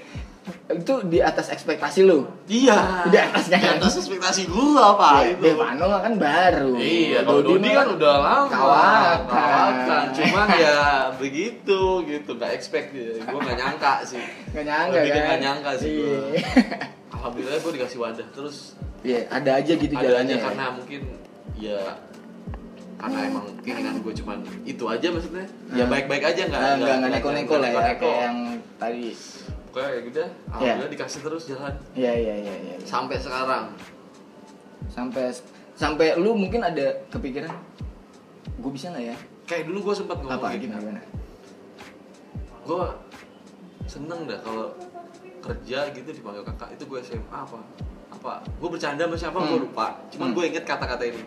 itu 0.69 0.95
di 1.05 1.19
atas 1.19 1.49
ekspektasi 1.49 2.03
lu. 2.03 2.27
iya 2.47 3.05
Di 3.05 3.17
atasnya 3.17 3.57
di 3.57 3.65
kan? 3.65 3.75
atas 3.77 3.95
ekspektasi 3.97 4.47
gue 4.47 4.75
apa 4.77 5.09
Iya, 5.21 5.31
itu 5.31 5.43
Devano 5.45 5.87
kan 5.93 6.13
baru. 6.15 6.73
Iya, 6.75 7.19
kalau 7.23 7.41
Dodi 7.43 7.69
kan 7.69 7.87
udah 7.91 8.15
lama 8.17 8.47
kawakan. 8.47 9.19
kawakan. 9.27 10.05
Cuman 10.13 10.49
ya 10.55 10.79
begitu 11.15 11.81
gitu, 12.05 12.31
nggak 12.33 12.53
expect 12.53 12.89
dia. 12.91 13.19
Gue 13.21 13.39
nggak 13.39 13.57
nyangka 13.57 13.93
sih. 14.05 14.23
Nggak 14.51 14.65
nyangka 14.65 14.97
Lebih 14.97 15.11
kan? 15.11 15.23
nggak 15.23 15.41
nyangka 15.41 15.71
sih 15.77 15.91
gua. 15.91 16.07
Iya. 16.07 16.21
Alhamdulillah 17.15 17.59
gue 17.59 17.73
dikasih 17.75 17.99
wadah. 17.99 18.27
Terus 18.31 18.57
Iya, 19.01 19.21
ada 19.29 19.51
aja 19.57 19.73
gitu 19.75 19.91
ada 19.91 20.03
jalannya. 20.03 20.29
aja 20.29 20.35
ya. 20.35 20.45
karena 20.45 20.65
mungkin 20.71 21.01
ya 21.57 21.81
karena 22.97 23.19
emang 23.27 23.45
keinginan 23.65 23.97
gue 23.99 24.13
cuman 24.15 24.39
itu 24.63 24.85
aja 24.85 25.07
maksudnya. 25.09 25.47
Ya 25.71 25.83
Hmm. 25.83 25.91
baik-baik 25.91 26.21
aja 26.23 26.43
nggak 26.47 26.61
nggak 26.79 27.11
neko-neko 27.11 27.55
lah 27.57 27.71
ya 27.71 27.95
kayak 27.97 28.19
yang 28.21 28.39
tadi. 28.77 29.17
Pokoknya 29.71 29.89
ya 29.89 30.01
udah, 30.05 30.29
alhamdulillah 30.51 30.91
dikasih 30.91 31.21
terus 31.21 31.43
jalan 31.47 31.75
Iya 31.93 32.13
iya 32.13 32.35
iya 32.37 32.55
iya. 32.61 32.77
sampai 32.83 33.17
sekarang. 33.17 33.71
Sampai 34.87 35.31
sampai 35.73 36.07
lu 36.17 36.35
mungkin 36.35 36.61
ada 36.61 36.91
kepikiran 37.09 37.55
gue 38.57 38.71
bisa 38.71 38.91
nggak 38.91 39.05
ya? 39.07 39.17
Kayak 39.45 39.65
dulu 39.67 39.79
gue 39.87 39.95
sempat 39.97 40.19
ngomong 40.19 40.37
Apa 40.37 40.53
gini. 40.53 40.67
gimana 40.67 40.81
gimana? 40.81 41.03
gue 42.61 42.85
seneng 43.85 44.21
dah 44.25 44.39
kalau 44.39 44.71
kerja 45.41 45.79
gitu 45.91 46.09
dipanggil 46.09 46.45
kakak 46.45 46.71
itu 46.71 46.85
gue 46.85 46.99
SMA 47.01 47.25
apa 47.33 47.59
apa 48.13 48.33
gue 48.45 48.69
bercanda 48.69 49.03
sama 49.03 49.17
siapa 49.17 49.39
gue 49.41 49.51
Hmm. 49.53 49.65
lupa 49.65 49.87
cuman 50.09 50.29
Hmm. 50.29 50.37
gue 50.37 50.45
inget 50.47 50.65
kata-kata 50.65 51.03
ini 51.05 51.23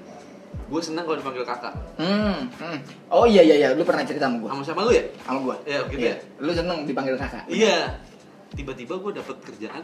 gue 0.64 0.80
seneng 0.80 1.04
kalau 1.04 1.18
dipanggil 1.18 1.44
kakak 1.44 1.74
Hmm, 1.98 2.48
hmm. 2.54 2.78
Oh 3.10 3.26
iya 3.26 3.42
iya 3.42 3.56
iya, 3.58 3.68
lu 3.72 3.84
pernah 3.84 4.02
cerita 4.02 4.26
sama 4.26 4.40
gue. 4.40 4.50
sama 4.50 4.64
siapa 4.64 4.82
lu 4.82 4.92
ya 4.92 5.04
Sama 5.20 5.40
gue. 5.42 5.56
Iya, 5.66 5.80
gitu 5.86 6.06
ya? 6.06 6.16
Lu 6.40 6.52
seneng 6.52 6.78
dipanggil 6.84 7.16
kakak. 7.18 7.44
iya 7.50 7.78
tiba-tiba 8.54 8.94
gue 8.96 9.12
dapet 9.14 9.38
kerjaan 9.42 9.84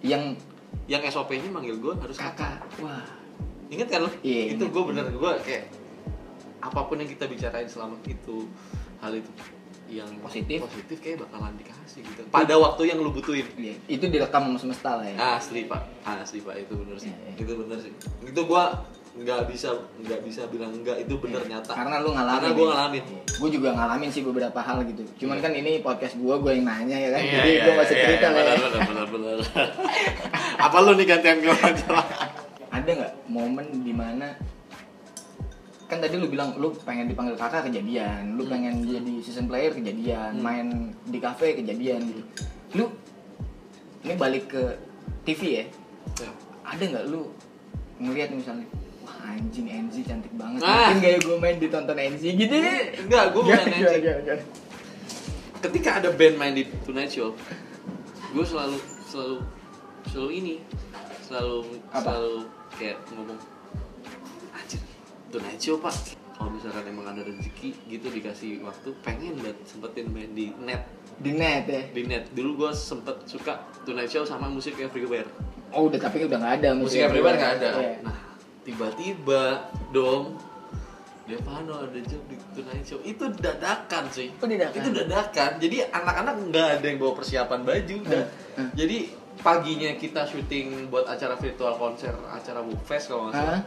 Yang 0.00 0.38
yang 0.86 1.02
SOP-nya 1.04 1.48
manggil 1.48 1.76
gue 1.76 1.94
harus 1.96 2.14
kakak. 2.14 2.58
kakak 2.60 2.80
Wah. 2.80 3.06
inget 3.66 3.88
kan 3.88 4.02
lu 4.02 4.10
Iya, 4.20 4.54
itu 4.54 4.64
gue 4.64 4.82
bener 4.84 5.06
gue 5.08 5.32
kayak 5.42 5.64
apa 6.58 6.80
pun 6.82 6.96
yang 6.96 7.06
kita 7.06 7.26
bicarain 7.26 7.66
selama 7.66 7.98
itu 8.04 8.46
hal 8.98 9.12
itu 9.12 9.30
yang 9.86 10.10
Positif. 10.18 10.58
positif 10.60 10.98
kayak 10.98 11.22
bakalan 11.22 11.54
dikasih 11.54 12.02
gitu 12.02 12.26
pada 12.26 12.54
waktu 12.56 12.82
yang 12.86 12.98
lu 12.98 13.10
butuhin 13.10 13.46
Iya, 13.54 13.74
itu 13.88 14.04
direkam 14.04 14.42
sama 14.44 14.58
semesta 14.60 14.90
lah 14.96 15.06
ya. 15.06 15.16
asli 15.36 15.62
pak 15.64 15.82
asli 16.02 16.38
pak 16.40 16.58
itu 16.58 16.74
bener 16.74 16.96
sih 16.96 17.06
Iya, 17.08 17.18
iya. 17.24 17.34
itu 17.38 17.52
bener 17.56 17.78
sih 17.78 17.92
itu 18.24 18.40
gua 18.42 18.82
nggak 19.16 19.48
bisa 19.48 19.72
nggak 19.96 20.20
bisa 20.22 20.44
bilang 20.46 20.70
enggak 20.70 21.00
itu 21.00 21.14
bener 21.16 21.40
nyata 21.42 21.68
Iya. 21.68 21.78
Karena 21.78 21.96
lu 21.98 22.10
ngalamin. 22.12 22.36
karena 22.36 22.50
gua 22.52 22.66
ngalamin 22.70 23.02
Gue 23.36 23.48
juga 23.48 23.68
ngalamin 23.70 24.08
sih 24.08 24.22
beberapa 24.22 24.56
hal 24.58 24.80
gitu. 24.86 25.02
Cuman 25.18 25.40
kan 25.40 25.52
ini 25.52 25.80
podcast 25.80 26.16
gue, 26.16 26.34
gue 26.34 26.52
yang 26.52 26.64
nanya 26.64 26.96
ya 26.96 27.08
kan. 27.10 27.20
Iya, 27.20 27.32
Jadi 27.34 27.50
iya, 27.50 27.62
gue 27.62 27.74
masih 27.74 27.94
iya, 27.94 28.04
cerita 28.06 28.26
iya, 28.26 28.32
lah 28.32 28.42
ya. 28.42 28.54
bener, 28.56 28.70
bener, 28.72 28.84
bener, 28.86 29.06
bener. 29.36 29.68
apa 30.66 30.76
lu 30.78 30.92
nih 30.94 31.06
gantian 31.06 31.36
gua 31.38 31.56
aja 31.58 31.88
Ada 32.70 32.90
nggak 32.92 33.12
momen 33.26 33.66
di 33.78 33.92
mana 33.92 34.28
kan 35.86 36.02
tadi 36.02 36.16
lu 36.16 36.26
bilang 36.26 36.50
lu 36.56 36.74
pengen 36.82 37.06
dipanggil 37.06 37.36
kakak 37.36 37.70
kejadian, 37.70 38.34
lu 38.34 38.42
Hmm. 38.42 38.52
pengen 38.52 38.74
jadi 38.82 39.14
season 39.22 39.46
player 39.46 39.70
kejadian, 39.70 40.34
Hmm. 40.34 40.42
main 40.42 40.66
di 41.04 41.18
cafe 41.18 41.54
kejadian 41.54 42.02
gitu. 42.02 42.22
Lu 42.74 42.84
ini 44.02 44.14
balik 44.14 44.50
ke 44.50 44.62
TV 45.22 45.40
ya, 45.54 45.64
Ya. 46.18 46.30
ada 46.64 46.82
nggak 46.82 47.06
lu 47.06 47.30
ngeliat 47.98 48.28
misalnya 48.30 48.66
wah 49.06 49.30
anjing 49.30 49.70
NZ 49.70 49.96
cantik 50.02 50.34
banget. 50.34 50.60
Ah. 50.60 50.90
mungkin 50.90 50.98
kayak 50.98 51.18
gue 51.22 51.36
main 51.38 51.56
ditonton 51.56 51.94
NZ 51.96 52.22
gitu. 52.26 52.54
Enggak 53.06 53.24
bukan 53.30 53.54
Gimana, 53.62 53.94
NZ. 53.94 54.40
ketika 55.62 55.90
ada 55.98 56.10
band 56.10 56.34
main 56.36 56.52
di 56.52 56.66
Tonight 56.82 57.10
Show 57.10 57.32
gua 58.30 58.44
selalu 58.44 58.76
selalu 59.06 59.36
selalu 60.10 60.30
ini. 60.34 60.54
Selalu 61.22 61.80
Apa? 61.90 62.02
selalu 62.04 62.34
kayak 62.76 62.98
ngomong 63.10 63.38
anjir 64.52 64.80
Tonight 65.30 65.58
Show 65.58 65.78
pak. 65.78 65.94
Kalau 66.36 66.52
misalkan 66.52 66.84
emang 66.84 67.08
ada 67.08 67.24
rezeki 67.24 67.72
gitu 67.88 68.12
dikasih 68.12 68.60
waktu 68.60 68.92
pengen 69.00 69.40
banget 69.40 69.56
sempetin 69.64 70.12
main 70.12 70.28
di 70.30 70.52
net. 70.60 70.84
Di 71.16 71.32
net 71.32 71.64
ya? 71.64 71.82
Di 71.88 72.02
net. 72.04 72.28
Dulu 72.30 72.50
gue 72.60 72.70
sempet 72.76 73.24
suka 73.24 73.64
Tonight 73.82 74.12
Show 74.12 74.22
sama 74.22 74.46
musik 74.46 74.76
everywhere. 74.76 75.26
Oh 75.72 75.88
udah 75.88 75.96
tapi 75.96 76.28
udah 76.28 76.36
nggak 76.36 76.54
ada 76.60 76.70
musik 76.76 77.00
everywhere 77.00 77.34
nggak 77.34 77.52
ada. 77.58 77.68
Iya. 77.72 77.92
nah 78.04 78.16
tiba-tiba 78.66 79.42
dong 79.90 80.34
Devano 81.24 81.74
ada 81.80 81.98
job 82.00 82.22
di 82.24 82.38
Tonight 82.52 82.82
Show 82.84 83.02
itu 83.02 83.26
dadakan 83.32 84.06
sih 84.08 84.30
Oh, 84.32 84.46
dadakan. 84.46 84.74
itu 84.76 84.88
dadakan 84.92 85.50
jadi 85.56 85.76
anak-anak 85.88 86.34
nggak 86.44 86.68
ada 86.76 86.84
yang 86.84 86.98
bawa 86.98 87.12
persiapan 87.14 87.60
baju 87.62 87.94
udah 88.00 88.24
Hmm. 88.56 88.70
jadi 88.72 88.98
paginya 89.36 89.90
kita 89.94 90.24
syuting 90.24 90.86
buat 90.86 91.04
acara 91.04 91.34
virtual 91.34 91.76
konser 91.76 92.08
acara 92.26 92.60
Bookfest 92.60 93.06
kalau 93.06 93.26
nggak 93.26 93.36
salah 93.36 93.52
Hah? 93.52 93.62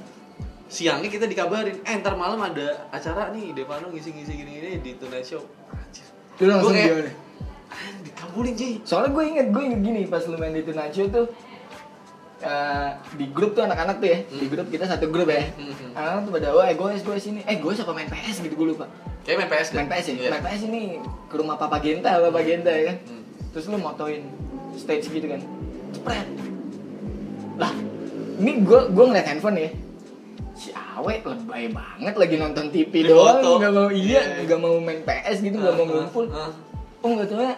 siangnya 0.66 1.08
kita 1.08 1.26
dikabarin 1.26 1.78
eh 1.80 1.95
ntar 1.95 2.16
malam 2.16 2.39
ada 2.39 2.88
acara 2.89 3.30
nih 3.30 3.54
Devano 3.54 3.88
ngisi-ngisi 3.88 4.34
gini-gini 4.34 4.80
di 4.80 4.95
Tonight 4.95 5.26
Show 5.26 5.43
Anjir. 5.70 6.06
lu 6.38 6.47
langsung 6.47 6.70
Gua 6.70 6.80
kayak, 6.80 6.89
gimana? 6.95 7.12
"Ah, 7.68 7.91
dikabulin 8.02 8.56
Jay 8.56 8.74
soalnya 8.82 9.12
gue 9.12 9.24
inget 9.28 9.47
gue 9.47 9.62
inget 9.64 9.80
gini 9.84 10.02
pas 10.06 10.24
lu 10.24 10.36
main 10.36 10.52
di 10.52 10.64
Tonight 10.64 10.89
Show 10.89 11.06
tuh 11.08 11.26
eh, 12.42 12.90
di 13.14 13.26
grup 13.28 13.52
tuh 13.52 13.64
anak-anak 13.64 13.98
tuh 13.98 14.08
ya. 14.08 14.20
Di 14.24 14.36
Hmm. 14.38 14.50
grup 14.50 14.68
kita 14.68 14.86
satu 14.86 15.08
grup 15.08 15.28
ya. 15.28 15.44
Hmm. 15.50 15.92
anak-anak 15.92 16.22
tuh 16.22 16.34
pada 16.34 16.48
wah 16.52 16.68
goes 16.72 17.02
goes 17.02 17.26
ini 17.26 17.44
eh 17.44 17.56
goes 17.56 17.78
apa 17.78 17.92
main 17.92 18.08
PS 18.08 18.40
gitu 18.40 18.56
gue 18.56 18.68
lupa. 18.70 18.86
Kayak 19.22 19.38
main 19.38 19.50
PS 19.52 19.68
deh. 19.68 19.78
main 19.78 19.90
PS 19.90 20.06
ya? 20.06 20.14
Iya. 20.16 20.30
main 20.32 20.44
PS 20.44 20.62
ini 20.66 20.82
ke 21.26 21.36
rumah 21.36 21.56
Papa 21.56 21.78
Genta 21.78 22.10
Papa 22.22 22.40
Genta 22.42 22.72
ya. 22.72 22.84
Kan 22.86 22.98
Hmm. 23.06 23.24
terus 23.50 23.66
lu 23.66 23.78
motoin 23.78 24.22
stage 24.74 25.06
gitu 25.06 25.28
kan. 25.28 25.42
Cepret. 25.92 26.28
Lah 27.56 27.72
ini 28.38 28.52
gue 28.62 28.80
gue 28.88 29.06
ngeliat 29.06 29.28
handphone 29.28 29.58
ya. 29.58 29.70
Si 30.54 30.70
Awe 30.72 31.14
lebay 31.18 31.68
banget 31.70 32.14
lagi 32.14 32.36
nonton 32.36 32.68
TV 32.68 32.92
Di 32.94 33.08
doang 33.08 33.40
nggak 33.40 33.72
mau 33.74 33.88
iya 33.88 34.20
Iya. 34.20 34.44
nggak 34.44 34.60
mau 34.60 34.76
main 34.78 35.00
PS 35.02 35.40
gitu 35.42 35.56
nggak 35.56 35.72
mau 35.74 35.84
Ah, 35.84 35.92
ngumpul. 35.94 36.26
ah, 36.30 36.40
ah. 36.42 36.52
oh 37.00 37.10
nggak 37.10 37.28
tahu 37.28 37.40
ya 37.42 37.56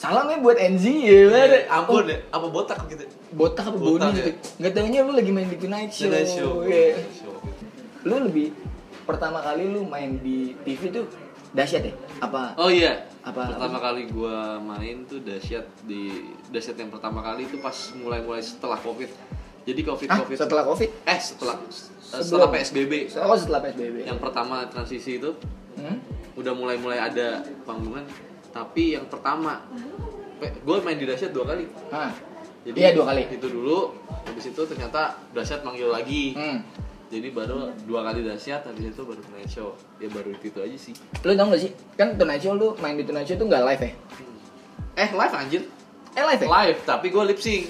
salam 0.00 0.24
ya 0.26 0.40
buat 0.40 0.56
NZ 0.56 0.84
ya 0.88 0.96
Iya, 1.04 1.24
Bar. 1.28 1.52
ampun 1.76 2.08
deh, 2.08 2.20
apa 2.26 2.46
botak 2.48 2.78
gitu? 2.88 3.04
botak 3.30 3.68
apa 3.68 3.76
Botak 3.76 4.08
body 4.08 4.16
ya? 4.16 4.24
gitu 4.24 4.48
nggak 4.56 5.02
lu 5.04 5.12
lagi 5.12 5.30
main 5.30 5.44
di 5.46 5.58
Tonight 5.60 5.92
Show, 5.92 6.08
Tonight 6.08 6.30
Show. 6.30 6.52
Iya. 6.64 6.88
Tonight 6.96 7.12
Show. 7.14 7.34
lu 8.00 8.16
lebih 8.24 8.48
pertama 9.04 9.44
kali 9.44 9.68
lu 9.68 9.84
main 9.84 10.16
di 10.16 10.56
TV 10.64 10.88
tuh 10.88 11.04
dahsyat 11.52 11.84
ya 11.84 11.94
apa 12.18 12.56
Oh 12.56 12.72
iya. 12.72 13.04
Apa- 13.20 13.52
pertama 13.52 13.76
kali 13.78 14.08
gua 14.08 14.56
main 14.56 15.04
tuh 15.04 15.20
dahsyat 15.20 15.68
di 15.84 16.24
dahsyat 16.48 16.80
yang 16.80 16.88
pertama 16.88 17.20
kali 17.20 17.44
itu 17.44 17.60
pas 17.60 17.76
mulai-mulai 17.94 18.40
setelah 18.40 18.80
Covid. 18.80 19.12
Jadi 19.60 19.80
Covid 19.84 20.08
Hah, 20.08 20.24
Covid. 20.24 20.36
setelah 20.40 20.64
covid 20.64 20.88
eh 21.04 21.20
setelah 21.20 21.60
Sebelum. 21.68 22.24
setelah 22.24 22.48
PSBB. 22.48 22.92
oh 23.20 23.36
setelah 23.36 23.60
PSBB 23.60 24.08
Yang 24.08 24.18
pertama 24.18 24.64
transisi 24.66 25.20
itu 25.20 25.36
Hmm? 25.76 26.00
udah 26.34 26.50
mulai-mulai 26.50 26.96
ada 26.98 27.44
panggungan 27.62 28.02
tapi 28.50 28.92
yang 28.92 29.06
pertama 29.06 29.62
gue 30.40 30.76
main 30.80 30.96
di 30.96 31.04
dahsyat 31.04 31.30
dua 31.30 31.44
kali 31.46 31.64
Hah. 31.88 32.10
jadi 32.62 32.76
Iya, 32.76 32.90
dua 32.92 33.04
kali. 33.06 33.22
itu 33.28 33.46
dulu 33.46 33.92
habis 34.22 34.44
itu 34.46 34.62
ternyata 34.64 35.00
dahsyat 35.30 35.60
manggil 35.60 35.88
lagi 35.88 36.32
Hmm. 36.32 36.58
jadi 37.06 37.28
baru 37.28 37.70
dua 37.84 38.00
kali 38.02 38.22
dahsyat 38.22 38.62
habis 38.62 38.84
itu 38.86 39.00
baru 39.00 39.20
Tonight 39.20 39.48
Show 39.48 39.70
ya 39.96 40.08
baru 40.08 40.30
itu, 40.32 40.54
aja 40.56 40.76
sih 40.76 40.94
lu 41.20 41.32
tau 41.32 41.46
gak 41.46 41.60
sih 41.60 41.70
kan 41.94 42.14
Tonight 42.14 42.40
Show 42.40 42.54
lu 42.54 42.72
main 42.76 42.94
di 42.94 43.02
Tonight 43.02 43.24
Show 43.24 43.36
tuh 43.36 43.46
nggak 43.46 43.62
live 43.64 43.82
ya 43.82 43.92
eh 44.96 45.10
live 45.10 45.34
anjir 45.34 45.62
eh 46.10 46.24
live 46.24 46.40
ya 46.40 46.48
live 46.48 46.78
tapi 46.84 47.06
gue 47.06 47.22
lip 47.24 47.38
sync 47.38 47.62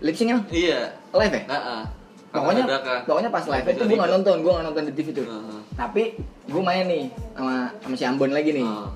lip 0.00 0.14
sync 0.14 0.28
emang 0.30 0.44
iya 0.48 0.92
live 1.10 1.32
ya 1.32 1.42
Heeh. 1.46 1.82
pokoknya 2.30 2.62
Karena 2.62 2.72
dadakan. 2.72 2.98
pokoknya 3.04 3.30
pas 3.30 3.44
live 3.46 3.66
itu 3.66 3.82
gue 3.82 3.88
nggak 3.90 3.98
ribet. 4.02 4.16
nonton 4.16 4.36
gue 4.38 4.52
nggak 4.52 4.66
nonton 4.66 4.82
di 4.84 4.92
TV 4.92 5.08
tuh 5.12 5.24
Heeh. 5.24 5.58
tapi 5.74 6.02
gue 6.44 6.62
main 6.62 6.84
nih 6.84 7.04
sama 7.32 7.54
sama 7.78 7.94
si 7.94 8.04
Ambon 8.04 8.30
lagi 8.30 8.50
nih 8.52 8.62
Heeh. 8.62 8.88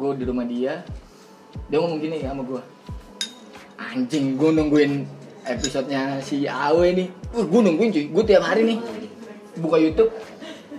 Gue 0.00 0.10
di 0.16 0.24
rumah 0.24 0.44
dia 0.44 0.80
dia 1.68 1.76
ngomong 1.76 2.00
gini 2.00 2.16
sama 2.20 2.42
gue 2.42 2.62
anjing 3.76 4.36
gue 4.36 4.50
nungguin 4.50 4.92
episodenya 5.42 6.20
si 6.20 6.44
Awe 6.44 6.86
nih 6.90 7.08
uh, 7.32 7.44
gue 7.44 7.60
nungguin 7.60 7.88
cuy 7.90 8.04
gue 8.08 8.24
tiap 8.24 8.42
hari 8.42 8.62
nih 8.66 8.78
buka 9.56 9.76
YouTube 9.76 10.10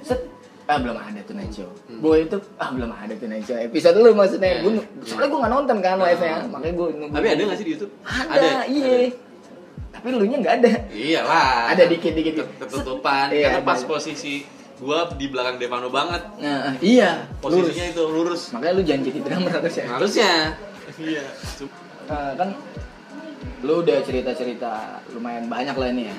set 0.02 0.26
ah 0.66 0.78
belum 0.78 0.96
ada 0.96 1.20
tuh 1.22 1.34
show 1.52 1.70
Hmm. 1.86 2.00
buka 2.00 2.16
YouTube 2.18 2.46
ah 2.56 2.70
belum 2.72 2.90
ada 2.90 3.14
tuh 3.14 3.28
show 3.42 3.58
episode 3.60 3.96
lu 3.96 4.12
maksudnya 4.12 4.52
Iya. 4.52 4.62
gue 4.64 4.72
soalnya 5.04 5.28
gue 5.28 5.40
nggak 5.40 5.54
nonton 5.54 5.78
kan 5.80 5.96
live 6.00 6.18
nya 6.20 6.32
Ah. 6.32 6.42
makanya 6.48 6.74
gue 6.74 6.88
nunggu 6.96 7.14
tapi 7.14 7.28
ada 7.28 7.42
nggak 7.44 7.58
sih 7.58 7.66
di 7.66 7.72
YouTube 7.76 7.94
ada, 8.08 8.50
iya 8.66 8.90
tapi 9.92 10.08
lu 10.10 10.24
nya 10.24 10.38
nggak 10.40 10.56
ada 10.64 10.72
Iya 10.90 11.20
lah. 11.22 11.76
Ada 11.76 11.84
dikit-dikit. 11.86 12.34
Ket- 12.34 12.54
Ketutupan. 12.58 13.28
Iya, 13.30 13.60
Karena 13.60 13.68
pas 13.68 13.84
ada. 13.84 13.90
posisi 13.92 14.42
gua 14.82 15.06
di 15.12 15.30
belakang 15.30 15.56
Devano 15.56 15.88
banget. 15.88 16.26
nah 16.38 16.74
iya 16.82 17.30
Posisinya 17.38 17.70
lurus. 17.86 17.94
itu 17.94 18.04
lurus. 18.04 18.42
makanya 18.50 18.74
lu 18.74 18.84
jangan 18.84 19.02
jadi 19.06 19.20
drummer 19.22 19.52
harusnya 19.54 19.86
Harusnya. 19.88 20.34
Iya. 20.98 21.26
Eh, 22.04 22.32
kan 22.36 22.50
lu 23.62 23.74
udah 23.80 23.98
cerita-cerita 24.02 24.72
lumayan 25.12 25.46
banyak 25.46 25.72
lah 25.72 25.88
ini 25.88 26.10
ya. 26.10 26.16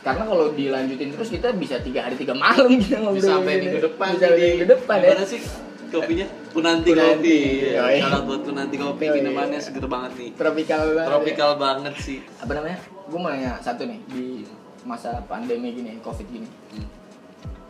Karena 0.00 0.22
kalau 0.22 0.50
dilanjutin 0.50 1.10
terus 1.10 1.28
kita 1.28 1.52
bisa 1.52 1.76
tiga 1.78 2.02
hari 2.02 2.14
tiga 2.14 2.32
malam 2.32 2.72
kita 2.74 2.98
ngobrol. 2.98 3.16
Bisa 3.16 3.36
sampai 3.36 3.54
minggu 3.58 3.80
depan 3.84 4.08
Bisa 4.10 4.24
sampai 4.24 4.38
nih. 4.38 4.48
minggu 4.50 4.66
depan 4.72 4.98
ya. 4.98 5.14
Sih 5.22 5.42
kopinya? 5.86 6.26
Punanti, 6.50 6.88
Punanti. 6.90 7.38
kopi. 7.70 8.00
Salah 8.00 8.20
buat 8.22 8.40
Punanti 8.42 8.76
kopi 8.76 9.04
minumannya 9.08 9.60
seger 9.60 9.86
banget 9.86 10.12
nih. 10.16 10.30
Tropikal 10.34 10.82
banget. 10.88 10.96
ya. 10.96 11.10
Tropikal 11.10 11.50
banget 11.56 11.94
sih. 12.00 12.18
Apa 12.38 12.52
namanya? 12.54 12.78
Gue 13.06 13.18
mau 13.18 13.30
nanya 13.30 13.52
satu 13.60 13.82
nih 13.84 13.98
di 14.08 14.24
masa 14.82 15.20
pandemi 15.26 15.70
gini, 15.70 15.98
covid 16.00 16.26
gini. 16.26 16.48
Hmm. 16.72 16.86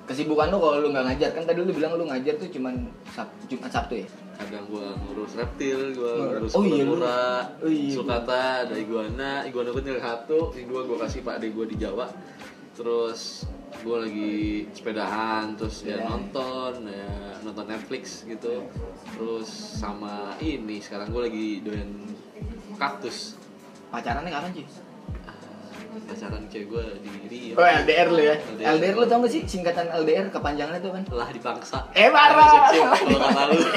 Kesibukan 0.06 0.46
lu 0.48 0.58
kalau 0.58 0.78
lu 0.78 0.88
nggak 0.90 1.04
ngajar 1.04 1.30
kan 1.34 1.42
tadi 1.42 1.58
lu 1.58 1.70
bilang 1.70 1.98
lu 1.98 2.06
ngajar 2.06 2.38
tuh 2.38 2.46
cuman 2.46 2.78
Sab- 3.10 3.34
Jumat 3.46 3.68
Sabtu 3.68 3.98
ya? 3.98 4.08
Kadang 4.36 4.64
gua 4.68 4.94
ngurus 4.94 5.34
reptil, 5.34 5.78
gua 5.92 6.12
ngurus 6.30 6.52
Oh 6.54 6.62
iya, 6.62 6.84
kura-kura, 6.84 7.22
Oh 7.58 7.66
iya. 7.66 7.90
sulcata, 7.90 8.42
ada 8.62 8.74
iguana, 8.76 9.42
iguana 9.42 9.68
gua 9.68 9.82
tinggal 9.82 9.98
satu, 9.98 10.54
dua 10.62 10.80
gua 10.84 11.02
kasih 11.02 11.20
pak 11.20 11.42
adik 11.42 11.50
gua 11.52 11.66
di 11.66 11.74
Jawa. 11.74 12.06
Terus 12.72 13.50
gua 13.82 14.06
lagi 14.06 14.34
sepedahan, 14.70 15.56
terus 15.56 15.82
ya 15.82 15.98
Sepedahan. 15.98 16.06
nonton, 16.06 16.72
ya 16.86 17.10
nonton 17.42 17.66
Netflix 17.66 18.02
gitu. 18.24 18.62
Terus 19.10 19.48
sama 19.74 20.38
ini 20.38 20.78
sekarang 20.78 21.10
gua 21.10 21.26
lagi 21.26 21.66
doyan 21.66 22.06
kaktus. 22.76 23.34
Pacarannya 23.88 24.30
kapan 24.30 24.52
sih? 24.54 24.66
Pacaran 25.96 26.44
cewek 26.46 26.66
gua 26.68 26.84
di 27.00 27.10
Rio. 27.26 27.54
Oh 27.54 27.64
LDR 27.64 28.08
lu 28.10 28.20
ya? 28.20 28.36
LDR. 28.36 28.66
LDR, 28.76 28.94
lu 28.94 29.04
tau 29.04 29.18
gak 29.20 29.32
sih 29.32 29.42
singkatan 29.44 29.88
LDR 29.96 30.28
kepanjangannya 30.28 30.80
tuh 30.80 30.92
kan? 30.92 31.02
Lah 31.08 31.28
dipaksa. 31.32 31.88
Eh, 31.92 32.12
parah. 32.12 32.68
Kalau 32.68 33.18
kata 33.18 33.42
lu. 33.48 33.58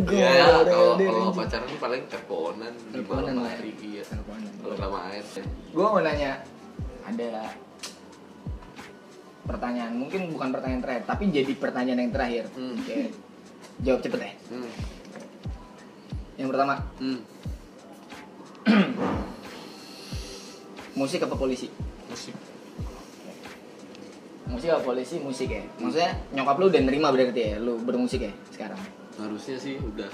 Gua 0.00 0.16
Iya, 0.16 0.64
orang 0.64 0.96
kalau 0.96 1.32
pacaran 1.36 1.68
paling 1.76 2.02
teleponan 2.08 2.72
Teleponan 2.90 3.34
lah. 3.38 3.52
hari 3.52 3.72
iya. 3.78 4.02
Teleponan. 4.02 4.50
Kalau 4.56 4.76
sama 4.76 4.98
air 5.12 5.24
ya. 5.26 5.44
Gue 5.70 5.84
mau 5.84 6.00
nanya 6.00 6.32
ada 7.04 7.30
pertanyaan 9.44 9.92
mungkin 9.96 10.30
bukan 10.30 10.48
pertanyaan 10.54 10.82
terakhir 10.82 11.04
tapi 11.06 11.22
jadi 11.28 11.52
pertanyaan 11.56 12.00
yang 12.00 12.12
terakhir. 12.12 12.44
Hmm. 12.56 12.76
Oke. 12.78 12.98
Jawab 13.82 14.00
cepet 14.00 14.20
ya. 14.20 14.32
Hmm. 14.48 14.70
Yang 16.36 16.48
pertama 16.50 16.74
Hmm. 16.96 17.18
musik 20.94 21.20
apa 21.20 21.34
polisi? 21.34 21.66
Musik. 22.06 22.34
Musik 24.46 24.68
apa 24.68 24.82
polisi? 24.82 25.16
Musik 25.18 25.48
ya. 25.48 25.62
Maksudnya 25.78 26.10
nyokap 26.32 26.56
lu 26.58 26.64
udah 26.68 26.80
nerima 26.82 27.08
berarti 27.08 27.40
ya 27.40 27.56
lu 27.56 27.78
bermusik 27.78 28.20
ya 28.22 28.32
sekarang. 28.50 28.78
Harusnya 29.16 29.56
sih 29.56 29.76
udah. 29.76 30.08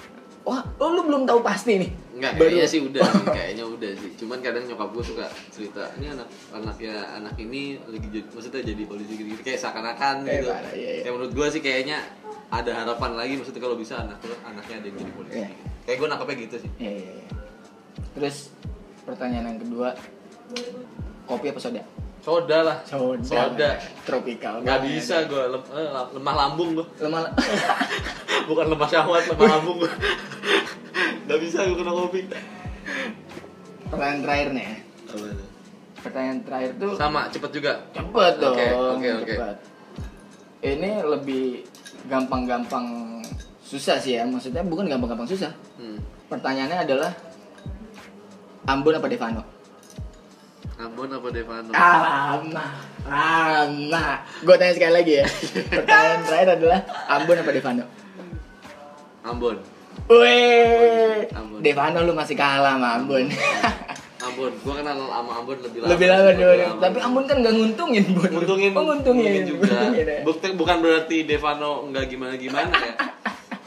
Wah, 0.47 0.62
oh, 0.78 0.88
lu 0.88 1.03
belum 1.03 1.26
tahu 1.26 1.42
pasti 1.42 1.76
nih. 1.76 1.90
Enggak, 2.14 2.38
Baru- 2.38 2.55
kayaknya 2.55 2.66
sih 2.70 2.80
udah 2.80 3.03
sih, 3.03 3.24
kayaknya 3.34 3.64
udah 3.66 3.90
sih. 3.92 4.11
Cuman 4.14 4.38
kadang 4.38 4.62
nyokap 4.62 4.88
gue 4.94 5.05
suka 5.05 5.26
cerita, 5.51 5.90
ini 5.99 6.07
anak 6.09 6.28
anaknya 6.55 6.94
anak 7.12 7.34
ini 7.34 7.82
lagi 7.82 8.07
jadi 8.07 8.24
maksudnya 8.30 8.62
jadi 8.62 8.82
polisi 8.86 9.12
gitu, 9.18 9.42
kayak 9.42 9.59
seakan-akan 9.59 10.22
Eh, 10.22 10.38
gitu. 10.38 10.49
parah, 10.49 10.70
iya, 10.70 10.90
iya. 10.92 11.03
Kayak 11.03 11.14
menurut 11.18 11.32
gue 11.34 11.47
sih 11.51 11.59
kayaknya 11.59 11.99
ada 12.47 12.70
harapan 12.72 13.18
lagi 13.18 13.34
maksudnya 13.34 13.59
kalau 13.59 13.74
bisa 13.74 13.99
anak 13.99 14.22
anaknya 14.44 14.76
ada 14.76 14.86
yang 14.86 14.97
jadi 14.97 15.12
polisi. 15.12 15.34
Iya. 15.34 15.49
Kayak 15.82 15.97
gue 15.99 16.09
nangkepnya 16.09 16.36
gitu 16.40 16.57
sih. 16.62 16.70
Iya, 16.78 16.92
iya, 16.94 17.12
iya. 17.12 17.24
Terus 18.16 18.48
pertanyaan 19.04 19.54
yang 19.54 19.60
kedua, 19.60 19.92
kopi 21.24 21.52
apa 21.52 21.60
soda? 21.60 21.82
Soda 22.18 22.58
lah. 22.58 22.76
Soda. 22.82 23.22
Soda. 23.22 23.70
Tropikal. 24.02 24.64
Banget. 24.64 24.82
bisa 24.90 25.22
gue 25.24 25.42
lem- 25.46 25.70
eh, 25.70 25.88
lemah 26.10 26.34
lambung 26.34 26.74
gue. 26.74 26.86
Lemah. 26.98 27.30
Bukan 28.50 28.66
lemah 28.66 28.88
syahwat, 28.88 29.30
lemah 29.30 29.46
lambung 29.52 29.76
gue. 29.78 29.92
Gak 31.28 31.38
bisa 31.38 31.62
gue 31.62 31.76
kena 31.76 31.92
kopi. 31.92 32.20
Pertanyaan 33.86 34.20
terakhir 34.24 34.48
nih. 34.50 34.64
ya. 34.64 34.74
Apa? 35.06 35.26
Pertanyaan 36.02 36.38
terakhir 36.42 36.70
tuh 36.78 36.92
Sama, 36.98 37.20
cepet 37.30 37.50
juga. 37.52 37.72
cepet 37.94 38.32
dong. 38.38 38.54
Oke, 38.58 38.66
oke, 38.66 39.08
oke. 39.22 39.34
cepet. 39.34 39.56
Ini 40.66 40.90
lebih 41.04 41.46
gampang-gampang 42.08 42.86
susah 43.62 44.02
sih 44.02 44.18
ya. 44.18 44.26
Maksudnya 44.26 44.66
bukan 44.66 44.90
gampang-gampang 44.90 45.30
susah. 45.30 45.52
Hmm. 45.78 45.98
Pertanyaannya 46.26 46.78
adalah 46.82 47.10
Ambon 48.66 48.94
apa 48.94 49.06
Devano? 49.06 49.42
Ambon 50.76 51.08
apa 51.08 51.28
Devano? 51.30 51.70
Ah, 51.72 52.36
lama, 52.36 52.66
lama. 53.06 54.04
Gue 54.42 54.56
tanya 54.58 54.74
sekali 54.74 54.92
lagi 54.92 55.12
ya. 55.22 55.26
Pertanyaan 55.72 56.20
terakhir 56.22 56.48
adalah 56.60 56.80
Ambon 57.08 57.36
apa 57.40 57.50
Devano? 57.50 57.84
Ambon. 59.22 59.56
Ambon. 61.32 61.58
Devano 61.62 61.98
lu 62.02 62.12
masih 62.12 62.34
kalah 62.34 62.76
sama 62.76 62.88
Ambon. 63.00 63.24
Ambon, 64.16 64.52
gua 64.60 64.74
kenal 64.82 64.98
sama 64.98 65.32
Ambon 65.38 65.56
lebih 65.62 65.78
lama. 65.80 65.90
Lebih 65.94 66.06
lama 66.10 66.30
dulu. 66.34 66.66
Tapi 66.82 66.98
Ambon 67.00 67.24
kan 67.24 67.36
nggak 67.40 67.54
nguntungin. 67.54 68.04
Nguntungin, 68.12 68.70
Oh, 68.74 68.82
nguntungin. 68.84 69.30
juga. 69.46 69.66
Nguntungin, 69.70 70.04
ya. 70.04 70.18
Bukti, 70.26 70.46
bukan 70.52 70.76
berarti 70.82 71.16
Devano 71.24 71.86
nggak 71.88 72.04
gimana 72.10 72.34
gimana 72.34 72.70
ya. 72.74 72.92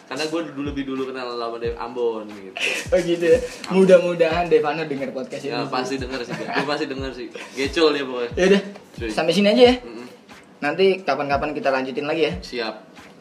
Karena 0.09 0.25
gue 0.25 0.41
dulu 0.49 0.73
lebih 0.73 0.83
dulu 0.89 1.01
kenal 1.13 1.37
sama 1.37 1.61
Dev 1.61 1.77
Ambon 1.77 2.25
gitu. 2.33 2.57
Oh 2.91 2.97
gitu 2.97 3.25
ya. 3.29 3.39
Mudah-mudahan 3.69 4.49
Devano 4.49 4.81
denger 4.81 5.13
podcast 5.13 5.45
ini. 5.45 5.53
Ya 5.53 5.61
pasti 5.69 6.01
denger 6.01 6.25
sih, 6.25 6.33
gue 6.33 6.65
pasti 6.65 6.85
denger 6.89 7.11
sih. 7.13 7.27
Gecol 7.53 7.93
dia 7.93 8.03
pokoknya. 8.09 8.29
Ya 8.33 8.45
udah. 8.49 8.61
Sampai 9.13 9.37
sini 9.37 9.53
aja 9.53 9.63
ya. 9.69 9.75
Mm-mm. 9.85 10.05
Nanti 10.65 11.05
kapan-kapan 11.05 11.53
kita 11.53 11.69
lanjutin 11.69 12.09
lagi 12.09 12.25
ya. 12.25 12.33
Siap, 12.41 12.75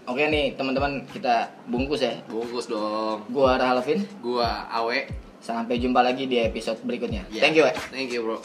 Oke 0.09 0.24
nih, 0.24 0.57
teman-teman 0.57 1.05
kita 1.12 1.53
bungkus 1.68 2.01
ya. 2.01 2.16
bungkus 2.24 2.64
dong. 2.64 3.28
Gua 3.28 3.61
Rahlavin. 3.61 4.01
Gua 4.24 4.64
Awe. 4.72 5.05
Sampai 5.39 5.76
jumpa 5.76 6.01
lagi 6.01 6.24
di 6.24 6.41
episode 6.41 6.80
berikutnya. 6.80 7.28
Ya. 7.28 7.45
Thank 7.45 7.61
you, 7.61 7.68
ya. 7.68 7.76
Thank 7.93 8.16
you 8.16 8.24
bro. 8.24 8.41